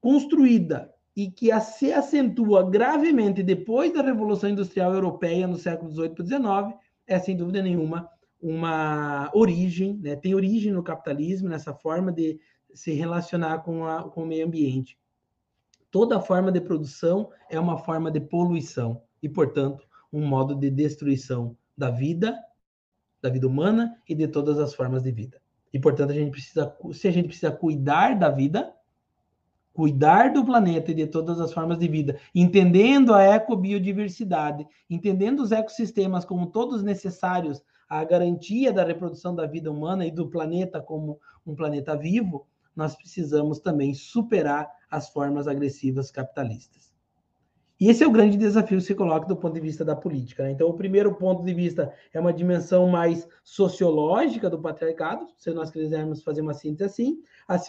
construída 0.00 0.90
e 1.14 1.30
que 1.30 1.48
se 1.60 1.92
acentua 1.92 2.68
gravemente 2.68 3.42
depois 3.42 3.92
da 3.92 4.00
Revolução 4.00 4.48
Industrial 4.48 4.94
Europeia 4.94 5.46
no 5.46 5.56
século 5.56 5.92
XVIII 5.92 6.14
para 6.14 6.24
XIX 6.24 6.80
é, 7.06 7.18
sem 7.18 7.36
dúvida 7.36 7.60
nenhuma, 7.60 8.08
uma 8.40 9.30
origem, 9.34 9.98
né? 9.98 10.16
tem 10.16 10.34
origem 10.34 10.72
no 10.72 10.82
capitalismo, 10.82 11.50
nessa 11.50 11.74
forma 11.74 12.10
de 12.10 12.40
se 12.72 12.92
relacionar 12.92 13.58
com, 13.58 13.84
a, 13.84 14.08
com 14.08 14.22
o 14.22 14.26
meio 14.26 14.46
ambiente. 14.46 14.98
Toda 15.90 16.18
forma 16.18 16.50
de 16.50 16.62
produção 16.62 17.30
é 17.50 17.60
uma 17.60 17.76
forma 17.76 18.10
de 18.10 18.20
poluição 18.20 19.02
e, 19.22 19.28
portanto, 19.28 19.86
um 20.14 20.24
modo 20.24 20.54
de 20.54 20.70
destruição 20.70 21.56
da 21.76 21.90
vida, 21.90 22.38
da 23.20 23.28
vida 23.28 23.48
humana 23.48 24.00
e 24.08 24.14
de 24.14 24.28
todas 24.28 24.60
as 24.60 24.72
formas 24.72 25.02
de 25.02 25.10
vida. 25.10 25.40
E, 25.72 25.80
portanto, 25.80 26.12
a 26.12 26.14
gente 26.14 26.30
precisa, 26.30 26.72
se 26.92 27.08
a 27.08 27.10
gente 27.10 27.26
precisa 27.26 27.50
cuidar 27.50 28.16
da 28.16 28.30
vida, 28.30 28.72
cuidar 29.72 30.32
do 30.32 30.44
planeta 30.44 30.92
e 30.92 30.94
de 30.94 31.08
todas 31.08 31.40
as 31.40 31.52
formas 31.52 31.78
de 31.80 31.88
vida, 31.88 32.16
entendendo 32.32 33.12
a 33.12 33.24
ecobiodiversidade, 33.24 34.64
entendendo 34.88 35.40
os 35.40 35.50
ecossistemas 35.50 36.24
como 36.24 36.46
todos 36.46 36.84
necessários 36.84 37.60
a 37.88 38.04
garantia 38.04 38.72
da 38.72 38.84
reprodução 38.84 39.34
da 39.34 39.46
vida 39.46 39.70
humana 39.70 40.06
e 40.06 40.12
do 40.12 40.30
planeta 40.30 40.80
como 40.80 41.18
um 41.44 41.56
planeta 41.56 41.96
vivo, 41.96 42.46
nós 42.74 42.94
precisamos 42.94 43.58
também 43.58 43.92
superar 43.94 44.70
as 44.88 45.08
formas 45.08 45.48
agressivas 45.48 46.10
capitalistas. 46.10 46.93
E 47.84 47.90
esse 47.90 48.02
é 48.02 48.06
o 48.06 48.10
grande 48.10 48.38
desafio 48.38 48.78
que 48.78 48.84
se 48.84 48.94
coloca 48.94 49.26
do 49.26 49.36
ponto 49.36 49.52
de 49.52 49.60
vista 49.60 49.84
da 49.84 49.94
política. 49.94 50.42
Né? 50.42 50.52
Então, 50.52 50.66
o 50.70 50.72
primeiro 50.72 51.14
ponto 51.16 51.44
de 51.44 51.52
vista 51.52 51.92
é 52.14 52.18
uma 52.18 52.32
dimensão 52.32 52.88
mais 52.88 53.28
sociológica 53.42 54.48
do 54.48 54.58
patriarcado, 54.58 55.26
se 55.36 55.50
nós 55.50 55.70
quisermos 55.70 56.22
fazer 56.22 56.40
uma 56.40 56.54
síntese 56.54 56.82
assim. 56.82 57.22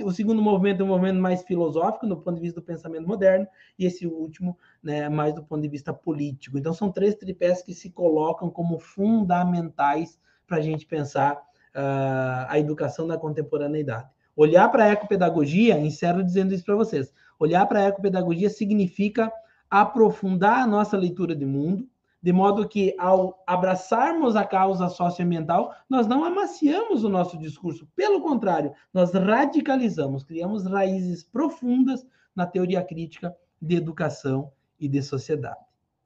O 0.05 0.13
segundo 0.13 0.41
movimento 0.41 0.80
é 0.80 0.86
um 0.86 0.88
movimento 0.88 1.20
mais 1.20 1.43
filosófico, 1.43 2.07
do 2.07 2.16
ponto 2.16 2.36
de 2.36 2.41
vista 2.41 2.61
do 2.61 2.66
pensamento 2.66 3.05
moderno, 3.05 3.45
e 3.78 3.86
esse 3.86 4.07
último, 4.07 4.57
né, 4.82 5.09
mais 5.09 5.36
do 5.36 5.43
ponto 5.43 5.61
de 5.61 5.68
vista 5.68 5.93
político. 5.93 6.57
Então, 6.57 6.72
são 6.72 6.89
três 6.89 7.16
tripés 7.16 7.61
que 7.61 7.74
se 7.74 7.89
colocam 7.89 8.49
como 8.49 8.80
fundamentais 8.80 10.18
para 10.47 10.59
a 10.59 10.61
gente 10.61 10.86
pensar 10.86 11.34
uh, 11.34 12.47
a 12.47 12.57
educação 12.57 13.05
da 13.05 13.18
contemporaneidade. 13.18 14.07
Olhar 14.34 14.70
para 14.70 14.86
a 14.86 14.91
ecopedagogia, 14.91 15.78
encerro 15.78 16.24
dizendo 16.24 16.53
isso 16.53 16.63
para 16.63 16.76
vocês, 16.76 17.13
olhar 17.38 17.66
para 17.66 17.80
a 17.82 17.88
ecopedagogia 17.88 18.49
significa 18.49 19.30
aprofundar 19.70 20.59
a 20.59 20.68
nossa 20.68 20.97
leitura 20.97 21.36
de 21.36 21.45
mundo, 21.45 21.88
de 22.22 22.34
modo 22.34 22.68
que, 22.68 22.95
ao 22.97 23.43
abraçarmos 23.45 24.36
a 24.36 24.43
causa 24.43 24.89
socioambiental, 24.89 25.76
nós 25.88 26.07
não 26.07 26.24
amaciamos 26.24 27.03
o 27.03 27.09
nosso 27.09 27.38
discurso, 27.38 27.88
pelo 27.95 28.20
contrário, 28.20 28.74
nós 28.91 29.13
radicalizamos, 29.13 30.24
criamos 30.24 30.66
raízes 30.66 31.24
profundas 31.24 32.03
na 32.36 32.47
teoria 32.47 32.84
crítica 32.84 33.36
de 33.61 33.76
educação 33.76 34.51
e 34.80 34.88
de 34.88 35.03
sociedade. 35.03 35.59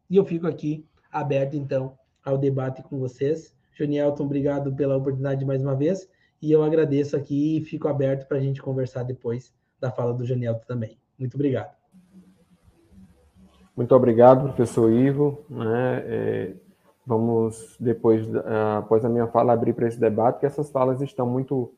E 0.09 0.17
eu 0.17 0.25
fico 0.25 0.45
aqui 0.45 0.85
aberto, 1.09 1.55
então, 1.55 1.97
ao 2.23 2.37
debate 2.37 2.83
com 2.83 2.99
vocês. 2.99 3.55
Jonielton, 3.71 4.25
obrigado 4.25 4.75
pela 4.75 4.97
oportunidade 4.97 5.45
mais 5.45 5.61
uma 5.61 5.75
vez, 5.75 6.05
e 6.41 6.51
eu 6.51 6.63
agradeço 6.63 7.15
aqui 7.15 7.57
e 7.57 7.61
fico 7.61 7.87
aberto 7.87 8.27
para 8.27 8.37
a 8.37 8.41
gente 8.41 8.61
conversar 8.61 9.03
depois 9.03 9.53
da 9.79 9.89
fala 9.89 10.13
do 10.13 10.25
Jonielton 10.25 10.65
também. 10.67 10.99
Muito 11.17 11.35
obrigado. 11.35 11.78
Muito 13.79 13.95
obrigado, 13.95 14.43
professor 14.43 14.91
Ivo. 14.91 15.45
Né? 15.49 16.03
É, 16.05 16.53
vamos, 17.05 17.77
depois, 17.79 18.27
após 18.77 19.05
a 19.05 19.09
minha 19.09 19.25
fala, 19.27 19.53
abrir 19.53 19.71
para 19.71 19.87
esse 19.87 19.97
debate, 19.97 20.41
que 20.41 20.45
essas 20.45 20.69
falas 20.69 20.99
estão 20.99 21.25
muito, 21.25 21.73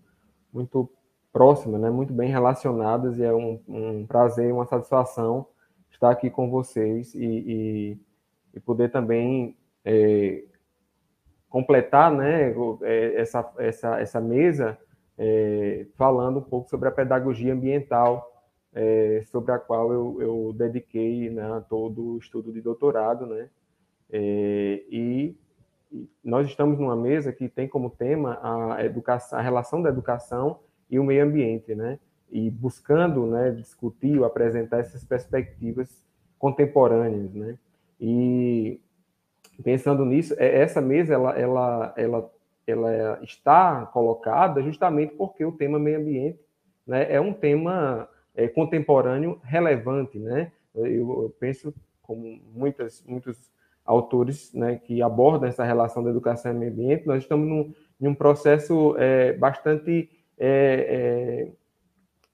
muito 0.51 0.89
próximas, 1.31 1.79
né? 1.79 1.91
muito 1.91 2.11
bem 2.11 2.31
relacionadas, 2.31 3.19
e 3.19 3.23
é 3.23 3.31
um, 3.31 3.61
um 3.67 4.07
prazer, 4.07 4.51
uma 4.51 4.65
satisfação 4.65 5.45
estar 5.91 6.09
aqui 6.09 6.31
com 6.31 6.49
vocês 6.49 7.13
e, 7.13 7.23
e, 7.23 7.97
e 8.55 8.59
poder 8.59 8.89
também 8.89 9.55
é, 9.85 10.43
completar 11.49 12.11
né, 12.11 12.51
é, 12.81 13.21
essa, 13.21 13.47
essa, 13.59 14.01
essa 14.01 14.19
mesa 14.19 14.75
é, 15.19 15.85
falando 15.95 16.39
um 16.39 16.43
pouco 16.43 16.67
sobre 16.67 16.89
a 16.89 16.91
pedagogia 16.91 17.53
ambiental 17.53 18.30
é, 18.73 19.23
sobre 19.25 19.51
a 19.51 19.59
qual 19.59 19.91
eu, 19.91 20.21
eu 20.21 20.53
dediquei 20.53 21.29
né, 21.29 21.63
todo 21.69 22.13
o 22.13 22.17
estudo 22.17 22.51
de 22.51 22.61
doutorado, 22.61 23.25
né? 23.25 23.49
É, 24.09 24.83
e 24.89 25.35
nós 26.23 26.47
estamos 26.47 26.79
numa 26.79 26.95
mesa 26.95 27.33
que 27.33 27.49
tem 27.49 27.67
como 27.67 27.89
tema 27.89 28.39
a 28.41 28.83
educação, 28.85 29.37
a 29.37 29.41
relação 29.41 29.81
da 29.81 29.89
educação 29.89 30.59
e 30.89 30.97
o 30.99 31.03
meio 31.03 31.23
ambiente, 31.23 31.75
né? 31.75 31.99
E 32.29 32.49
buscando, 32.49 33.25
né, 33.25 33.51
discutir 33.51 34.17
ou 34.17 34.25
apresentar 34.25 34.79
essas 34.79 35.03
perspectivas 35.03 36.05
contemporâneas, 36.39 37.33
né? 37.33 37.57
E 37.99 38.79
pensando 39.61 40.05
nisso, 40.05 40.33
é, 40.37 40.61
essa 40.61 40.81
mesa 40.81 41.13
ela, 41.13 41.37
ela, 41.37 41.93
ela, 41.97 42.33
ela 42.65 43.19
está 43.21 43.85
colocada 43.87 44.61
justamente 44.63 45.13
porque 45.15 45.43
o 45.43 45.51
tema 45.51 45.77
meio 45.77 45.99
ambiente 45.99 46.39
né, 46.87 47.13
é 47.13 47.19
um 47.19 47.33
tema 47.33 48.09
é, 48.35 48.47
contemporâneo 48.47 49.39
relevante, 49.43 50.17
né? 50.19 50.51
Eu, 50.73 50.85
eu, 50.85 51.35
penso 51.39 51.73
como 52.01 52.39
muitas, 52.53 53.03
muitos 53.05 53.51
autores 53.85 54.53
né, 54.53 54.77
que 54.77 55.01
abordam 55.01 55.49
essa 55.49 55.63
relação 55.63 56.03
da 56.03 56.09
educação 56.09 56.51
e 56.51 56.55
meio 56.55 56.71
ambiente, 56.71 57.07
nós 57.07 57.23
estamos 57.23 57.47
num, 57.47 57.73
num 57.99 58.15
processo 58.15 58.95
é, 58.97 59.33
bastante 59.33 60.09
é, 60.37 61.47
é, 61.47 61.51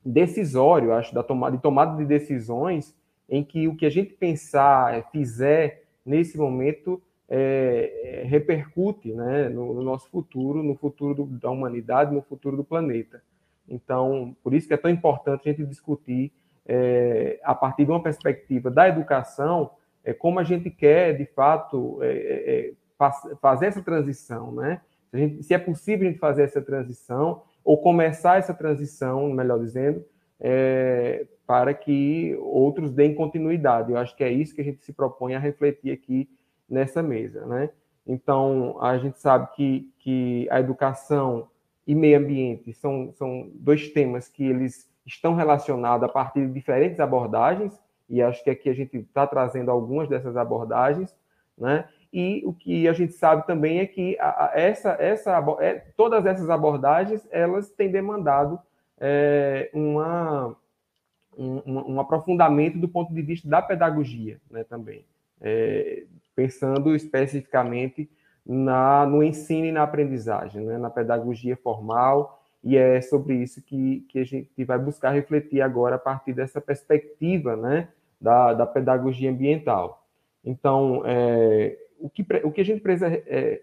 decisório, 0.06 0.94
acho, 0.94 1.14
da 1.14 1.24
tomada, 1.24 1.56
de 1.56 1.62
tomada 1.62 1.98
de 1.98 2.06
decisões, 2.06 2.96
em 3.30 3.44
que 3.44 3.68
o 3.68 3.76
que 3.76 3.86
a 3.86 3.90
gente 3.90 4.14
pensar, 4.14 4.94
é, 4.94 5.02
fizer 5.12 5.84
nesse 6.06 6.38
momento, 6.38 7.02
é, 7.28 8.24
repercute 8.26 9.12
né, 9.14 9.50
no, 9.50 9.74
no, 9.74 9.82
nosso 9.82 10.10
futuro, 10.10 10.64
no 10.64 10.76
futuro 10.76 11.14
do, 11.14 11.26
da 11.26 11.50
humanidade, 11.50 12.14
no 12.14 12.22
futuro 12.22 12.56
do 12.56 12.64
planeta. 12.64 13.22
Então, 13.68 14.36
por 14.44 14.54
isso 14.54 14.68
que 14.68 14.74
é 14.74 14.78
tão 14.78 14.90
importante 14.90 15.48
a 15.48 15.52
gente 15.52 15.66
discutir, 15.66 16.32
é, 16.66 17.40
a 17.44 17.56
partir 17.56 17.86
de 17.86 17.92
uma 17.92 18.02
perspectiva 18.02 18.70
da 18.70 18.88
educação, 18.88 19.72
é, 20.04 20.14
como 20.14 20.40
a 20.40 20.44
gente 20.44 20.70
quer, 20.70 21.18
de 21.18 21.26
fato, 21.26 22.00
é, 22.02 22.74
fazer 23.42 23.68
essa 23.68 23.82
transição, 23.82 24.52
né? 24.52 24.82
Se, 25.12 25.18
gente, 25.18 25.44
se, 25.44 25.54
é 25.54 25.58
possível 25.58 26.08
a 26.08 26.12
gente 26.12 26.20
fazer 26.20 26.44
essa 26.44 26.62
transição, 26.62 27.44
ou 27.64 27.78
começar 27.78 28.38
essa 28.38 28.54
transição, 28.54 29.30
melhor 29.30 29.60
dizendo, 29.60 30.04
para 31.46 31.74
que 31.74 32.38
outros 32.40 32.94
deem 32.94 33.14
continuidade. 33.14 33.92
Eu 33.92 33.98
acho 33.98 34.16
que 34.16 34.24
é 34.24 34.32
isso 34.32 34.54
que 34.54 34.62
a 34.62 34.64
gente 34.64 34.84
se 34.84 34.94
propõe 34.94 35.36
a 35.36 35.40
refletir 35.40 35.92
aqui 35.92 36.30
nessa 36.70 37.02
mesa, 37.02 37.46
né? 37.46 37.70
Então, 38.06 38.78
a 38.82 38.98
gente 38.98 39.20
sabe 39.20 39.50
que, 39.54 39.92
que 40.00 40.48
a 40.50 40.60
educação 40.60 41.48
e 41.88 41.96
meio 41.96 42.20
ambiente 42.20 42.74
são, 42.74 43.14
são 43.14 43.50
dois 43.56 43.90
temas 43.90 44.28
que 44.28 44.44
eles 44.44 44.88
estão 45.06 45.34
relacionados 45.34 46.04
a 46.04 46.12
partir 46.12 46.46
de 46.46 46.54
diferentes 46.54 47.00
abordagens, 47.00 47.80
e 48.10 48.22
acho 48.22 48.44
que 48.44 48.50
aqui 48.50 48.70
a 48.70 48.74
gente 48.74 48.98
está 48.98 49.26
trazendo 49.26 49.72
algumas 49.72 50.10
dessas 50.10 50.36
abordagens, 50.36 51.16
né? 51.58 51.88
E 52.12 52.42
o 52.46 52.54
que 52.54 52.88
a 52.88 52.94
gente 52.94 53.14
sabe 53.14 53.46
também 53.46 53.80
é 53.80 53.86
que 53.86 54.18
a, 54.20 54.46
a, 54.46 54.52
essa, 54.56 54.92
essa, 55.00 55.44
é, 55.60 55.74
todas 55.96 56.26
essas 56.26 56.50
abordagens 56.50 57.28
elas 57.32 57.70
têm 57.70 57.92
demandado 57.92 58.60
é, 58.98 59.70
uma, 59.74 60.56
um, 61.38 61.94
um, 61.94 62.00
aprofundamento 62.00 62.78
do 62.78 62.88
ponto 62.88 63.14
de 63.14 63.22
vista 63.22 63.48
da 63.48 63.62
pedagogia, 63.62 64.40
né? 64.50 64.64
Também 64.64 65.06
é, 65.42 66.04
pensando 66.36 66.96
especificamente 66.96 68.10
na, 68.48 69.06
no 69.06 69.22
ensino 69.22 69.66
e 69.66 69.72
na 69.72 69.84
aprendizagem, 69.84 70.66
né? 70.66 70.78
na 70.78 70.90
pedagogia 70.90 71.58
formal, 71.58 72.42
e 72.64 72.78
é 72.78 73.02
sobre 73.02 73.36
isso 73.36 73.62
que, 73.62 74.06
que 74.10 74.20
a 74.20 74.24
gente 74.24 74.64
vai 74.64 74.80
buscar 74.80 75.12
refletir 75.12 75.62
agora 75.62 75.96
a 75.96 76.00
partir 76.00 76.34
dessa 76.34 76.62
perspectiva 76.62 77.56
né? 77.56 77.90
da, 78.20 78.54
da 78.54 78.66
pedagogia 78.66 79.30
ambiental. 79.30 80.04
Então, 80.44 81.04
é, 81.06 81.78
o, 82.00 82.10
que, 82.10 82.26
o 82.44 82.52
que 82.52 82.62
a 82.62 82.66
gente 82.66 82.82
precisa 82.82 83.08
é, 83.08 83.62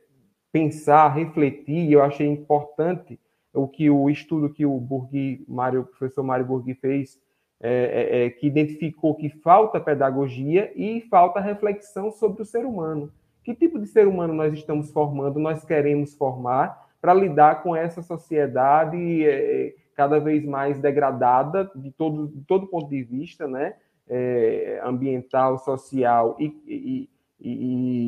pensar, 0.52 1.08
refletir, 1.08 1.90
eu 1.90 2.02
achei 2.02 2.26
importante 2.26 3.18
o 3.54 3.66
que 3.66 3.88
o 3.88 4.10
estudo 4.10 4.52
que 4.52 4.66
o 4.66 4.78
Burgui, 4.78 5.44
Mário, 5.48 5.80
o 5.80 5.84
professor 5.84 6.22
Mário 6.22 6.44
Burgui 6.44 6.74
fez, 6.74 7.18
é, 7.60 7.70
é, 7.70 8.26
é, 8.26 8.30
que 8.30 8.46
identificou 8.46 9.14
que 9.14 9.30
falta 9.30 9.80
pedagogia 9.80 10.70
e 10.76 11.00
falta 11.08 11.40
reflexão 11.40 12.10
sobre 12.10 12.42
o 12.42 12.44
ser 12.44 12.66
humano. 12.66 13.10
Que 13.44 13.54
tipo 13.54 13.78
de 13.78 13.86
ser 13.86 14.08
humano 14.08 14.32
nós 14.32 14.52
estamos 14.54 14.90
formando, 14.90 15.38
nós 15.38 15.64
queremos 15.64 16.14
formar 16.14 16.88
para 17.00 17.12
lidar 17.12 17.62
com 17.62 17.76
essa 17.76 18.00
sociedade 18.00 19.24
é, 19.26 19.74
cada 19.94 20.18
vez 20.18 20.44
mais 20.44 20.80
degradada 20.80 21.70
de 21.76 21.90
todo, 21.90 22.28
de 22.28 22.40
todo 22.46 22.66
ponto 22.66 22.88
de 22.88 23.02
vista, 23.02 23.46
né? 23.46 23.74
É, 24.06 24.80
ambiental, 24.84 25.58
social 25.58 26.36
e, 26.38 26.46
e, 26.66 27.10
e, 27.40 27.50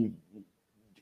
e 0.06 0.14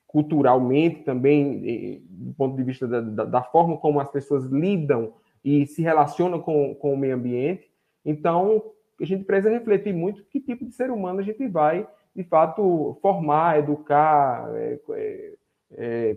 culturalmente 0.06 1.02
também, 1.02 2.00
do 2.08 2.32
ponto 2.34 2.56
de 2.56 2.62
vista 2.62 2.86
da, 2.86 3.00
da, 3.00 3.24
da, 3.24 3.42
forma 3.42 3.76
como 3.76 3.98
as 3.98 4.08
pessoas 4.08 4.44
lidam 4.44 5.14
e 5.44 5.66
se 5.66 5.82
relacionam 5.82 6.40
com, 6.40 6.74
com 6.76 6.94
o 6.94 6.96
meio 6.96 7.16
ambiente. 7.16 7.68
Então, 8.04 8.62
a 9.00 9.04
gente 9.04 9.24
precisa 9.24 9.50
refletir 9.50 9.92
muito 9.92 10.24
que 10.26 10.40
tipo 10.40 10.64
de 10.64 10.72
ser 10.72 10.90
humano 10.90 11.18
a 11.18 11.22
gente 11.24 11.46
vai 11.48 11.86
de 12.14 12.22
fato, 12.22 12.96
formar, 13.02 13.58
educar 13.58 14.48
é, 14.54 14.78
é, 14.90 15.36
é, 15.76 16.16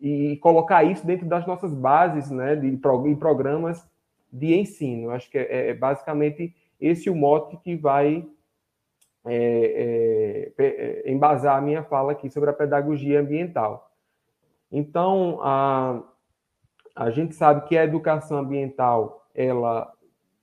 e 0.00 0.36
colocar 0.38 0.82
isso 0.82 1.06
dentro 1.06 1.26
das 1.26 1.46
nossas 1.46 1.72
bases 1.72 2.30
né, 2.30 2.56
de, 2.56 2.66
em 2.68 3.16
programas 3.16 3.86
de 4.32 4.54
ensino. 4.54 5.10
Acho 5.10 5.30
que 5.30 5.38
é, 5.38 5.70
é 5.70 5.74
basicamente 5.74 6.54
esse 6.80 7.08
o 7.08 7.14
mote 7.14 7.56
que 7.58 7.76
vai 7.76 8.26
é, 9.24 10.52
é, 10.58 11.10
embasar 11.10 11.56
a 11.56 11.60
minha 11.60 11.82
fala 11.82 12.12
aqui 12.12 12.30
sobre 12.30 12.50
a 12.50 12.54
pedagogia 12.54 13.20
ambiental. 13.20 13.92
Então, 14.70 15.38
a, 15.42 16.02
a 16.94 17.10
gente 17.10 17.34
sabe 17.34 17.66
que 17.68 17.76
a 17.76 17.84
educação 17.84 18.38
ambiental, 18.38 19.26
ela 19.34 19.92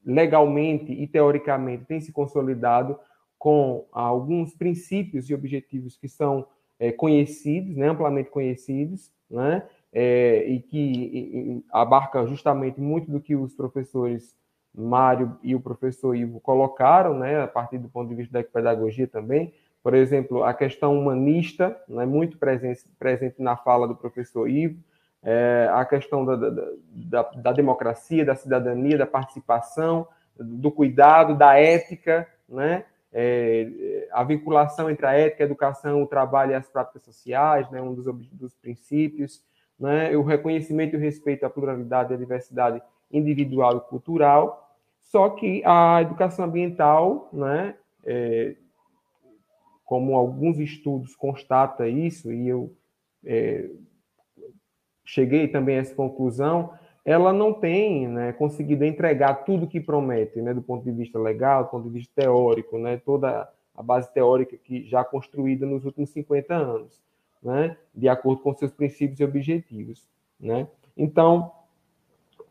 legalmente 0.06 0.92
e 0.92 1.08
teoricamente 1.08 1.86
tem 1.86 2.00
se 2.00 2.12
consolidado 2.12 3.00
com 3.46 3.86
alguns 3.92 4.56
princípios 4.56 5.30
e 5.30 5.34
objetivos 5.36 5.96
que 5.96 6.10
são 6.10 6.48
é, 6.80 6.92
conhecidos, 6.92 7.78
né, 7.78 7.90
amplamente 7.90 8.32
conhecidos, 8.32 9.12
né, 9.30 9.62
é, 9.94 10.48
e 10.48 10.60
que 10.62 10.80
e, 10.80 11.64
abarca 11.72 12.26
justamente 12.26 12.82
muito 12.82 13.12
do 13.12 13.22
que 13.22 13.36
os 13.36 13.54
professores 13.54 14.36
Mário 14.74 15.38
e 15.44 15.54
o 15.54 15.60
professor 15.60 16.16
Ivo 16.16 16.40
colocaram, 16.40 17.20
né, 17.20 17.44
a 17.44 17.48
partir 17.48 17.78
do 17.78 17.88
ponto 17.88 18.10
de 18.10 18.16
vista 18.16 18.34
da 18.34 18.44
pedagogia 18.44 19.08
também. 19.08 19.54
Por 19.84 19.94
exemplo, 19.94 20.44
a 20.44 20.52
questão 20.52 20.98
humanista, 20.98 21.80
né, 21.88 22.04
muito 22.04 22.40
presente, 22.40 22.82
presente 22.98 23.40
na 23.40 23.56
fala 23.56 23.88
do 23.88 23.96
professor 23.96 24.50
Ivo, 24.50 24.82
é, 25.22 25.70
a 25.72 25.86
questão 25.86 26.26
da, 26.26 26.36
da, 26.36 26.72
da, 26.90 27.22
da 27.22 27.52
democracia, 27.52 28.26
da 28.26 28.34
cidadania, 28.34 28.98
da 28.98 29.06
participação, 29.06 30.08
do 30.36 30.72
cuidado, 30.72 31.38
da 31.38 31.60
ética, 31.60 32.28
né? 32.50 32.86
É, 33.18 34.10
a 34.12 34.26
vinculação 34.26 34.90
entre 34.90 35.06
a 35.06 35.14
ética, 35.14 35.42
a 35.42 35.46
educação, 35.46 36.04
o 36.04 36.08
trabalho 36.08 36.52
e 36.52 36.56
as 36.56 36.68
práticas 36.68 37.02
sociais, 37.04 37.72
né, 37.72 37.82
um 37.82 37.94
dos, 37.94 38.06
dos 38.34 38.54
princípios, 38.56 39.42
né, 39.80 40.16
o 40.18 40.22
reconhecimento 40.22 40.96
e 40.96 40.98
o 40.98 41.00
respeito 41.00 41.46
à 41.46 41.50
pluralidade 41.50 42.12
e 42.12 42.16
à 42.16 42.18
diversidade 42.18 42.82
individual 43.10 43.78
e 43.78 43.90
cultural, 43.90 44.70
só 45.00 45.30
que 45.30 45.64
a 45.64 46.02
educação 46.02 46.44
ambiental, 46.44 47.30
né, 47.32 47.76
é, 48.04 48.58
como 49.86 50.16
alguns 50.16 50.60
estudos 50.60 51.16
constata 51.16 51.88
isso, 51.88 52.34
e 52.34 52.50
eu 52.50 52.76
é, 53.24 53.70
cheguei 55.06 55.48
também 55.48 55.78
a 55.78 55.80
essa 55.80 55.96
conclusão, 55.96 56.74
ela 57.06 57.32
não 57.32 57.54
tem 57.54 58.08
né, 58.08 58.34
conseguido 58.34 58.84
entregar 58.84 59.46
tudo 59.46 59.68
que 59.68 59.80
promete, 59.80 60.42
né, 60.42 60.56
do 60.56 60.62
ponto 60.62 60.84
de 60.84 60.92
vista 60.92 61.20
legal, 61.20 61.66
do 61.66 61.70
ponto 61.70 61.84
de 61.84 61.94
vista 62.00 62.12
teórico, 62.16 62.80
né, 62.80 62.98
toda 62.98 63.48
a 63.76 63.84
base 63.84 64.12
teórica 64.12 64.58
que 64.58 64.84
já 64.86 65.04
construída 65.04 65.68
nos 65.68 65.86
últimos 65.86 66.10
50 66.10 66.56
anos, 66.56 67.00
né, 67.44 67.78
de 67.94 68.10
acordo 68.10 68.42
com 68.42 68.56
seus 68.56 68.72
princípios 68.72 69.20
e 69.20 69.24
objetivos. 69.24 70.08
Né? 70.40 70.68
Então, 70.98 71.52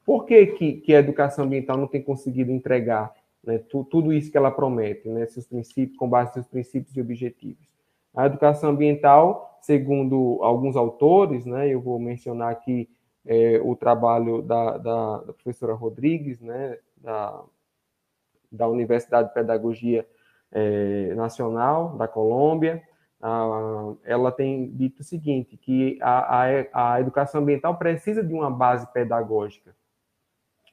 por 0.07 0.25
que, 0.25 0.47
que, 0.47 0.75
que 0.75 0.95
a 0.95 1.01
educação 1.01 1.45
ambiental 1.45 1.77
não 1.77 1.89
tem 1.89 2.01
conseguido 2.01 2.53
entregar 2.53 3.13
né, 3.43 3.59
tu, 3.59 3.83
tudo 3.85 4.13
isso 4.13 4.31
que 4.31 4.37
ela 4.37 4.53
promete, 4.53 5.09
né, 5.09 5.27
seus 5.27 5.47
princípios, 5.47 5.99
com 5.99 6.09
base 6.09 6.29
nos 6.29 6.35
seus 6.35 6.47
princípios 6.47 6.97
e 6.97 7.01
objetivos? 7.01 7.67
A 8.15 8.27
educação 8.27 8.71
ambiental, 8.71 9.59
segundo 9.61 10.39
alguns 10.43 10.77
autores, 10.77 11.45
né, 11.45 11.69
eu 11.69 11.81
vou 11.81 11.99
mencionar 11.99 12.53
aqui 12.53 12.89
é, 13.27 13.61
o 13.63 13.75
trabalho 13.75 14.43
da, 14.43 14.77
da, 14.77 15.19
da, 15.19 15.33
professora 15.33 15.73
Rodrigues, 15.73 16.41
né, 16.41 16.79
da, 16.97 17.43
da 18.51 18.69
Universidade 18.69 19.29
de 19.29 19.35
Pedagogia 19.35 20.07
é, 20.53 21.15
Nacional 21.15 21.97
da 21.97 22.07
Colômbia. 22.07 22.83
Ah, 23.21 23.95
ela 24.05 24.31
tem 24.31 24.71
dito 24.71 25.01
o 25.01 25.05
seguinte, 25.05 25.57
que 25.57 25.99
a, 26.03 26.43
a, 26.43 26.93
a, 26.95 27.01
educação 27.01 27.41
ambiental 27.41 27.79
precisa 27.79 28.23
de 28.23 28.35
uma 28.35 28.51
base 28.51 28.87
pedagógica. 28.93 29.75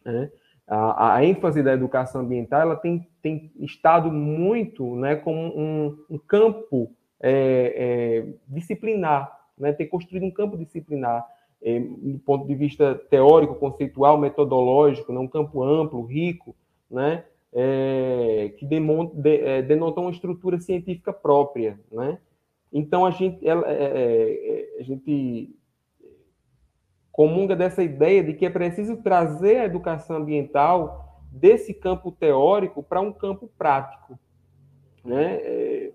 Né? 0.03 0.29
A, 0.67 1.15
a, 1.15 1.25
ênfase 1.25 1.63
da 1.63 1.73
educação 1.73 2.21
ambiental 2.21 2.61
ela 2.61 2.75
tem, 2.75 3.07
tem 3.21 3.53
estado 3.57 4.11
muito 4.11 4.95
né, 4.97 5.15
como 5.15 5.39
um, 5.39 6.05
um 6.09 6.17
campo 6.17 6.93
é, 7.21 7.73
é, 7.75 8.33
disciplinar, 8.47 9.31
né, 9.57 9.71
tem 9.71 9.87
construído 9.87 10.25
um 10.25 10.31
campo 10.31 10.57
disciplinar 10.57 11.25
do 11.61 12.19
ponto 12.19 12.47
de 12.47 12.55
vista 12.55 12.95
teórico, 12.95 13.55
conceitual, 13.55 14.17
metodológico, 14.17 15.13
né, 15.13 15.19
um 15.19 15.27
campo 15.27 15.63
amplo, 15.63 16.03
rico, 16.05 16.55
né, 16.89 17.23
é, 17.53 18.53
que 18.57 18.65
demont, 18.65 19.13
de, 19.13 19.37
é, 19.37 19.75
uma 19.75 20.11
estrutura 20.11 20.59
científica 20.59 21.13
própria. 21.13 21.79
Né? 21.91 22.17
Então, 22.73 23.05
a 23.05 23.11
gente, 23.11 23.47
ela, 23.47 23.63
é, 23.67 23.83
é, 24.77 24.79
a 24.79 24.83
gente 24.83 25.55
comunga 27.11 27.55
dessa 27.55 27.83
ideia 27.83 28.23
de 28.23 28.33
que 28.33 28.45
é 28.45 28.49
preciso 28.49 28.97
trazer 28.97 29.57
a 29.57 29.65
educação 29.65 30.15
ambiental 30.15 31.21
desse 31.31 31.73
campo 31.73 32.11
teórico 32.11 32.81
para 32.81 33.01
um 33.01 33.11
campo 33.11 33.49
prático, 33.57 34.17
né? 35.03 35.35
É, 35.35 35.91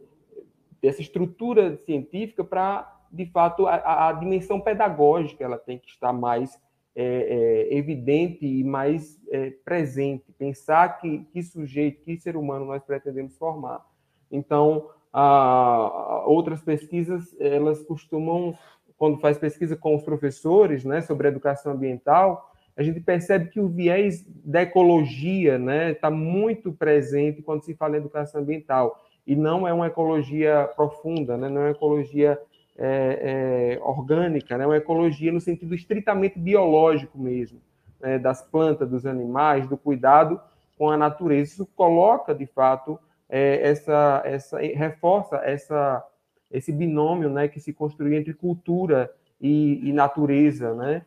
dessa 0.81 1.01
estrutura 1.01 1.77
científica 1.85 2.45
para 2.45 2.95
de 3.13 3.27
fato, 3.27 3.67
a, 3.67 4.09
a, 4.09 4.13
dimensão 4.13 4.61
pedagógica 4.61 5.45
ela 5.45 5.59
tem 5.59 5.79
que 5.79 5.89
estar 5.89 6.13
mais 6.13 6.61
é, 6.95 7.69
é, 7.71 7.77
evidente 7.77 8.47
e 8.47 8.65
mais 8.65 9.21
é, 9.31 9.51
presente. 9.65 10.33
Pensar 10.33 10.99
que, 10.99 11.25
que 11.33 11.43
sujeito, 11.43 12.03
que 12.03 12.19
ser 12.19 12.37
humano 12.37 12.65
nós 12.65 12.83
pretendemos 12.83 13.37
formar. 13.37 13.85
Então, 14.31 14.89
a, 15.13 16.25
outras 16.27 16.63
pesquisas, 16.63 17.35
elas 17.41 17.83
costumam, 17.83 18.57
quando 18.97 19.19
faz 19.19 19.39
pesquisa 19.39 19.77
com 19.77 19.95
os 19.95 20.03
professores 20.03 20.85
né, 20.85 21.01
sobre 21.01 21.29
educação 21.29 21.73
ambiental, 21.73 22.53
a 22.77 22.83
gente 22.83 23.01
percebe 23.01 23.49
que 23.49 23.59
o 23.59 23.69
viés 23.69 24.23
da 24.45 24.63
ecologia 24.63 25.55
está 25.55 25.65
né, 25.65 25.95
tá 25.95 26.11
muito 26.11 26.73
presente 26.73 27.41
quando 27.41 27.63
se 27.63 27.75
fala 27.75 27.97
em 27.97 28.01
educação 28.01 28.43
ambiental. 28.43 29.03
E 29.27 29.35
não 29.35 29.67
é 29.67 29.73
uma 29.73 29.87
ecologia 29.87 30.71
profunda, 30.77 31.37
né, 31.37 31.49
não 31.49 31.63
é 31.63 31.65
uma 31.65 31.71
ecologia 31.71 32.39
é, 32.79 33.77
é, 33.79 33.83
orgânica, 33.83 34.57
né? 34.59 34.66
uma 34.66 34.77
ecologia 34.77 35.33
no 35.33 35.41
sentido 35.41 35.74
estritamente 35.74 36.39
biológico 36.39 37.18
mesmo, 37.18 37.61
né? 38.01 38.18
das 38.18 38.43
plantas, 38.43 38.89
dos 38.89 39.07
animais, 39.07 39.68
do 39.68 39.77
cuidado 39.77 40.41
com 40.79 40.91
a 40.91 40.97
natureza. 40.97 41.53
Isso 41.53 41.66
coloca, 41.74 42.35
de 42.35 42.47
fato, 42.47 42.99
é, 43.29 43.68
essa, 43.68 44.22
essa 44.24 44.59
reforça 44.59 45.37
essa, 45.37 46.05
esse 46.51 46.70
binômio 46.70 47.31
né? 47.31 47.49
que 47.49 47.61
se 47.61 47.72
construiu 47.72 48.18
entre 48.18 48.35
cultura 48.35 49.11
e, 49.41 49.89
e 49.89 49.93
natureza, 49.93 50.74
né? 50.74 51.03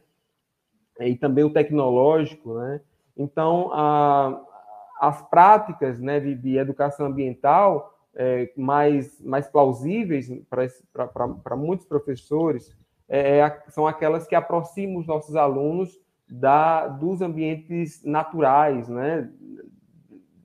e 1.00 1.16
também 1.16 1.44
o 1.44 1.50
tecnológico, 1.50 2.56
né? 2.56 2.82
Então, 3.16 3.70
a, 3.74 4.42
as 5.00 5.22
práticas 5.30 6.00
né, 6.00 6.20
de, 6.20 6.36
de 6.36 6.58
educação 6.58 7.08
ambiental 7.08 7.99
é, 8.16 8.52
mais, 8.56 9.22
mais 9.22 9.48
plausíveis 9.48 10.30
para 10.52 11.56
muitos 11.56 11.86
professores 11.86 12.76
é, 13.08 13.40
é 13.40 13.64
são 13.70 13.88
aquelas 13.88 14.28
que 14.28 14.36
aproximam 14.36 14.98
os 14.98 15.08
nossos 15.08 15.36
alunos 15.36 16.00
da, 16.30 16.88
dos 16.88 17.22
ambientes 17.22 18.04
naturais, 18.04 18.88
né? 18.88 19.32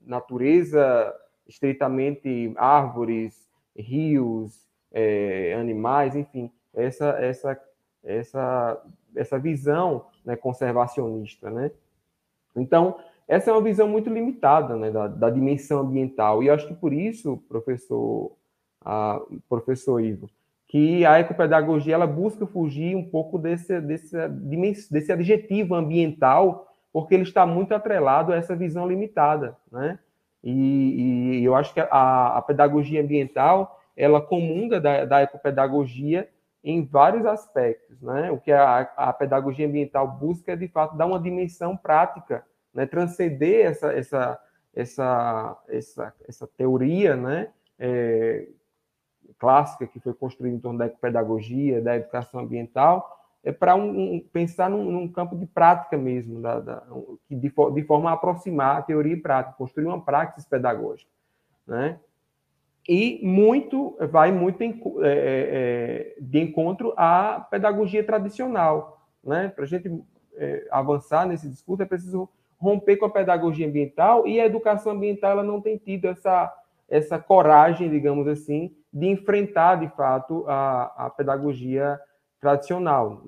Natureza 0.03 1.13
estritamente 1.47 2.53
árvores, 2.57 3.47
rios, 3.77 4.67
é, 4.91 5.53
animais, 5.53 6.15
enfim, 6.15 6.51
essa 6.73 7.09
essa 7.19 7.61
essa 8.03 8.83
essa 9.15 9.39
visão 9.39 10.07
né, 10.23 10.35
conservacionista, 10.35 11.49
né? 11.51 11.71
Então 12.55 12.97
essa 13.27 13.49
é 13.49 13.53
uma 13.53 13.61
visão 13.61 13.87
muito 13.87 14.09
limitada 14.09 14.75
né, 14.75 14.91
da, 14.91 15.07
da 15.07 15.29
dimensão 15.29 15.79
ambiental 15.79 16.43
e 16.43 16.47
eu 16.47 16.53
acho 16.53 16.67
que 16.67 16.75
por 16.75 16.93
isso, 16.93 17.37
professor, 17.49 18.31
professor 19.49 19.99
Ivo, 19.99 20.29
que 20.67 21.05
a 21.05 21.19
ecopedagogia 21.19 21.93
ela 21.93 22.07
busca 22.07 22.45
fugir 22.45 22.95
um 22.95 23.09
pouco 23.09 23.37
desse, 23.37 23.79
desse, 23.81 24.17
desse 24.91 25.11
adjetivo 25.11 25.75
ambiental, 25.75 26.67
porque 26.91 27.13
ele 27.13 27.23
está 27.23 27.45
muito 27.45 27.73
atrelado 27.73 28.33
a 28.33 28.35
essa 28.35 28.55
visão 28.55 28.87
limitada, 28.87 29.55
né? 29.71 29.99
E, 30.43 31.39
e 31.39 31.43
eu 31.43 31.55
acho 31.55 31.73
que 31.73 31.79
a, 31.79 32.37
a, 32.37 32.41
pedagogia 32.41 33.01
ambiental 33.01 33.79
ela 33.97 34.21
comunga 34.21 34.79
da, 34.79 35.05
da 35.05 35.21
ecopedagogia 35.21 36.29
em 36.63 36.85
vários 36.85 37.25
aspectos, 37.25 38.01
né? 38.01 38.31
O 38.31 38.37
que 38.37 38.51
a, 38.51 38.81
a 38.97 39.13
pedagogia 39.13 39.67
ambiental 39.67 40.07
busca 40.07 40.51
é 40.51 40.55
de 40.55 40.67
fato 40.67 40.95
dar 40.97 41.05
uma 41.05 41.19
dimensão 41.19 41.75
prática, 41.75 42.43
né? 42.75 42.85
Transcender 42.85 43.65
essa 43.65 43.93
essa 43.93 44.39
essa 44.75 45.63
essa, 45.69 46.13
essa 46.27 46.47
teoria, 46.47 47.15
né? 47.15 47.49
É, 47.79 48.47
clássica 49.39 49.87
que 49.87 49.99
foi 49.99 50.13
construída 50.13 50.55
em 50.55 50.59
torno 50.59 50.79
da 50.79 50.87
pedagogia, 50.87 51.81
da 51.81 51.95
educação 51.95 52.39
ambiental, 52.39 53.15
é 53.43 53.51
para 53.51 53.75
um, 53.75 54.15
um, 54.15 54.19
pensar 54.19 54.69
num, 54.69 54.91
num, 54.91 55.07
campo 55.07 55.35
de 55.35 55.45
prática 55.45 55.97
mesmo, 55.97 56.41
da, 56.41 56.59
da, 56.59 56.83
de, 57.29 57.37
de, 57.37 57.83
forma 57.83 58.09
a 58.09 58.13
aproximar 58.13 58.77
a 58.77 58.81
teoria 58.81 59.13
e 59.13 59.21
prática, 59.21 59.55
construir 59.55 59.85
uma 59.85 60.01
praxis 60.01 60.45
pedagógica, 60.45 61.11
né? 61.67 61.99
E 62.87 63.19
muito 63.23 63.97
vai 64.11 64.31
muito 64.31 64.61
em, 64.61 64.81
é, 65.01 65.07
é, 65.07 65.07
é, 65.07 66.15
de 66.19 66.39
encontro 66.39 66.93
à 66.97 67.39
pedagogia 67.49 68.03
tradicional, 68.03 69.01
né? 69.23 69.49
Para 69.49 69.63
a 69.63 69.67
gente 69.67 70.03
é, 70.35 70.67
avançar 70.71 71.27
nesse 71.27 71.47
discurso 71.47 71.83
é 71.83 71.85
preciso 71.85 72.29
romper 72.57 72.97
com 72.97 73.05
a 73.05 73.09
pedagogia 73.09 73.67
ambiental 73.67 74.27
e 74.27 74.39
a 74.39 74.45
educação 74.45 74.93
ambiental 74.93 75.31
ela 75.31 75.43
não 75.43 75.61
tem 75.61 75.77
tido 75.77 76.07
essa 76.07 76.53
essa 76.87 77.17
coragem, 77.17 77.89
digamos 77.89 78.27
assim, 78.27 78.75
de 78.93 79.07
enfrentar, 79.07 79.75
de 79.75 79.89
fato, 79.95 80.45
a, 80.47 81.05
a 81.05 81.09
pedagogia 81.09 81.99
tradicional. 82.39 83.23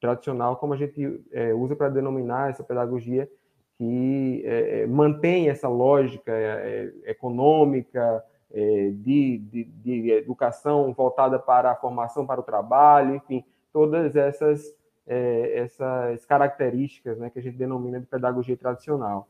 Tradicional, 0.00 0.56
como 0.56 0.74
a 0.74 0.76
gente 0.76 1.24
é, 1.32 1.54
usa 1.54 1.74
para 1.74 1.88
denominar 1.88 2.50
essa 2.50 2.62
pedagogia 2.62 3.28
que 3.78 4.42
é, 4.44 4.82
é 4.82 4.86
mantém 4.86 5.48
essa 5.48 5.68
lógica 5.68 6.32
é, 6.32 6.92
é, 7.04 7.10
econômica, 7.10 8.22
é, 8.52 8.90
de, 8.90 9.38
de, 9.38 9.64
de, 9.64 10.10
educação 10.12 10.92
voltada 10.94 11.38
para 11.38 11.72
a 11.72 11.74
formação 11.74 12.26
para 12.26 12.40
o 12.40 12.44
trabalho, 12.44 13.16
enfim, 13.16 13.44
todas 13.72 14.14
essas, 14.16 14.72
essas 15.06 16.24
características 16.26 17.18
né, 17.18 17.30
que 17.30 17.38
a 17.38 17.42
gente 17.42 17.56
denomina 17.56 18.00
de 18.00 18.06
pedagogia 18.06 18.56
tradicional. 18.56 19.28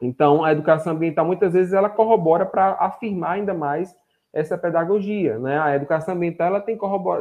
Então, 0.00 0.42
a 0.42 0.52
educação 0.52 0.94
ambiental, 0.94 1.26
muitas 1.26 1.52
vezes, 1.52 1.72
ela 1.72 1.90
corrobora 1.90 2.46
para 2.46 2.72
afirmar 2.72 3.32
ainda 3.32 3.52
mais 3.52 3.94
essa 4.32 4.56
pedagogia. 4.56 5.38
Né? 5.38 5.58
A 5.58 5.76
educação 5.76 6.14
ambiental 6.14 6.46
ela 6.48 6.60
tem, 6.60 6.78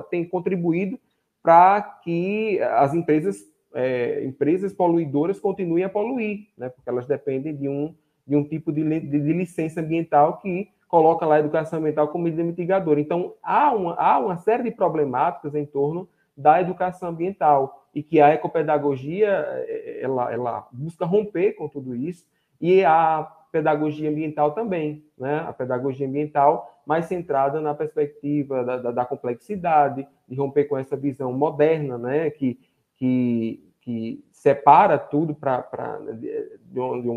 tem 0.09 0.25
contribuído 0.25 0.97
para 1.43 1.81
que 1.81 2.61
as 2.61 2.93
empresas, 2.93 3.37
é, 3.73 4.23
empresas 4.23 4.71
poluidoras 4.71 5.39
continuem 5.39 5.83
a 5.83 5.89
poluir, 5.89 6.47
né? 6.57 6.69
porque 6.69 6.89
elas 6.89 7.05
dependem 7.05 7.55
de 7.55 7.67
um, 7.67 7.93
de 8.25 8.35
um 8.35 8.43
tipo 8.43 8.71
de, 8.71 8.83
de, 8.83 9.19
de 9.19 9.33
licença 9.33 9.81
ambiental 9.81 10.37
que 10.37 10.69
coloca 10.87 11.25
lá 11.25 11.35
a 11.35 11.39
educação 11.39 11.79
ambiental 11.79 12.07
como 12.07 12.23
medida 12.23 12.43
mitigadora. 12.43 12.99
Então, 12.99 13.35
há 13.43 13.71
uma, 13.71 13.95
há 13.95 14.19
uma 14.19 14.37
série 14.37 14.63
de 14.63 14.71
problemáticas 14.71 15.53
em 15.53 15.65
torno 15.65 16.07
da 16.39 16.61
educação 16.61 17.09
ambiental 17.09 17.85
e 17.93 18.01
que 18.01 18.21
a 18.21 18.29
ecopedagogia 18.29 19.27
é, 19.27 19.99
ela, 20.01 20.31
ela 20.31 20.67
busca 20.71 21.05
romper 21.05 21.53
com 21.53 21.67
tudo 21.67 21.95
isso 21.95 22.25
e 22.61 22.83
a 22.85 23.29
pedagogia 23.51 24.09
ambiental 24.09 24.51
também, 24.51 25.03
né? 25.17 25.39
A 25.39 25.51
pedagogia 25.51 26.07
ambiental 26.07 26.81
mais 26.85 27.05
centrada 27.05 27.59
na 27.59 27.73
perspectiva 27.73 28.63
da, 28.63 28.77
da, 28.77 28.91
da 28.91 29.05
complexidade, 29.05 30.07
de 30.27 30.35
romper 30.35 30.65
com 30.65 30.77
essa 30.77 30.95
visão 30.95 31.33
moderna, 31.33 31.97
né? 31.97 32.29
Que, 32.29 32.59
que, 32.95 33.71
que 33.81 34.23
separa 34.31 34.97
tudo 34.97 35.35
para 35.35 35.99
de, 36.13 36.59
de, 36.61 36.79
um, 36.79 37.01
de, 37.01 37.09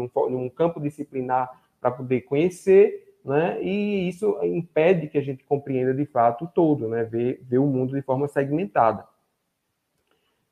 um, 0.00 0.06
de 0.06 0.34
um 0.34 0.48
campo 0.50 0.80
disciplinar 0.80 1.50
para 1.80 1.90
poder 1.90 2.22
conhecer, 2.22 3.07
né? 3.28 3.62
E 3.62 4.08
isso 4.08 4.38
impede 4.42 5.08
que 5.08 5.18
a 5.18 5.22
gente 5.22 5.44
compreenda 5.44 5.92
de 5.92 6.06
fato 6.06 6.46
o 6.46 6.48
todo, 6.48 6.88
né? 6.88 7.04
Ver, 7.04 7.40
ver 7.42 7.58
o 7.58 7.66
mundo 7.66 7.94
de 7.94 8.02
forma 8.02 8.26
segmentada. 8.26 9.04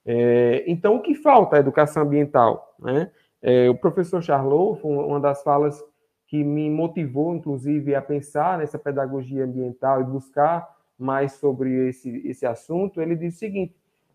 É, 0.04 0.62
então, 0.66 0.96
o 0.96 1.00
que 1.00 1.14
falta 1.14 1.56
à 1.56 1.58
educação 1.58 2.02
ambiental, 2.02 2.74
né? 2.78 3.10
É, 3.42 3.68
o 3.68 3.74
professor 3.74 4.22
Charlot, 4.22 4.80
uma 4.84 5.20
das 5.20 5.42
falas 5.42 5.82
que 6.26 6.42
me 6.42 6.68
motivou, 6.68 7.34
inclusive, 7.34 7.94
a 7.94 8.02
pensar 8.02 8.58
nessa 8.58 8.78
pedagogia 8.78 9.44
ambiental 9.44 10.00
e 10.00 10.04
buscar 10.04 10.68
mais 10.98 11.32
sobre 11.32 11.88
esse, 11.88 12.26
esse 12.26 12.46
assunto, 12.46 13.00
ele 13.00 13.14
diz 13.14 13.36
o 13.36 13.38
seguinte, 13.38 13.74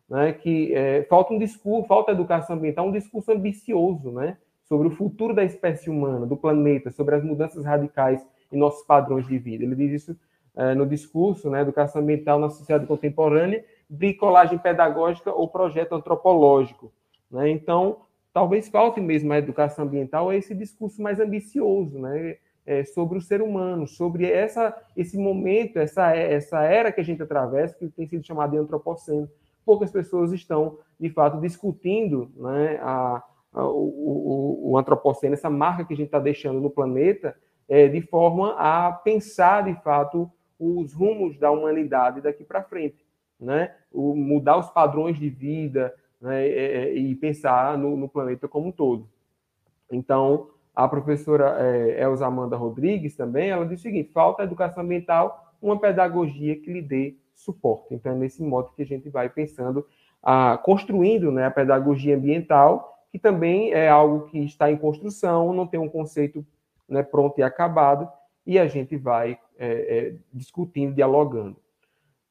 né, 0.09 0.34
que 0.34 0.74
é, 0.74 1.03
falta 1.03 1.34
um 1.34 1.39
discurso, 1.39 1.88
falta 1.88 2.12
educação 2.12 2.55
ambiental, 2.55 2.88
um 2.88 2.91
discurso 2.91 3.32
ambicioso, 3.32 4.12
né, 4.12 4.38
sobre 4.64 4.88
o 4.88 4.91
futuro 4.91 5.34
da 5.34 5.43
espécie 5.43 5.89
humana, 5.89 6.26
do 6.26 6.36
planeta, 6.36 6.91
sobre 6.91 7.16
as 7.16 7.24
mudanças 7.24 7.64
radicais 7.64 8.26
em 8.52 8.58
nossos 8.58 8.86
padrões 8.86 9.28
de 9.28 9.38
vida. 9.38 9.64
Ele 9.64 9.76
diz 9.76 10.04
isso 10.04 10.18
é, 10.56 10.76
no 10.76 10.86
discurso, 10.86 11.49
né, 11.49 11.62
Educação 11.62 12.02
Ambiental 12.02 12.39
na 12.39 12.49
Sociedade 12.49 12.86
Contemporânea, 12.86 13.64
bricolagem 13.89 14.58
pedagógica 14.58 15.32
ou 15.32 15.47
projeto 15.47 15.93
antropológico. 15.93 16.91
Né? 17.30 17.49
Então, 17.49 18.02
talvez 18.34 18.68
falte 18.70 18.99
mesmo 18.99 19.32
a 19.34 19.38
educação 19.38 19.86
ambiental 19.86 20.34
esse 20.34 20.54
discurso 20.54 21.02
mais 21.02 21.20
ambicioso, 21.20 21.99
né? 21.99 22.38
É, 22.64 22.84
sobre 22.86 23.18
o 23.18 23.22
ser 23.22 23.41
humano, 23.41 23.88
sobre 23.88 24.30
essa, 24.30 24.78
esse 24.95 25.18
momento, 25.18 25.80
essa, 25.80 26.16
essa 26.16 26.62
era 26.62 26.91
que 26.91 27.02
a 27.02 27.04
gente 27.04 27.22
atravessa, 27.22 27.76
que 27.76 27.89
tem 27.89 28.08
sido 28.08 28.24
chamada 28.24 28.52
de 28.52 28.60
antropoceno. 28.60 29.28
Poucas 29.66 29.91
pessoas 29.91 30.32
estão, 30.32 30.78
de 30.99 31.10
fato, 31.10 31.41
discutindo 31.41 32.32
né, 32.36 32.80
a, 32.84 33.24
a, 33.52 33.66
o, 33.66 33.88
o, 33.88 34.72
o, 34.72 34.78
antropoceno, 34.78 35.34
essa 35.34 35.49
marca 35.49 35.84
que 35.84 35.93
a 35.93 35.97
gente 35.97 36.06
está 36.06 36.20
deixando 36.20 36.62
no 36.62 36.70
planeta, 36.70 37.36
é, 37.72 37.88
de 37.88 38.02
forma 38.02 38.54
a 38.60 38.92
pensar, 38.92 39.64
de 39.64 39.74
fato, 39.82 40.30
os 40.60 40.92
rumos 40.92 41.40
da 41.40 41.50
humanidade 41.52 42.20
daqui 42.20 42.44
para 42.44 42.62
frente. 42.62 43.06
Né? 43.40 43.74
O, 43.90 44.14
mudar 44.14 44.58
os 44.58 44.70
padrões 44.70 45.18
de 45.18 45.30
vida, 45.30 45.96
né, 46.20 46.94
e 46.94 47.16
pensar 47.16 47.78
no, 47.78 47.96
no, 47.96 48.10
planeta 48.10 48.46
como 48.46 48.68
um 48.68 48.72
todo. 48.74 49.08
Então, 49.90 50.50
a 50.76 50.86
professora 50.86 51.56
é, 51.60 52.04
Elza 52.04 52.28
Amanda 52.28 52.58
Rodrigues 52.58 53.16
também, 53.16 53.50
ela 53.50 53.66
diz 53.66 53.80
o 53.80 53.84
seguinte, 53.84 54.12
falta 54.12 54.44
educação 54.44 54.84
ambiental, 54.84 55.54
uma 55.62 55.80
pedagogia 55.80 56.58
que 56.58 56.74
lhe 56.74 56.82
dê 56.82 57.16
suporte. 57.34 57.94
Então, 57.94 58.12
é 58.12 58.16
nesse 58.16 58.44
modo 58.44 58.74
que 58.76 58.82
a 58.82 58.86
gente 58.86 59.10
vai 59.10 59.30
pensando, 59.30 59.88
a, 60.22 60.60
construindo 60.62 61.32
né, 61.32 61.46
a 61.46 61.52
pedagogia 61.52 62.18
ambiental, 62.18 63.00
que 63.10 63.18
também 63.18 63.72
é 63.72 63.88
algo 63.88 64.28
que 64.28 64.40
está 64.40 64.70
em 64.70 64.76
construção, 64.76 65.54
não 65.54 65.66
tem 65.66 65.80
um 65.80 65.90
conceito 65.90 66.46
né, 66.88 67.04
pronto 67.04 67.40
e 67.40 67.44
acabado, 67.44 68.10
e 68.46 68.58
a 68.58 68.68
gente 68.68 68.98
vai 68.98 69.38
é, 69.58 69.68
é, 69.68 70.16
discutindo, 70.34 70.94
dialogando. 70.94 71.58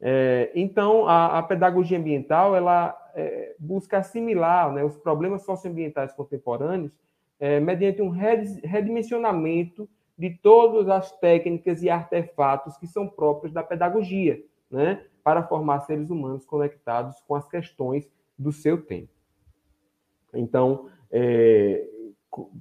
É, 0.01 0.51
então, 0.55 1.07
a, 1.07 1.39
a, 1.39 1.43
pedagogia 1.43 1.99
ambiental 1.99 2.57
ela 2.57 2.97
é, 3.15 3.55
busca 3.59 3.99
assimilar 3.99 4.73
né, 4.73 4.83
os 4.83 4.97
problemas 4.97 5.43
socioambientais 5.43 6.13
contemporâneos 6.15 6.93
é, 7.39 7.61
mediante 7.61 8.01
um 8.01 8.09
redimensionamento 8.09 9.89
de 10.19 10.31
todas 10.31 10.89
as 10.89 11.13
técnicas 11.19 11.83
e 11.83 11.89
artefatos 11.89 12.77
que 12.77 12.87
são 12.87 13.09
próprios 13.09 13.53
da 13.53 13.63
pedagogia, 13.63 14.43
né, 14.71 15.05
para 15.23 15.43
formar 15.43 15.81
seres 15.81 16.11
humanos 16.11 16.45
conectados 16.45 17.21
com 17.27 17.35
as 17.35 17.47
questões 17.47 18.09
do 18.39 18.53
seu 18.53 18.83
tempo. 18.83 19.09
Então, 20.33 20.89
é, 21.11 21.87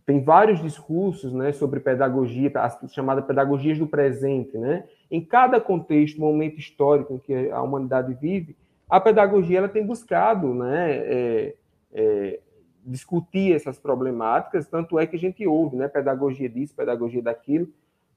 tem 0.06 0.24
vários 0.24 0.62
discursos 0.62 1.32
né, 1.32 1.52
sobre 1.52 1.80
pedagogia, 1.80 2.52
as 2.56 2.78
chamadas 2.92 3.26
pedagogias 3.26 3.78
do 3.78 3.88
presente. 3.88 4.58
Né? 4.58 4.86
Em 5.12 5.24
cada 5.24 5.62
contexto, 5.62 6.20
momento 6.20 6.58
histórico 6.58 7.14
em 7.14 7.20
que 7.20 7.52
a 7.52 7.62
humanidade 7.62 8.14
vive, 8.16 8.56
a 8.90 9.00
pedagogia 9.00 9.60
ela 9.60 9.70
tem 9.70 9.86
buscado 9.86 10.54
né, 10.54 10.92
é, 10.92 11.56
é, 11.94 12.40
discutir 12.84 13.54
essas 13.54 13.78
problemáticas, 13.78 14.68
tanto 14.68 14.98
é 14.98 15.06
que 15.06 15.16
a 15.16 15.20
gente 15.20 15.46
ouve, 15.46 15.76
né, 15.76 15.88
pedagogia 15.88 16.50
disso, 16.50 16.76
pedagogia 16.76 17.22
daquilo, 17.22 17.68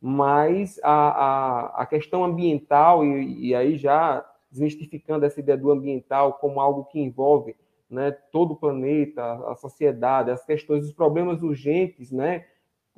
mas 0.00 0.80
a, 0.82 0.90
a, 0.90 1.82
a 1.82 1.86
questão 1.86 2.24
ambiental, 2.24 3.04
e, 3.04 3.48
e, 3.48 3.54
aí 3.54 3.76
já 3.76 4.24
desmistificando 4.50 5.24
essa 5.24 5.40
ideia 5.40 5.56
do 5.56 5.70
ambiental 5.70 6.34
como 6.34 6.60
algo 6.60 6.84
que 6.84 6.98
envolve 6.98 7.54
né, 7.92 8.10
todo 8.32 8.52
o 8.52 8.56
planeta, 8.56 9.22
a 9.48 9.54
sociedade, 9.54 10.30
as 10.30 10.44
questões, 10.44 10.84
os 10.84 10.92
problemas 10.92 11.42
urgentes, 11.42 12.10
né, 12.10 12.44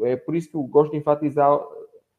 é 0.00 0.16
por 0.16 0.34
isso 0.34 0.50
que 0.50 0.56
eu 0.56 0.62
gosto 0.62 0.92
de 0.92 0.98
enfatizar, 0.98 1.58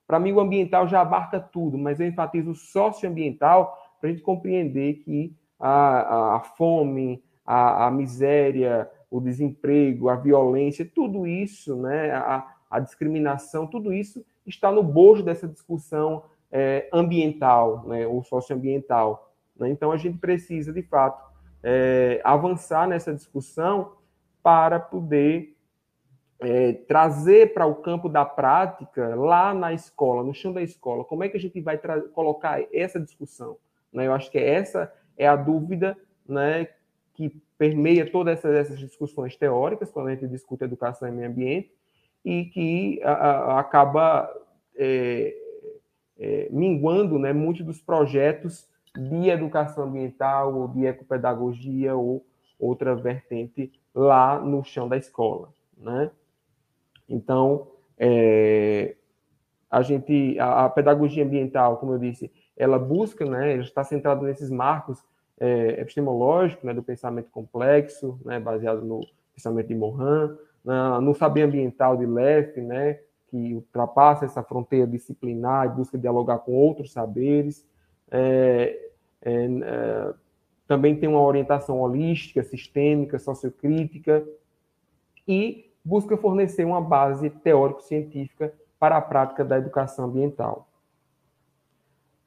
para 0.05 0.19
mim 0.19 0.31
o 0.33 0.39
ambiental 0.39 0.87
já 0.87 1.01
abarca 1.01 1.39
tudo, 1.39 1.77
mas 1.77 1.99
eu 1.99 2.07
enfatizo 2.07 2.51
o 2.51 2.55
socioambiental 2.55 3.75
para 3.99 4.09
a 4.09 4.11
gente 4.11 4.21
compreender 4.21 4.95
que 4.95 5.35
a, 5.59 6.35
a, 6.35 6.39
fome, 6.41 7.23
a, 7.45 7.87
a, 7.87 7.91
miséria, 7.91 8.89
o 9.09 9.19
desemprego, 9.19 10.09
a 10.09 10.15
violência, 10.15 10.89
tudo 10.93 11.25
isso, 11.25 11.75
né, 11.77 12.11
a, 12.11 12.45
a 12.69 12.79
discriminação, 12.79 13.65
tudo 13.65 13.93
isso 13.93 14.23
está 14.45 14.71
no 14.71 14.83
bojo 14.83 15.23
dessa 15.23 15.47
discussão 15.47 16.23
é, 16.51 16.87
ambiental, 16.93 17.83
né, 17.87 18.05
ou 18.05 18.23
socioambiental. 18.23 19.33
Né? 19.57 19.69
Então, 19.69 19.91
a 19.91 19.97
gente 19.97 20.17
precisa, 20.17 20.71
de 20.71 20.83
fato, 20.83 21.23
é, 21.67 22.21
avançar 22.23 22.87
nessa 22.87 23.11
discussão 23.11 23.93
para 24.43 24.79
poder 24.79 25.57
é, 26.39 26.73
trazer 26.73 27.55
para 27.55 27.65
o 27.65 27.73
campo 27.73 28.07
da 28.07 28.23
prática, 28.23 29.15
lá 29.15 29.51
na 29.51 29.73
escola, 29.73 30.23
no 30.23 30.31
chão 30.31 30.53
da 30.53 30.61
escola, 30.61 31.03
como 31.03 31.23
é 31.23 31.29
que 31.29 31.37
a 31.37 31.39
gente 31.39 31.59
vai 31.59 31.79
colocar 32.13 32.61
essa 32.71 32.99
discussão? 32.99 33.57
Né? 33.91 34.05
Eu 34.05 34.13
acho 34.13 34.29
que 34.29 34.37
essa 34.37 34.93
é 35.17 35.27
a 35.27 35.35
dúvida 35.35 35.97
né, 36.29 36.67
que 37.15 37.41
permeia 37.57 38.11
todas 38.11 38.37
essas, 38.37 38.53
essas, 38.53 38.79
discussões 38.79 39.35
teóricas, 39.35 39.89
quando 39.89 40.09
a 40.09 40.11
gente 40.11 40.27
discute 40.27 40.63
educação 40.63 41.07
e 41.07 41.11
meio 41.11 41.29
ambiente, 41.29 41.71
e 42.23 42.45
que 42.45 43.01
a, 43.03 43.11
a, 43.11 43.59
acaba 43.59 44.31
é, 44.75 45.35
é, 46.19 46.47
minguando 46.51 47.17
né, 47.17 47.33
muitos 47.33 47.65
dos 47.65 47.81
projetos 47.81 48.69
de 48.97 49.29
educação 49.29 49.85
ambiental, 49.85 50.55
ou 50.55 50.67
de 50.67 50.85
ecopedagogia, 50.85 51.95
ou 51.95 52.25
outra 52.59 52.95
vertente 52.95 53.71
lá 53.93 54.39
no 54.39 54.63
chão 54.63 54.87
da 54.87 54.97
escola. 54.97 55.49
Né? 55.77 56.09
Então, 57.07 57.67
é, 57.97 58.95
a 59.69 59.81
gente, 59.81 60.37
a, 60.39 60.65
a, 60.65 60.69
pedagogia 60.69 61.23
ambiental, 61.23 61.77
como 61.77 61.93
eu 61.93 61.99
disse, 61.99 62.31
ela 62.55 62.79
busca, 62.79 63.25
né, 63.25 63.53
ela 63.53 63.63
está 63.63 63.83
centrada 63.83 64.21
nesses 64.21 64.49
marcos 64.49 65.03
é, 65.39 65.81
epistemológicos, 65.81 66.63
né, 66.63 66.73
do 66.73 66.83
pensamento 66.83 67.29
complexo, 67.29 68.19
né, 68.23 68.39
baseado 68.39 68.83
no 68.83 69.01
pensamento 69.33 69.67
de 69.67 69.75
Morin, 69.75 70.35
na, 70.63 70.99
no 71.01 71.13
saber 71.13 71.43
ambiental 71.43 71.97
de 71.97 72.05
Leff, 72.05 72.59
né, 72.61 72.99
que 73.27 73.53
ultrapassa 73.53 74.25
essa 74.25 74.41
fronteira 74.41 74.87
disciplinar 74.87 75.65
e 75.65 75.69
busca 75.69 75.97
dialogar 75.97 76.39
com 76.39 76.53
outros 76.53 76.91
saberes. 76.91 77.67
É, 78.09 78.84
é, 79.25 79.45
é 79.45 80.13
também 80.67 80.95
tem 80.95 81.07
uma 81.07 81.21
orientação 81.21 81.79
holística, 81.79 82.43
sistêmica, 82.43 83.19
sociocrítica 83.19 84.25
e 85.27 85.71
busca 85.83 86.17
fornecer 86.17 86.65
uma 86.65 86.81
base 86.81 87.29
teórico-científica 87.29 88.51
para 88.79 88.97
a 88.97 89.01
prática 89.01 89.45
da 89.45 89.57
educação 89.57 90.05
ambiental. 90.05 90.67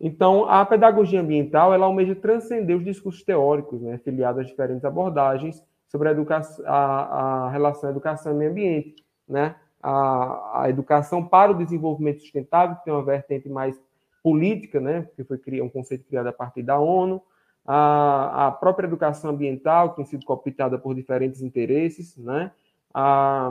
Então, 0.00 0.48
a 0.48 0.64
pedagogia 0.64 1.20
ambiental 1.20 1.74
ela 1.74 1.86
almeja 1.86 2.14
transcender 2.14 2.76
os 2.76 2.84
discursos 2.84 3.24
teóricos, 3.24 3.80
né, 3.82 3.94
afiliados 3.94 4.42
às 4.42 4.46
diferentes 4.46 4.84
abordagens 4.84 5.60
sobre 5.88 6.08
a, 6.08 6.12
educação, 6.12 6.64
a, 6.68 7.46
a 7.46 7.50
relação 7.50 7.90
educação 7.90 8.32
e 8.32 8.36
meio 8.36 8.50
ambiente, 8.52 9.04
né? 9.28 9.56
A, 9.82 10.62
a, 10.62 10.70
educação 10.70 11.24
para 11.24 11.52
o 11.52 11.54
desenvolvimento 11.54 12.20
sustentável, 12.20 12.76
que 12.76 12.84
tem 12.84 12.92
uma 12.92 13.02
vertente 13.02 13.48
mais 13.48 13.80
política, 14.28 14.78
né? 14.78 15.08
Que 15.16 15.24
foi 15.24 15.40
um 15.62 15.70
conceito 15.70 16.04
criado 16.04 16.26
a 16.26 16.32
partir 16.32 16.62
da 16.62 16.78
ONU, 16.78 17.22
a, 17.66 18.48
a 18.48 18.52
própria 18.52 18.86
educação 18.86 19.30
ambiental, 19.30 19.90
que 19.90 19.96
tem 19.96 20.04
sido 20.04 20.26
cooptada 20.26 20.78
por 20.78 20.94
diferentes 20.94 21.40
interesses, 21.40 22.14
né? 22.18 22.50
A, 22.92 23.50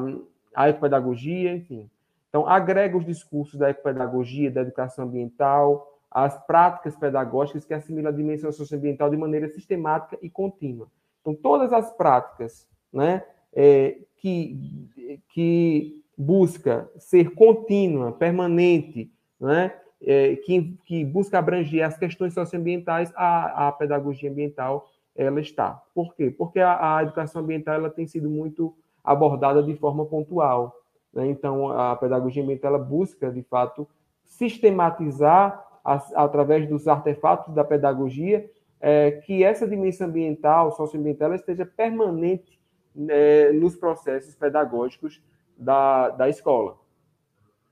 a 0.55 0.69
ecopedagogia, 0.69 1.55
enfim. 1.55 1.89
Então, 2.30 2.47
agrega 2.47 2.95
os 2.95 3.05
discursos 3.05 3.57
da 3.57 3.71
ecopedagogia, 3.71 4.51
da 4.51 4.61
educação 4.61 5.05
ambiental, 5.05 5.99
as 6.11 6.38
práticas 6.45 6.95
pedagógicas 6.95 7.65
que 7.65 7.73
assimilam 7.73 8.11
a 8.11 8.15
dimensão 8.15 8.51
socioambiental 8.51 9.09
de 9.09 9.17
maneira 9.17 9.49
sistemática 9.49 10.15
e 10.21 10.30
contínua. 10.30 10.88
Então, 11.21 11.34
todas 11.34 11.73
as 11.73 11.91
práticas 11.91 12.67
né, 12.93 13.23
é, 13.51 13.97
que, 14.17 15.19
que 15.30 16.03
busca 16.15 16.88
ser 16.99 17.34
contínua, 17.34 18.11
permanente, 18.11 19.11
né, 19.39 19.73
é, 20.01 20.35
que, 20.37 20.77
que 20.85 21.03
busca 21.03 21.39
abranger 21.39 21.85
as 21.85 21.97
questões 21.97 22.33
socioambientais, 22.33 23.11
a, 23.15 23.67
a 23.67 23.71
pedagogia 23.71 24.29
ambiental 24.29 24.89
ela 25.15 25.41
está. 25.41 25.81
Por 25.93 26.13
quê? 26.15 26.29
Porque 26.29 26.59
a, 26.59 26.97
a 26.97 27.03
educação 27.03 27.41
ambiental 27.41 27.75
ela 27.75 27.89
tem 27.89 28.05
sido 28.05 28.29
muito 28.29 28.75
abordada 29.03 29.63
de 29.63 29.75
forma 29.75 30.05
pontual. 30.05 30.75
Né? 31.11 31.27
Então, 31.27 31.69
a 31.71 31.95
pedagogia 31.95 32.43
ambiental 32.43 32.75
ela 32.75 32.83
busca, 32.83 33.31
de 33.31 33.41
fato, 33.43 33.87
sistematizar 34.23 35.65
através 35.83 36.67
dos 36.67 36.87
artefatos 36.87 37.53
da 37.55 37.63
pedagogia, 37.63 38.49
é, 38.79 39.11
que 39.11 39.43
essa 39.43 39.67
dimensão 39.67 40.07
ambiental, 40.07 40.71
socioambiental, 40.73 41.33
esteja 41.33 41.65
permanente 41.65 42.59
né, 42.93 43.51
nos 43.53 43.75
processos 43.75 44.35
pedagógicos 44.35 45.23
da, 45.57 46.09
da 46.09 46.29
escola. 46.29 46.77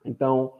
Então, 0.03 0.53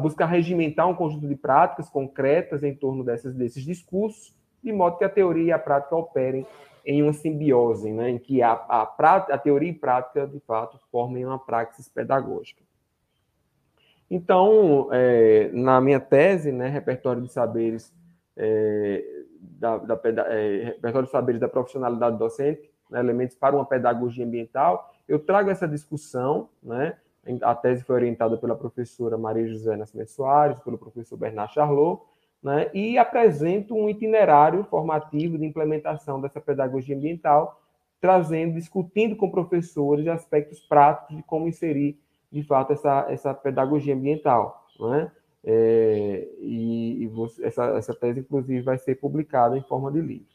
buscar 0.00 0.26
regimentar 0.26 0.86
um 0.86 0.94
conjunto 0.94 1.26
de 1.26 1.34
práticas 1.34 1.90
concretas 1.90 2.62
em 2.62 2.74
torno 2.74 3.02
dessas, 3.02 3.34
desses 3.34 3.64
discursos, 3.64 4.34
de 4.62 4.72
modo 4.72 4.96
que 4.96 5.04
a 5.04 5.08
teoria 5.08 5.44
e 5.44 5.52
a 5.52 5.58
prática 5.58 5.96
operem 5.96 6.46
em 6.84 7.02
uma 7.02 7.12
simbiose, 7.12 7.92
né, 7.92 8.10
em 8.10 8.18
que 8.18 8.40
a, 8.42 8.52
a, 8.52 8.86
prática, 8.86 9.34
a 9.34 9.38
teoria 9.38 9.70
e 9.70 9.74
prática, 9.74 10.24
de 10.24 10.38
fato, 10.40 10.78
formem 10.90 11.26
uma 11.26 11.38
praxis 11.38 11.88
pedagógica. 11.88 12.62
Então, 14.08 14.88
é, 14.92 15.50
na 15.52 15.80
minha 15.80 15.98
tese, 15.98 16.52
né, 16.52 16.68
repertório 16.68 17.20
de 17.22 17.32
saberes 17.32 17.92
é, 18.36 19.04
da, 19.40 19.78
da 19.78 20.00
é, 20.28 20.64
repertório 20.76 21.06
de 21.06 21.10
saberes 21.10 21.40
da 21.40 21.48
profissionalidade 21.48 22.16
docente, 22.16 22.70
né, 22.88 23.00
elementos 23.00 23.36
para 23.36 23.56
uma 23.56 23.64
pedagogia 23.66 24.24
ambiental, 24.24 24.94
eu 25.08 25.18
trago 25.18 25.50
essa 25.50 25.66
discussão, 25.66 26.48
né, 26.62 26.96
a 27.42 27.54
tese 27.54 27.84
foi 27.84 27.96
orientada 27.96 28.36
pela 28.36 28.56
professora 28.56 29.18
Maria 29.18 29.48
José 29.48 29.76
Nascimento 29.76 30.10
Soares, 30.10 30.60
pelo 30.60 30.78
professor 30.78 31.16
Bernard 31.16 31.52
Charlot, 31.52 32.02
né, 32.42 32.70
e 32.72 32.96
apresento 32.98 33.74
um 33.74 33.88
itinerário 33.88 34.64
formativo 34.64 35.38
de 35.38 35.44
implementação 35.44 36.20
dessa 36.20 36.40
pedagogia 36.40 36.96
ambiental, 36.96 37.60
trazendo, 38.00 38.54
discutindo 38.54 39.16
com 39.16 39.30
professores 39.30 40.06
aspectos 40.06 40.60
práticos 40.60 41.16
de 41.16 41.22
como 41.22 41.48
inserir 41.48 41.98
de 42.30 42.42
fato, 42.42 42.72
essa, 42.72 43.06
essa 43.08 43.34
pedagogia 43.34 43.94
ambiental. 43.94 44.66
Né? 44.78 45.10
É, 45.44 46.28
e, 46.40 47.04
e 47.04 47.06
você, 47.06 47.46
essa, 47.46 47.64
essa 47.76 47.94
tese, 47.94 48.20
inclusive, 48.20 48.62
vai 48.62 48.78
ser 48.78 48.96
publicada 48.96 49.56
em 49.56 49.62
forma 49.62 49.90
de 49.90 50.00
livro. 50.00 50.26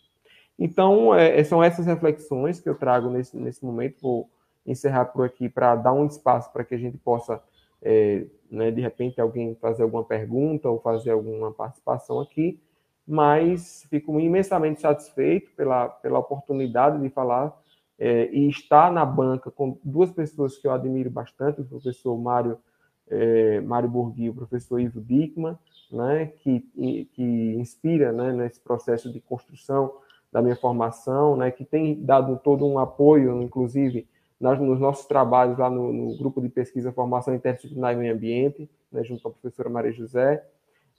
Então, 0.58 1.14
é, 1.14 1.44
são 1.44 1.64
essas 1.64 1.86
reflexões 1.86 2.60
que 2.60 2.70
eu 2.70 2.76
trago 2.76 3.10
nesse, 3.10 3.38
nesse 3.38 3.64
momento. 3.66 4.02
Vou 4.02 4.30
encerrar 4.66 5.06
por 5.06 5.26
aqui 5.26 5.50
para 5.50 5.76
dar 5.76 5.94
um 5.94 6.06
espaço 6.06 6.52
para 6.52 6.64
que 6.64 6.76
a 6.76 6.78
gente 6.78 6.98
possa, 6.98 7.42
é, 7.82 8.26
né, 8.50 8.72
de 8.72 8.82
repente, 8.82 9.20
alguém 9.20 9.56
fazer 9.56 9.84
alguma 9.84 10.04
pergunta 10.04 10.70
ou 10.70 10.80
fazer 10.80 11.12
alguma 11.12 11.52
participação 11.52 12.20
aqui. 12.20 12.60
Mas 13.08 13.86
fico 13.90 14.20
imensamente 14.20 14.82
satisfeito 14.82 15.52
pela, 15.56 15.90
pela 15.90 16.20
oportunidade 16.20 17.02
de 17.02 17.10
falar 17.10 17.60
é, 17.98 18.30
e 18.32 18.50
está 18.50 18.92
na 18.92 19.06
banca 19.06 19.52
com 19.52 19.78
duas 19.84 20.12
pessoas 20.12 20.58
que 20.58 20.68
eu 20.68 20.72
admiro 20.72 21.12
bastante, 21.12 21.62
o 21.62 21.66
professor 21.66 22.18
Mário, 22.18 22.58
é, 23.08 23.62
Mário 23.62 23.88
Burgui 23.88 24.24
e 24.24 24.30
o 24.30 24.34
professor 24.34 24.80
Ivo 24.80 25.00
Dickman, 25.02 25.56
né, 25.92 26.28
que, 26.40 26.62
que 27.14 27.56
inspira 27.60 28.12
né, 28.12 28.32
nesse 28.32 28.60
processo 28.60 29.12
de 29.12 29.20
construção 29.20 29.94
da 30.32 30.42
minha 30.42 30.56
formação, 30.56 31.36
né, 31.36 31.52
que 31.52 31.64
tem 31.64 32.02
dado 32.04 32.38
todo 32.38 32.66
um 32.66 32.80
apoio, 32.80 33.40
inclusive, 33.42 34.08
nas, 34.42 34.60
nos 34.60 34.80
nossos 34.80 35.06
trabalhos 35.06 35.58
lá 35.60 35.70
no, 35.70 35.94
no, 35.94 36.18
grupo 36.18 36.42
de 36.42 36.50
pesquisa 36.50 36.92
Formação 36.92 37.36
Interdisciplinar 37.36 37.94
e 37.94 37.96
Meio 37.96 38.16
Ambiente, 38.16 38.68
né, 38.92 39.04
junto 39.04 39.22
com 39.22 39.30
a 39.30 39.32
professora 39.32 39.70
Maria 39.70 39.92
José, 39.92 40.44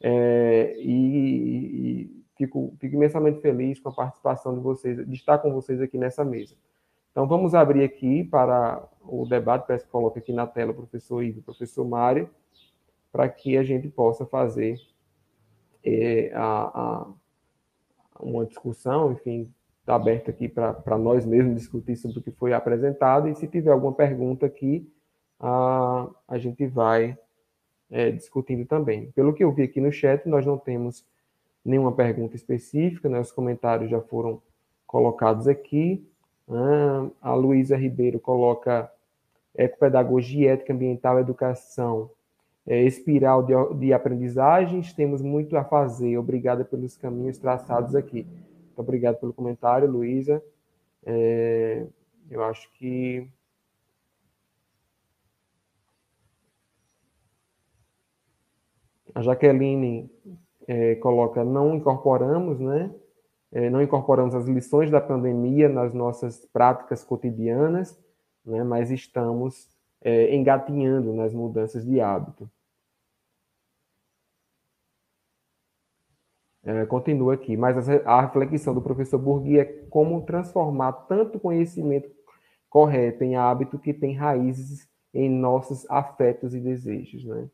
é, 0.01 0.76
e, 0.78 2.05
e 2.05 2.24
fico, 2.36 2.72
fico 2.78 2.95
imensamente 2.95 3.40
feliz 3.40 3.80
com 3.80 3.88
a 3.88 3.93
participação 3.93 4.55
de 4.55 4.61
vocês, 4.61 4.97
de 5.07 5.14
estar 5.14 5.38
com 5.38 5.53
vocês 5.53 5.80
aqui 5.80 5.99
nessa 5.99 6.24
mesa. 6.24 6.55
Então, 7.11 7.26
vamos 7.26 7.53
abrir 7.55 7.82
aqui 7.82 8.22
para 8.22 8.88
o 9.03 9.26
debate, 9.26 9.66
peço 9.66 9.84
que 9.84 9.90
coloque 9.90 10.20
aqui 10.20 10.32
na 10.32 10.47
tela 10.47 10.70
o 10.70 10.74
professor 10.74 11.22
Ivo 11.22 11.38
e 11.38 11.40
o 11.40 11.45
professor 11.45 11.84
Mário, 11.84 12.30
para 13.11 13.28
que 13.28 13.59
a 13.59 13.64
gente 13.64 13.88
possa 13.88 14.24
fazer 14.24 14.78
é, 15.84 16.30
a, 16.32 16.45
a, 16.45 17.07
uma 18.20 18.47
discussão, 18.47 19.12
enfim, 19.12 19.53
está 19.82 19.96
aberto 19.96 20.30
aqui 20.30 20.48
para 20.48 20.96
nós 20.96 21.26
mesmos 21.26 21.56
discutir 21.56 21.96
sobre 21.96 22.18
o 22.18 22.22
que 22.22 22.30
foi 22.30 22.52
apresentado, 22.52 23.28
e 23.28 23.34
se 23.34 23.48
tiver 23.48 23.72
alguma 23.72 23.92
pergunta 23.92 24.46
aqui, 24.46 24.88
a, 25.38 26.08
a 26.28 26.38
gente 26.38 26.64
vai 26.66 27.18
é, 27.90 28.10
discutindo 28.12 28.64
também. 28.64 29.10
Pelo 29.10 29.34
que 29.34 29.42
eu 29.42 29.52
vi 29.52 29.62
aqui 29.62 29.80
no 29.80 29.92
chat, 29.92 30.26
nós 30.28 30.46
não 30.46 30.56
temos 30.56 31.04
nenhuma 31.64 31.92
pergunta 31.92 32.36
específica, 32.36 33.08
né? 33.08 33.20
os 33.20 33.32
comentários 33.32 33.90
já 33.90 34.00
foram 34.00 34.40
colocados 34.86 35.48
aqui. 35.48 36.06
Ah, 36.48 37.08
a 37.20 37.34
Luísa 37.34 37.76
Ribeiro 37.76 38.20
coloca 38.20 38.90
ecopedagogia, 39.54 40.52
ética 40.52 40.72
ambiental, 40.72 41.18
educação, 41.18 42.10
é, 42.66 42.82
espiral 42.82 43.42
de, 43.42 43.52
de 43.78 43.92
aprendizagens, 43.92 44.92
temos 44.92 45.20
muito 45.20 45.56
a 45.56 45.64
fazer. 45.64 46.16
Obrigada 46.16 46.64
pelos 46.64 46.96
caminhos 46.96 47.36
traçados 47.36 47.94
aqui. 47.96 48.26
Obrigado 48.76 49.18
pelo 49.18 49.32
comentário, 49.32 49.90
Luísa. 49.90 50.42
É, 51.04 51.86
eu 52.30 52.42
acho 52.44 52.70
que 52.72 53.28
A 59.14 59.20
Jaqueline 59.20 60.10
é, 60.66 60.94
coloca: 60.96 61.44
não 61.44 61.74
incorporamos, 61.74 62.58
né? 62.58 62.90
É, 63.50 63.68
não 63.68 63.82
incorporamos 63.82 64.34
as 64.34 64.46
lições 64.46 64.90
da 64.90 65.00
pandemia 65.00 65.68
nas 65.68 65.92
nossas 65.92 66.46
práticas 66.46 67.04
cotidianas, 67.04 67.98
né? 68.46 68.64
mas 68.64 68.90
estamos 68.90 69.68
é, 70.00 70.34
engatinhando 70.34 71.12
nas 71.12 71.34
mudanças 71.34 71.84
de 71.84 72.00
hábito. 72.00 72.50
É, 76.64 76.86
continua 76.86 77.34
aqui, 77.34 77.56
mas 77.56 77.88
a, 77.88 78.20
reflexão 78.20 78.72
do 78.72 78.80
professor 78.80 79.18
Bourgui 79.18 79.58
é 79.58 79.64
como 79.90 80.22
transformar 80.22 80.92
tanto 80.92 81.40
conhecimento 81.40 82.08
correto 82.70 83.24
em 83.24 83.34
hábito 83.34 83.78
que 83.78 83.92
tem 83.92 84.14
raízes 84.14 84.88
em 85.12 85.28
nossos 85.28 85.88
afetos 85.90 86.54
e 86.54 86.60
desejos, 86.60 87.24
né? 87.24 87.48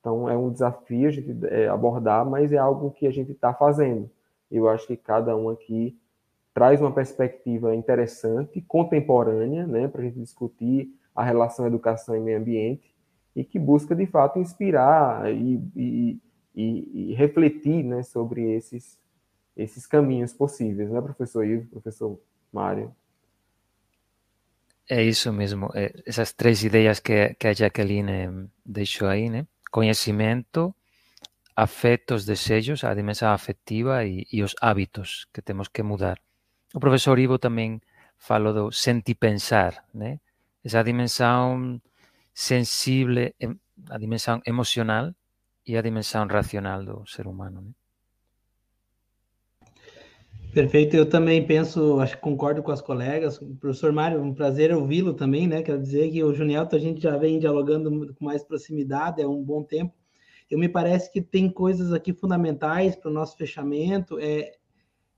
Então, 0.00 0.28
é 0.28 0.36
um 0.36 0.50
desafio 0.50 1.08
a 1.08 1.10
gente 1.10 1.46
é, 1.46 1.68
abordar, 1.68 2.24
mas 2.24 2.52
é 2.52 2.58
algo 2.58 2.90
que 2.90 3.06
a 3.06 3.10
gente 3.10 3.32
está 3.32 3.52
fazendo. 3.54 4.10
Eu 4.50 4.68
acho 4.68 4.86
que 4.86 4.96
cada 4.96 5.36
um 5.36 5.50
aqui 5.50 5.96
traz 6.52 6.80
uma 6.80 6.90
perspectiva 6.90 7.74
interessante, 7.74 8.60
contemporânea, 8.62 9.66
né, 9.66 9.86
para 9.88 10.00
a 10.00 10.04
gente 10.04 10.18
discutir 10.18 10.90
a 11.14 11.22
relação 11.22 11.66
educação 11.66 12.16
e 12.16 12.20
meio 12.20 12.38
ambiente, 12.38 12.94
e 13.36 13.44
que 13.44 13.58
busca, 13.58 13.94
de 13.94 14.06
fato, 14.06 14.38
inspirar 14.38 15.32
e, 15.32 15.62
e, 15.76 16.20
e, 16.54 17.10
e 17.10 17.14
refletir 17.14 17.84
né, 17.84 18.02
sobre 18.02 18.52
esses, 18.52 18.98
esses 19.56 19.86
caminhos 19.86 20.32
possíveis, 20.32 20.90
né, 20.90 21.00
professor 21.00 21.46
Ivo, 21.46 21.66
professor 21.68 22.20
Mário? 22.52 22.94
É 24.88 25.02
isso 25.02 25.32
mesmo, 25.32 25.70
é, 25.74 25.92
essas 26.04 26.32
três 26.32 26.64
ideias 26.64 26.98
que, 26.98 27.34
que 27.34 27.46
a 27.46 27.52
Jaqueline 27.52 28.50
deixou 28.66 29.06
aí, 29.06 29.30
né? 29.30 29.46
Conhecimento, 29.70 30.74
afetos, 31.54 32.24
desejos, 32.24 32.82
a 32.82 32.92
dimensão 32.92 33.30
afectiva 33.30 34.04
e, 34.04 34.26
e, 34.32 34.42
os 34.42 34.56
hábitos 34.60 35.28
que 35.32 35.40
temos 35.40 35.68
que 35.68 35.80
mudar. 35.82 36.18
O 36.74 36.80
professor 36.80 37.20
Ivo 37.20 37.38
também 37.38 37.80
falou 38.18 38.52
do 38.52 38.72
sentir 38.72 39.14
pensar, 39.14 39.84
né? 39.94 40.18
Essa 40.64 40.82
dimensão 40.82 41.80
sensible, 42.34 43.32
a 43.88 43.96
dimensão 43.96 44.42
emocional 44.44 45.14
e 45.70 45.76
a 45.76 45.82
dimensão 45.82 46.26
racional 46.26 46.84
do 46.84 47.06
ser 47.06 47.28
humano, 47.28 47.60
né? 47.60 47.70
Perfeito, 50.52 50.96
eu 50.96 51.08
também 51.08 51.46
penso, 51.46 52.00
acho 52.00 52.16
que 52.16 52.22
concordo 52.22 52.60
com 52.60 52.72
as 52.72 52.80
colegas. 52.80 53.38
Professor 53.60 53.92
Mário, 53.92 54.20
um 54.20 54.34
prazer 54.34 54.74
ouvi-lo 54.74 55.14
também, 55.14 55.46
né? 55.46 55.62
Quero 55.62 55.80
dizer 55.80 56.10
que 56.10 56.24
o 56.24 56.34
Junielto 56.34 56.74
a 56.74 56.78
gente 56.78 57.00
já 57.00 57.16
vem 57.16 57.38
dialogando 57.38 58.12
com 58.14 58.24
mais 58.24 58.42
proximidade 58.42 59.22
há 59.22 59.28
um 59.28 59.40
bom 59.44 59.62
tempo. 59.62 59.94
Eu 60.50 60.58
me 60.58 60.68
parece 60.68 61.12
que 61.12 61.22
tem 61.22 61.48
coisas 61.48 61.92
aqui 61.92 62.12
fundamentais 62.12 62.96
para 62.96 63.08
o 63.08 63.14
nosso 63.14 63.36
fechamento, 63.36 64.18
é 64.18 64.50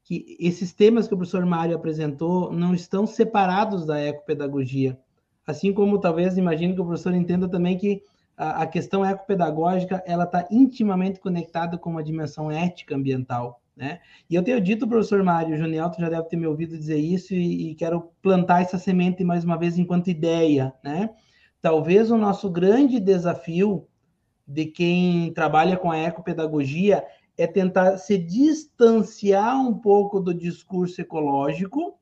que 0.05 0.37
esses 0.39 0.75
temas 0.75 1.09
que 1.09 1.15
o 1.15 1.17
professor 1.17 1.47
Mário 1.47 1.75
apresentou 1.75 2.53
não 2.53 2.75
estão 2.75 3.07
separados 3.07 3.87
da 3.87 3.99
ecopedagogia. 3.99 4.99
Assim 5.47 5.73
como 5.73 5.99
talvez 5.99 6.37
imagino 6.37 6.75
que 6.75 6.81
o 6.83 6.85
professor 6.85 7.15
entenda 7.15 7.49
também 7.49 7.79
que 7.79 8.03
a, 8.51 8.67
questão 8.67 9.05
ecopedagógica 9.05 10.03
ela 10.07 10.25
está 10.25 10.47
intimamente 10.51 11.21
conectada 11.21 11.79
com 11.79 11.91
uma 11.91 12.03
dimensão 12.03 12.51
ética 12.51 12.97
ambiental. 12.97 13.61
Né? 13.77 14.01
E 14.29 14.35
eu 14.35 14.43
tenho 14.43 14.61
dito, 14.61 14.87
professor 14.87 15.23
Mário, 15.23 15.55
o 15.55 15.59
Junielto 15.59 16.01
já 16.01 16.09
deve 16.09 16.29
ter 16.29 16.37
me 16.37 16.47
ouvido 16.47 16.77
dizer 16.77 16.99
isso 16.99 17.35
e, 17.35 17.71
e, 17.71 17.75
quero 17.75 18.11
plantar 18.21 18.63
essa 18.63 18.79
semente 18.79 19.25
mais 19.25 19.45
uma 19.45 19.57
vez 19.57 19.79
enquanto 19.79 20.11
ideia. 20.11 20.75
Né? 20.85 21.11
Talvez 21.61 22.11
o 22.11 22.19
nosso 22.19 22.51
grande 22.51 23.01
desafio 23.01 23.87
de 24.47 24.67
quem 24.67 25.33
trabalha 25.33 25.77
com 25.77 25.91
a 25.91 25.99
ecopedagogia 25.99 27.05
é 27.39 27.47
tentar 27.47 27.97
se 27.97 28.19
distanciar 28.19 29.59
um 29.59 29.73
pouco 29.73 30.21
do 30.21 30.35
discurso 30.35 31.01
ecológico 31.01 31.99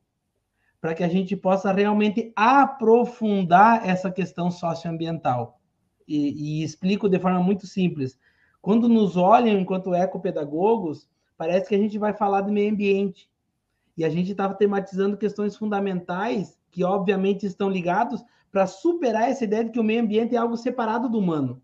para 0.81 0.95
que 0.95 1.05
a 1.05 1.09
gente 1.09 1.37
possa 1.37 1.71
realmente 1.73 2.33
aprofundar 2.35 3.87
essa 3.87 4.11
questão 4.11 4.51
socioambiental. 4.51 5.60
E, 6.11 6.61
e 6.61 6.65
explico 6.65 7.09
de 7.09 7.21
forma 7.21 7.41
muito 7.41 7.69
simples. 7.69 8.19
Quando 8.61 8.89
nos 8.89 9.17
olham 9.17 9.57
enquanto 9.57 9.95
ecopedagogos, 9.95 11.09
parece 11.37 11.69
que 11.69 11.75
a 11.77 11.79
gente 11.79 11.99
vai 11.99 12.13
falar 12.13 12.41
do 12.41 12.51
meio 12.53 12.73
ambiente. 12.73 13.31
E 13.97 14.05
a 14.05 14.09
gente 14.11 14.33
estava 14.33 14.55
tematizando 14.55 15.17
questões 15.17 15.57
fundamentais 15.57 16.59
que, 16.69 16.83
obviamente, 16.83 17.47
estão 17.47 17.71
ligados 17.71 18.25
para 18.51 18.67
superar 18.67 19.31
essa 19.31 19.45
ideia 19.45 19.65
de 19.65 19.71
que 19.71 19.79
o 19.79 19.85
meio 19.85 20.03
ambiente 20.03 20.35
é 20.35 20.39
algo 20.39 20.57
separado 20.57 21.09
do 21.09 21.19
humano. 21.19 21.63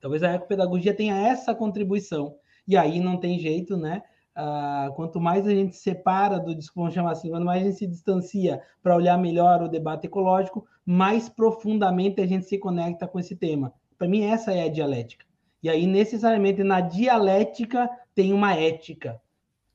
Talvez 0.00 0.22
a 0.22 0.34
ecopedagogia 0.34 0.94
tenha 0.94 1.16
essa 1.16 1.52
contribuição. 1.52 2.36
E 2.68 2.76
aí 2.76 3.00
não 3.00 3.18
tem 3.18 3.40
jeito, 3.40 3.76
né? 3.76 4.02
Ah, 4.38 4.92
quanto 4.94 5.18
mais 5.18 5.46
a 5.46 5.50
gente 5.50 5.74
separa 5.74 6.38
do 6.38 6.54
vamos 6.74 6.92
chamar 6.92 7.12
assim, 7.12 7.30
quanto 7.30 7.46
mais 7.46 7.62
a 7.62 7.64
gente 7.64 7.78
se 7.78 7.86
distancia 7.86 8.60
para 8.82 8.94
olhar 8.94 9.16
melhor 9.16 9.62
o 9.62 9.68
debate 9.68 10.06
ecológico, 10.06 10.66
mais 10.84 11.26
profundamente 11.26 12.20
a 12.20 12.26
gente 12.26 12.44
se 12.44 12.58
conecta 12.58 13.08
com 13.08 13.18
esse 13.18 13.34
tema. 13.34 13.72
Para 13.96 14.06
mim, 14.06 14.24
essa 14.24 14.52
é 14.52 14.64
a 14.64 14.70
dialética. 14.70 15.24
E 15.62 15.70
aí, 15.70 15.86
necessariamente, 15.86 16.62
na 16.62 16.82
dialética 16.82 17.88
tem 18.14 18.34
uma 18.34 18.54
ética, 18.54 19.18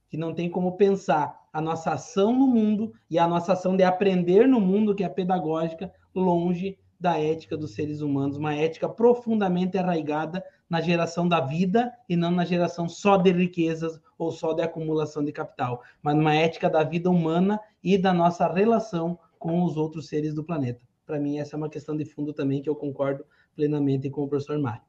que 0.08 0.16
não 0.16 0.32
tem 0.32 0.48
como 0.48 0.74
pensar 0.74 1.42
a 1.52 1.60
nossa 1.60 1.94
ação 1.94 2.32
no 2.32 2.46
mundo 2.46 2.94
e 3.10 3.18
a 3.18 3.28
nossa 3.28 3.54
ação 3.54 3.76
de 3.76 3.84
aprender 3.84 4.48
no 4.48 4.62
mundo, 4.62 4.94
que 4.94 5.04
é 5.04 5.10
pedagógica, 5.10 5.92
longe 6.14 6.78
da 7.00 7.20
ética 7.20 7.58
dos 7.58 7.74
seres 7.74 8.02
humanos, 8.02 8.38
uma 8.38 8.54
ética 8.54 8.88
profundamente 8.88 9.76
arraigada 9.76 10.44
na 10.72 10.80
geração 10.80 11.28
da 11.28 11.42
vida 11.42 11.92
e 12.08 12.16
não 12.16 12.32
na 12.32 12.46
geração 12.46 12.88
só 12.88 13.18
de 13.18 13.30
riquezas 13.30 14.00
ou 14.18 14.32
só 14.32 14.54
de 14.54 14.62
acumulação 14.62 15.22
de 15.22 15.34
capital, 15.34 15.84
mas 16.02 16.16
uma 16.16 16.34
ética 16.34 16.70
da 16.70 16.82
vida 16.82 17.10
humana 17.10 17.60
e 17.84 17.98
da 17.98 18.14
nossa 18.14 18.48
relação 18.48 19.20
com 19.38 19.66
os 19.66 19.76
outros 19.76 20.08
seres 20.08 20.34
do 20.34 20.46
planeta. 20.46 20.82
Para 21.06 21.20
mim, 21.20 21.40
essa 21.40 21.58
é 21.58 21.58
uma 21.58 21.70
questão 21.70 21.98
de 21.98 22.06
fundo 22.06 22.32
também 22.32 22.62
que 22.62 22.70
eu 22.70 22.76
concordo 22.76 23.26
plenamente 23.54 24.10
com 24.10 24.24
o 24.24 24.30
professor 24.30 24.58
Mário. 24.60 24.82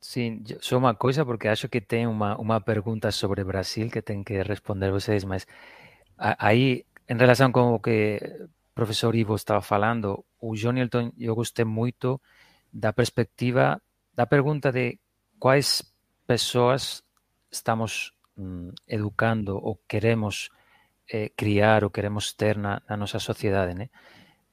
Sim, 0.00 0.44
só 0.60 0.78
uma 0.78 0.94
coisa, 0.94 1.26
porque 1.26 1.48
acho 1.48 1.68
que 1.68 1.80
tem 1.80 2.06
uma, 2.06 2.38
uma 2.38 2.60
pergunta 2.60 3.10
sobre 3.10 3.42
Brasil 3.42 3.90
que 3.90 4.00
tem 4.00 4.22
que 4.22 4.40
responder 4.40 4.92
vocês, 4.92 5.24
mas 5.24 5.44
aí, 6.16 6.86
em 7.08 7.16
relação 7.16 7.50
com 7.50 7.74
o 7.74 7.80
que 7.80 8.20
o 8.70 8.72
professor 8.72 9.16
Ivo 9.16 9.34
estava 9.34 9.60
falando, 9.60 10.24
o 10.40 10.54
John 10.54 10.76
Elton, 10.76 11.10
eu 11.18 11.34
gostei 11.34 11.64
muito 11.64 12.20
da 12.72 12.92
perspectiva, 12.92 13.80
da 14.16 14.26
pergunta 14.26 14.72
de 14.72 14.98
quais 15.38 15.84
persoas 16.26 17.04
estamos 17.52 18.16
mm, 18.36 18.70
educando 18.88 19.60
ou 19.60 19.78
queremos 19.86 20.50
eh, 21.12 21.30
criar 21.36 21.84
ou 21.84 21.90
queremos 21.90 22.32
ter 22.32 22.56
na, 22.56 22.82
na 22.88 22.96
nosa 22.96 23.20
sociedade, 23.20 23.74
né? 23.74 23.90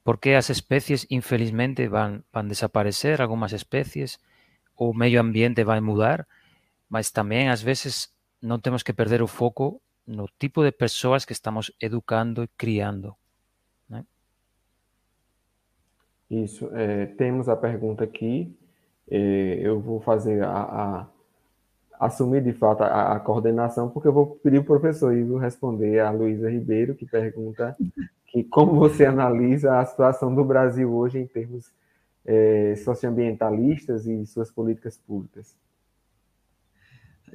Porque 0.03 0.35
as 0.35 0.49
especies, 0.49 1.07
infelizmente, 1.09 1.87
van, 1.87 2.27
van 2.33 2.51
desaparecer, 2.51 3.21
algumas 3.21 3.53
especies, 3.53 4.19
o 4.75 4.93
medio 4.93 5.21
ambiente 5.21 5.63
vai 5.63 5.79
mudar, 5.79 6.27
mas 6.91 7.09
tamén, 7.15 7.47
ás 7.47 7.63
veces, 7.63 8.11
non 8.43 8.59
temos 8.59 8.83
que 8.83 8.91
perder 8.91 9.23
o 9.23 9.31
foco 9.31 9.79
no 10.03 10.27
tipo 10.27 10.59
de 10.67 10.75
persoas 10.75 11.23
que 11.23 11.31
estamos 11.31 11.71
educando 11.79 12.43
e 12.43 12.51
criando. 12.59 13.15
Né? 13.87 14.03
Isso. 16.27 16.67
É, 16.75 17.07
temos 17.15 17.47
a 17.47 17.55
pergunta 17.55 18.03
aqui 18.03 18.51
eu 19.09 19.79
vou 19.79 19.99
fazer 19.99 20.43
a, 20.43 20.49
a 20.49 21.07
assumir 21.99 22.43
de 22.43 22.53
fato 22.53 22.83
a, 22.83 23.13
a, 23.13 23.19
coordenação, 23.19 23.89
porque 23.89 24.07
eu 24.07 24.13
vou 24.13 24.27
pedir 24.43 24.59
o 24.59 24.63
professor 24.63 25.15
Ivo 25.15 25.37
responder 25.37 25.99
a 25.99 26.11
Luísa 26.11 26.49
Ribeiro, 26.49 26.95
que 26.95 27.05
pergunta 27.05 27.75
que 28.27 28.43
como 28.43 28.73
você 28.75 29.05
analisa 29.05 29.79
a 29.79 29.85
situação 29.85 30.33
do 30.33 30.43
Brasil 30.43 30.91
hoje 30.93 31.19
em 31.19 31.27
termos 31.27 31.71
é, 32.25 32.75
socioambientalistas 32.77 34.07
e 34.07 34.25
suas 34.25 34.49
políticas 34.49 34.97
públicas? 34.97 35.55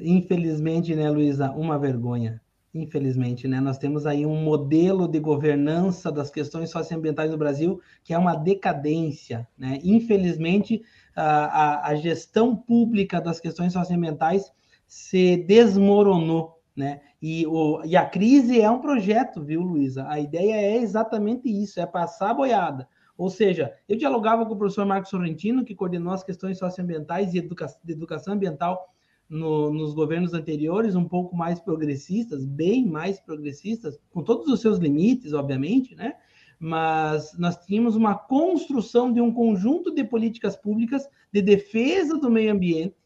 infelizmente, 0.00 0.94
né, 0.94 1.10
Luísa, 1.10 1.50
uma 1.52 1.78
vergonha. 1.78 2.40
Infelizmente, 2.74 3.48
né, 3.48 3.60
nós 3.60 3.78
temos 3.78 4.06
aí 4.06 4.26
um 4.26 4.36
modelo 4.36 5.08
de 5.08 5.18
governança 5.18 6.12
das 6.12 6.30
questões 6.30 6.70
socioambientais 6.70 7.30
no 7.30 7.38
Brasil 7.38 7.80
que 8.04 8.12
é 8.12 8.18
uma 8.18 8.34
decadência, 8.36 9.48
né? 9.58 9.78
Infelizmente, 9.82 10.82
a, 11.20 11.88
a, 11.88 11.94
gestão 11.96 12.54
pública 12.54 13.20
das 13.20 13.40
questões 13.40 13.72
socioambientais 13.72 14.52
se 14.86 15.36
desmoronou, 15.36 16.60
né? 16.76 17.00
E, 17.20 17.46
o, 17.46 17.82
e 17.84 17.96
a 17.96 18.06
crise 18.06 18.60
é 18.60 18.70
um 18.70 18.80
projeto, 18.80 19.42
viu, 19.42 19.60
Luísa? 19.60 20.06
A 20.08 20.20
ideia 20.20 20.54
é 20.54 20.76
exatamente 20.76 21.48
isso, 21.48 21.80
é 21.80 21.86
passar 21.86 22.30
a 22.30 22.34
boiada. 22.34 22.88
Ou 23.16 23.28
seja, 23.28 23.74
eu 23.88 23.96
dialogava 23.96 24.46
com 24.46 24.54
o 24.54 24.56
professor 24.56 24.86
Marcos 24.86 25.10
Sorrentino, 25.10 25.64
que 25.64 25.74
coordenou 25.74 26.12
as 26.12 26.22
questões 26.22 26.56
socioambientais 26.56 27.34
e 27.34 27.38
educa 27.38 27.66
de 27.82 27.92
educação 27.92 28.34
ambiental 28.34 28.88
no, 29.28 29.72
nos 29.72 29.92
governos 29.92 30.32
anteriores, 30.32 30.94
um 30.94 31.06
pouco 31.06 31.36
mais 31.36 31.58
progressistas, 31.58 32.44
bem 32.44 32.86
mais 32.86 33.18
progressistas, 33.20 33.98
com 34.10 34.22
todos 34.22 34.46
os 34.46 34.60
seus 34.60 34.78
limites, 34.78 35.32
obviamente, 35.32 35.96
né? 35.96 36.14
Mas 36.58 37.36
nós 37.38 37.56
tínhamos 37.64 37.94
uma 37.94 38.14
construção 38.14 39.12
de 39.12 39.20
um 39.20 39.32
conjunto 39.32 39.94
de 39.94 40.02
políticas 40.02 40.56
públicas 40.56 41.08
de 41.32 41.40
defesa 41.40 42.18
do 42.18 42.30
meio 42.30 42.52
ambiente, 42.52 42.96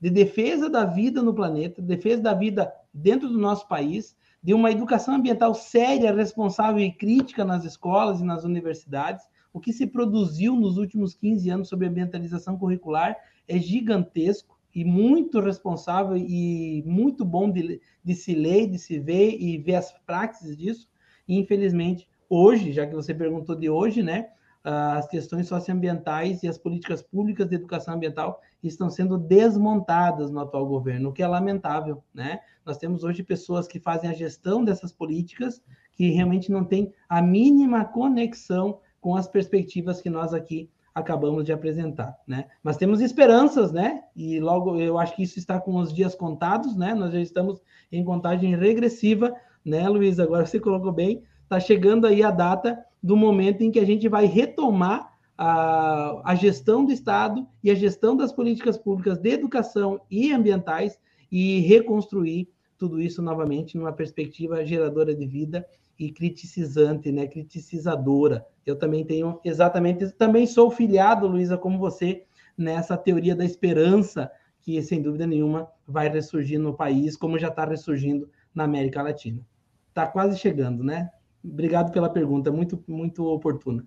de 0.00 0.10
defesa 0.10 0.68
da 0.68 0.84
vida 0.84 1.22
no 1.22 1.34
planeta, 1.34 1.82
defesa 1.82 2.22
da 2.22 2.34
vida 2.34 2.72
dentro 2.92 3.28
do 3.28 3.38
nosso 3.38 3.66
país, 3.66 4.14
de 4.42 4.52
uma 4.52 4.70
educação 4.70 5.14
ambiental 5.14 5.54
séria, 5.54 6.14
responsável 6.14 6.84
e 6.84 6.92
crítica 6.92 7.44
nas 7.44 7.64
escolas 7.64 8.20
e 8.20 8.24
nas 8.24 8.44
universidades, 8.44 9.24
o 9.54 9.60
que 9.60 9.72
se 9.72 9.86
produziu 9.86 10.54
nos 10.54 10.76
últimos 10.76 11.14
15 11.14 11.48
anos 11.48 11.68
sobre 11.68 11.86
ambientalização 11.86 12.58
curricular 12.58 13.16
é 13.48 13.58
gigantesco 13.58 14.58
e 14.74 14.84
muito 14.84 15.40
responsável 15.40 16.16
e 16.16 16.82
muito 16.84 17.24
bom 17.24 17.50
de, 17.50 17.80
de 18.04 18.14
se 18.14 18.34
ler, 18.34 18.68
de 18.68 18.78
se 18.78 18.98
ver 18.98 19.40
e 19.40 19.56
ver 19.56 19.76
as 19.76 19.92
práticas 20.04 20.56
disso. 20.56 20.88
E, 21.26 21.38
infelizmente, 21.38 22.08
hoje, 22.34 22.72
já 22.72 22.86
que 22.86 22.94
você 22.94 23.14
perguntou 23.14 23.54
de 23.54 23.68
hoje, 23.70 24.02
né, 24.02 24.28
as 24.64 25.06
questões 25.06 25.46
socioambientais 25.46 26.42
e 26.42 26.48
as 26.48 26.56
políticas 26.56 27.02
públicas 27.02 27.46
de 27.46 27.54
educação 27.54 27.94
ambiental 27.94 28.40
estão 28.62 28.88
sendo 28.88 29.18
desmontadas 29.18 30.30
no 30.30 30.40
atual 30.40 30.66
governo, 30.66 31.10
o 31.10 31.12
que 31.12 31.22
é 31.22 31.28
lamentável, 31.28 32.02
né? 32.14 32.40
Nós 32.64 32.78
temos 32.78 33.04
hoje 33.04 33.22
pessoas 33.22 33.68
que 33.68 33.78
fazem 33.78 34.08
a 34.08 34.14
gestão 34.14 34.64
dessas 34.64 34.90
políticas 34.90 35.62
que 35.92 36.08
realmente 36.10 36.50
não 36.50 36.64
têm 36.64 36.94
a 37.06 37.20
mínima 37.20 37.84
conexão 37.84 38.80
com 39.02 39.14
as 39.14 39.28
perspectivas 39.28 40.00
que 40.00 40.08
nós 40.08 40.32
aqui 40.32 40.70
acabamos 40.94 41.44
de 41.44 41.52
apresentar, 41.52 42.16
né? 42.26 42.46
Mas 42.62 42.78
temos 42.78 43.02
esperanças, 43.02 43.70
né? 43.70 44.04
E 44.16 44.40
logo 44.40 44.80
eu 44.80 44.98
acho 44.98 45.14
que 45.14 45.24
isso 45.24 45.38
está 45.38 45.60
com 45.60 45.76
os 45.76 45.92
dias 45.92 46.14
contados, 46.14 46.74
né? 46.74 46.94
Nós 46.94 47.12
já 47.12 47.20
estamos 47.20 47.60
em 47.92 48.02
contagem 48.02 48.56
regressiva, 48.56 49.34
né, 49.62 49.86
Luiz? 49.88 50.18
Agora 50.18 50.46
você 50.46 50.58
colocou 50.58 50.92
bem, 50.92 51.22
está 51.44 51.60
chegando 51.60 52.06
aí 52.06 52.22
a 52.22 52.30
data 52.30 52.84
do 53.02 53.16
momento 53.16 53.62
em 53.62 53.70
que 53.70 53.78
a 53.78 53.86
gente 53.86 54.08
vai 54.08 54.26
retomar 54.26 55.14
a, 55.36 56.20
a 56.24 56.34
gestão 56.34 56.84
do 56.84 56.92
Estado 56.92 57.46
e 57.62 57.70
a 57.70 57.74
gestão 57.74 58.16
das 58.16 58.32
políticas 58.32 58.78
públicas 58.78 59.18
de 59.18 59.30
educação 59.30 60.00
e 60.10 60.32
ambientais 60.32 60.98
e 61.30 61.60
reconstruir 61.60 62.48
tudo 62.78 63.00
isso 63.00 63.22
novamente 63.22 63.76
numa 63.76 63.92
perspectiva 63.92 64.64
geradora 64.64 65.14
de 65.14 65.26
vida 65.26 65.66
e 65.98 66.10
criticizante, 66.10 67.12
né, 67.12 67.26
criticizadora. 67.26 68.44
Eu 68.66 68.76
também 68.76 69.04
tenho 69.04 69.40
exatamente, 69.44 70.10
também 70.12 70.46
sou 70.46 70.70
filiado, 70.70 71.26
Luísa, 71.26 71.56
como 71.56 71.78
você, 71.78 72.24
nessa 72.56 72.96
teoria 72.96 73.34
da 73.34 73.44
esperança 73.44 74.30
que, 74.60 74.80
sem 74.82 75.02
dúvida 75.02 75.26
nenhuma, 75.26 75.68
vai 75.86 76.08
ressurgir 76.08 76.58
no 76.58 76.74
país, 76.74 77.16
como 77.16 77.38
já 77.38 77.48
está 77.48 77.64
ressurgindo 77.64 78.28
na 78.54 78.64
América 78.64 79.02
Latina. 79.02 79.40
Está 79.88 80.06
quase 80.06 80.38
chegando, 80.38 80.82
né? 80.82 81.10
Obrigado 81.44 81.92
pela 81.92 82.08
pergunta, 82.08 82.50
muito, 82.50 82.82
muito 82.88 83.24
oportuna. 83.26 83.84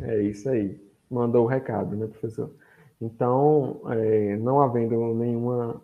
É 0.00 0.20
isso 0.20 0.48
aí. 0.50 0.78
Mandou 1.10 1.44
o 1.44 1.48
recado, 1.48 1.96
né, 1.96 2.06
professor? 2.06 2.52
Então, 3.00 3.80
é, 3.90 4.36
não 4.36 4.60
havendo 4.60 5.14
nenhuma, 5.14 5.82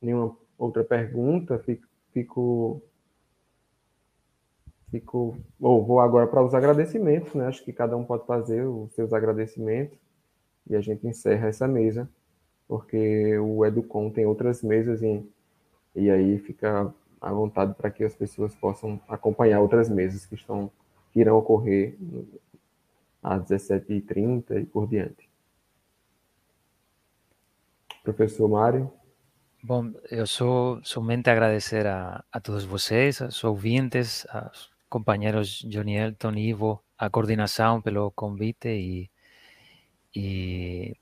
nenhuma 0.00 0.36
outra 0.56 0.84
pergunta, 0.84 1.58
fico, 2.12 2.82
fico 4.90 5.36
ou 5.60 5.84
vou 5.84 6.00
agora 6.00 6.26
para 6.26 6.44
os 6.44 6.54
agradecimentos, 6.54 7.34
né? 7.34 7.46
Acho 7.46 7.64
que 7.64 7.72
cada 7.72 7.96
um 7.96 8.04
pode 8.04 8.26
fazer 8.26 8.64
os 8.64 8.92
seus 8.92 9.12
agradecimentos 9.12 9.98
e 10.68 10.76
a 10.76 10.80
gente 10.80 11.06
encerra 11.06 11.48
essa 11.48 11.66
mesa, 11.66 12.08
porque 12.68 13.38
o 13.38 13.64
Educom 13.64 14.10
tem 14.10 14.26
outras 14.26 14.62
mesas 14.62 15.02
e, 15.02 15.24
e 15.94 16.10
aí 16.10 16.38
fica 16.38 16.92
à 17.22 17.32
vontade 17.32 17.74
para 17.74 17.90
que 17.90 18.02
as 18.02 18.14
pessoas 18.14 18.54
possam 18.54 19.00
acompanhar 19.08 19.60
outras 19.60 19.88
mesas 19.88 20.26
que 20.26 20.34
estão 20.34 20.70
que 21.12 21.20
irão 21.20 21.36
ocorrer 21.36 21.96
às 23.22 23.42
17h30 23.42 24.62
e 24.62 24.64
por 24.64 24.88
diante. 24.88 25.28
Professor 28.02 28.48
Mário. 28.48 28.90
Bom, 29.62 29.92
eu 30.10 30.26
só 30.26 30.80
somente 30.82 31.30
agradecer 31.30 31.86
a, 31.86 32.24
a 32.32 32.40
todos 32.40 32.64
vocês, 32.64 33.22
aos 33.22 33.44
ouvintes, 33.44 34.26
aos 34.30 34.70
compañeros 34.88 35.64
Johnny 35.68 35.96
Elton, 35.96 36.34
Ivo, 36.34 36.82
a 36.98 37.10
coordinación 37.10 37.82
pelo 37.82 38.10
convite 38.10 38.70
e, 38.70 39.10
e 40.14 40.96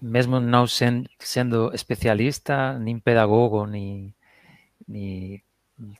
mesmo 0.00 0.40
sen, 0.68 1.08
sendo 1.18 1.72
especialista, 1.72 2.78
nin 2.78 3.00
pedagogo, 3.00 3.66
ni, 3.66 4.14
ni 4.90 5.42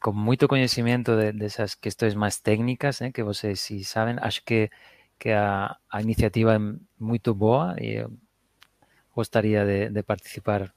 con 0.03 0.15
moito 0.19 0.51
coñecimento 0.53 1.17
de, 1.17 1.33
desas 1.33 1.79
de 1.79 1.81
questões 1.85 2.15
máis 2.19 2.43
técnicas, 2.43 3.01
eh, 3.01 3.15
que 3.15 3.23
vocês 3.25 3.57
si 3.63 3.87
saben, 3.87 4.19
acho 4.21 4.43
que, 4.45 4.69
que 5.17 5.31
a, 5.33 5.79
a 5.89 5.97
iniciativa 6.03 6.59
é 6.59 6.61
moito 6.99 7.33
boa 7.35 7.77
e 7.79 8.05
eu 8.05 8.11
gostaria 9.15 9.65
de, 9.65 9.89
de 9.91 10.03
participar 10.03 10.75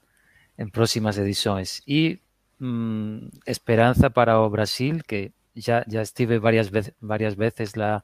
en 0.58 0.70
próximas 0.70 1.18
edições. 1.18 1.82
E 1.86 2.20
mm, 2.60 3.44
esperanza 3.46 4.10
para 4.10 4.40
o 4.40 4.48
Brasil, 4.50 5.02
que 5.06 5.32
já, 5.54 5.84
já 5.88 6.02
estive 6.02 6.38
várias, 6.38 6.68
ve 6.68 6.82
várias 7.00 7.34
vezes 7.34 7.74
lá 7.74 8.02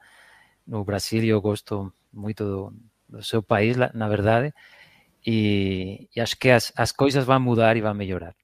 no 0.67 0.85
Brasil 0.85 1.23
e 1.25 1.29
eu 1.31 1.41
gosto 1.41 1.93
muito 2.13 2.45
do, 2.45 2.61
do 3.09 3.23
seu 3.23 3.43
país, 3.43 3.77
na 3.77 4.09
verdade, 4.09 4.55
e, 5.27 6.09
e 6.15 6.21
acho 6.21 6.37
que 6.39 6.51
as, 6.51 6.73
as 6.77 6.93
coisas 6.93 7.25
vão 7.25 7.41
mudar 7.41 7.77
e 7.77 7.81
vão 7.81 7.95
melhorar. 7.95 8.35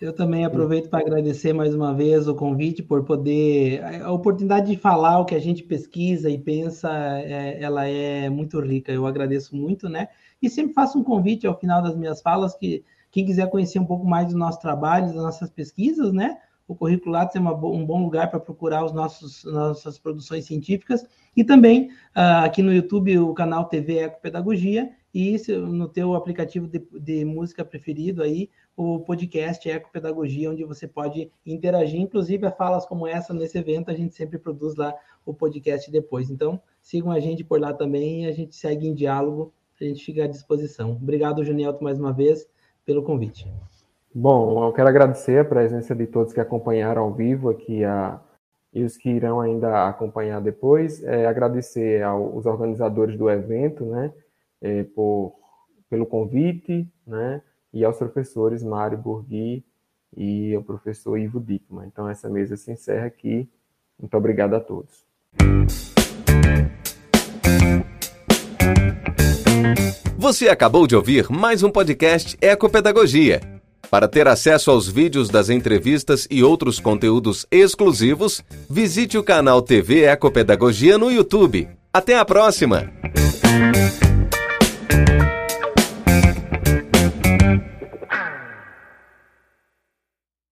Eu 0.00 0.12
também 0.12 0.44
aproveito 0.44 0.88
para 0.88 1.00
agradecer 1.00 1.52
mais 1.52 1.74
uma 1.74 1.92
vez 1.92 2.28
o 2.28 2.34
convite 2.34 2.84
por 2.84 3.04
poder 3.04 3.82
a 4.00 4.12
oportunidade 4.12 4.70
de 4.70 4.76
falar 4.76 5.18
o 5.18 5.24
que 5.24 5.34
a 5.34 5.40
gente 5.40 5.64
pesquisa 5.64 6.30
e 6.30 6.38
pensa, 6.38 6.88
é, 7.18 7.60
ela 7.60 7.84
é 7.84 8.30
muito 8.30 8.60
rica. 8.60 8.92
Eu 8.92 9.06
agradeço 9.06 9.56
muito, 9.56 9.88
né? 9.88 10.08
E 10.40 10.48
sempre 10.48 10.72
faço 10.72 10.98
um 10.98 11.02
convite 11.02 11.48
ao 11.48 11.58
final 11.58 11.82
das 11.82 11.96
minhas 11.96 12.22
falas 12.22 12.54
que 12.54 12.84
quem 13.10 13.26
quiser 13.26 13.50
conhecer 13.50 13.80
um 13.80 13.86
pouco 13.86 14.06
mais 14.06 14.28
do 14.28 14.38
nosso 14.38 14.60
trabalho, 14.60 15.06
das 15.06 15.16
nossas 15.16 15.50
pesquisas, 15.50 16.12
né? 16.12 16.38
O 16.68 16.76
Currículo 16.76 17.12
Lattes 17.12 17.34
é 17.34 17.40
uma, 17.40 17.54
um 17.54 17.84
bom 17.84 18.04
lugar 18.04 18.30
para 18.30 18.38
procurar 18.38 18.84
os 18.84 18.92
nossos 18.92 19.42
nossas 19.42 19.98
produções 19.98 20.44
científicas 20.44 21.04
e 21.36 21.42
também 21.42 21.88
uh, 22.14 22.44
aqui 22.44 22.62
no 22.62 22.72
YouTube 22.72 23.18
o 23.18 23.34
canal 23.34 23.64
TV 23.64 24.00
Ecopedagogia 24.00 24.90
e 25.14 25.36
no 25.48 25.88
teu 25.88 26.14
aplicativo 26.14 26.68
de, 26.68 26.86
de, 27.00 27.24
música 27.24 27.64
preferido 27.64 28.22
aí 28.22 28.50
o 28.78 29.00
podcast 29.00 29.68
Ecopedagogia, 29.68 30.52
onde 30.52 30.62
você 30.62 30.86
pode 30.86 31.32
interagir, 31.44 32.00
inclusive 32.00 32.46
a 32.46 32.52
falas 32.52 32.86
como 32.86 33.08
essa 33.08 33.34
nesse 33.34 33.58
evento, 33.58 33.90
a 33.90 33.92
gente 33.92 34.14
sempre 34.14 34.38
produz 34.38 34.76
lá 34.76 34.94
o 35.26 35.34
podcast 35.34 35.90
depois. 35.90 36.30
Então, 36.30 36.62
sigam 36.80 37.10
a 37.10 37.18
gente 37.18 37.42
por 37.42 37.60
lá 37.60 37.74
também 37.74 38.22
e 38.22 38.28
a 38.28 38.32
gente 38.32 38.54
segue 38.54 38.86
em 38.86 38.94
diálogo, 38.94 39.52
a 39.80 39.84
gente 39.84 40.04
fica 40.04 40.22
à 40.22 40.26
disposição. 40.28 40.92
Obrigado, 40.92 41.44
Junielto, 41.44 41.82
mais 41.82 41.98
uma 41.98 42.12
vez 42.12 42.48
pelo 42.86 43.02
convite. 43.02 43.50
Bom, 44.14 44.64
eu 44.64 44.72
quero 44.72 44.88
agradecer 44.88 45.40
a 45.40 45.44
presença 45.44 45.92
de 45.92 46.06
todos 46.06 46.32
que 46.32 46.40
acompanharam 46.40 47.02
ao 47.02 47.12
vivo 47.12 47.50
aqui 47.50 47.82
a, 47.82 48.20
e 48.72 48.84
os 48.84 48.96
que 48.96 49.10
irão 49.10 49.40
ainda 49.40 49.88
acompanhar 49.88 50.40
depois. 50.40 51.02
É, 51.02 51.26
agradecer 51.26 52.00
aos 52.04 52.46
organizadores 52.46 53.18
do 53.18 53.28
evento, 53.28 53.84
né, 53.86 54.12
é, 54.62 54.84
por, 54.84 55.34
pelo 55.90 56.06
convite, 56.06 56.88
né, 57.04 57.42
e 57.72 57.84
aos 57.84 57.96
professores 57.96 58.62
Mário 58.62 58.98
Burgui 58.98 59.64
e 60.16 60.54
ao 60.54 60.62
professor 60.62 61.16
Ivo 61.18 61.40
Dickman. 61.40 61.86
Então, 61.86 62.08
essa 62.08 62.28
mesa 62.28 62.56
se 62.56 62.72
encerra 62.72 63.06
aqui. 63.06 63.48
Muito 63.98 64.16
obrigado 64.16 64.54
a 64.54 64.60
todos. 64.60 65.06
Você 70.16 70.48
acabou 70.48 70.86
de 70.86 70.94
ouvir 70.94 71.30
mais 71.30 71.62
um 71.62 71.70
podcast 71.70 72.36
Ecopedagogia. 72.40 73.40
Para 73.90 74.06
ter 74.06 74.28
acesso 74.28 74.70
aos 74.70 74.86
vídeos 74.86 75.30
das 75.30 75.48
entrevistas 75.48 76.28
e 76.30 76.42
outros 76.42 76.78
conteúdos 76.78 77.46
exclusivos, 77.50 78.44
visite 78.68 79.16
o 79.16 79.24
canal 79.24 79.62
TV 79.62 80.04
Ecopedagogia 80.04 80.98
no 80.98 81.10
YouTube. 81.10 81.68
Até 81.92 82.18
a 82.18 82.24
próxima! 82.24 82.92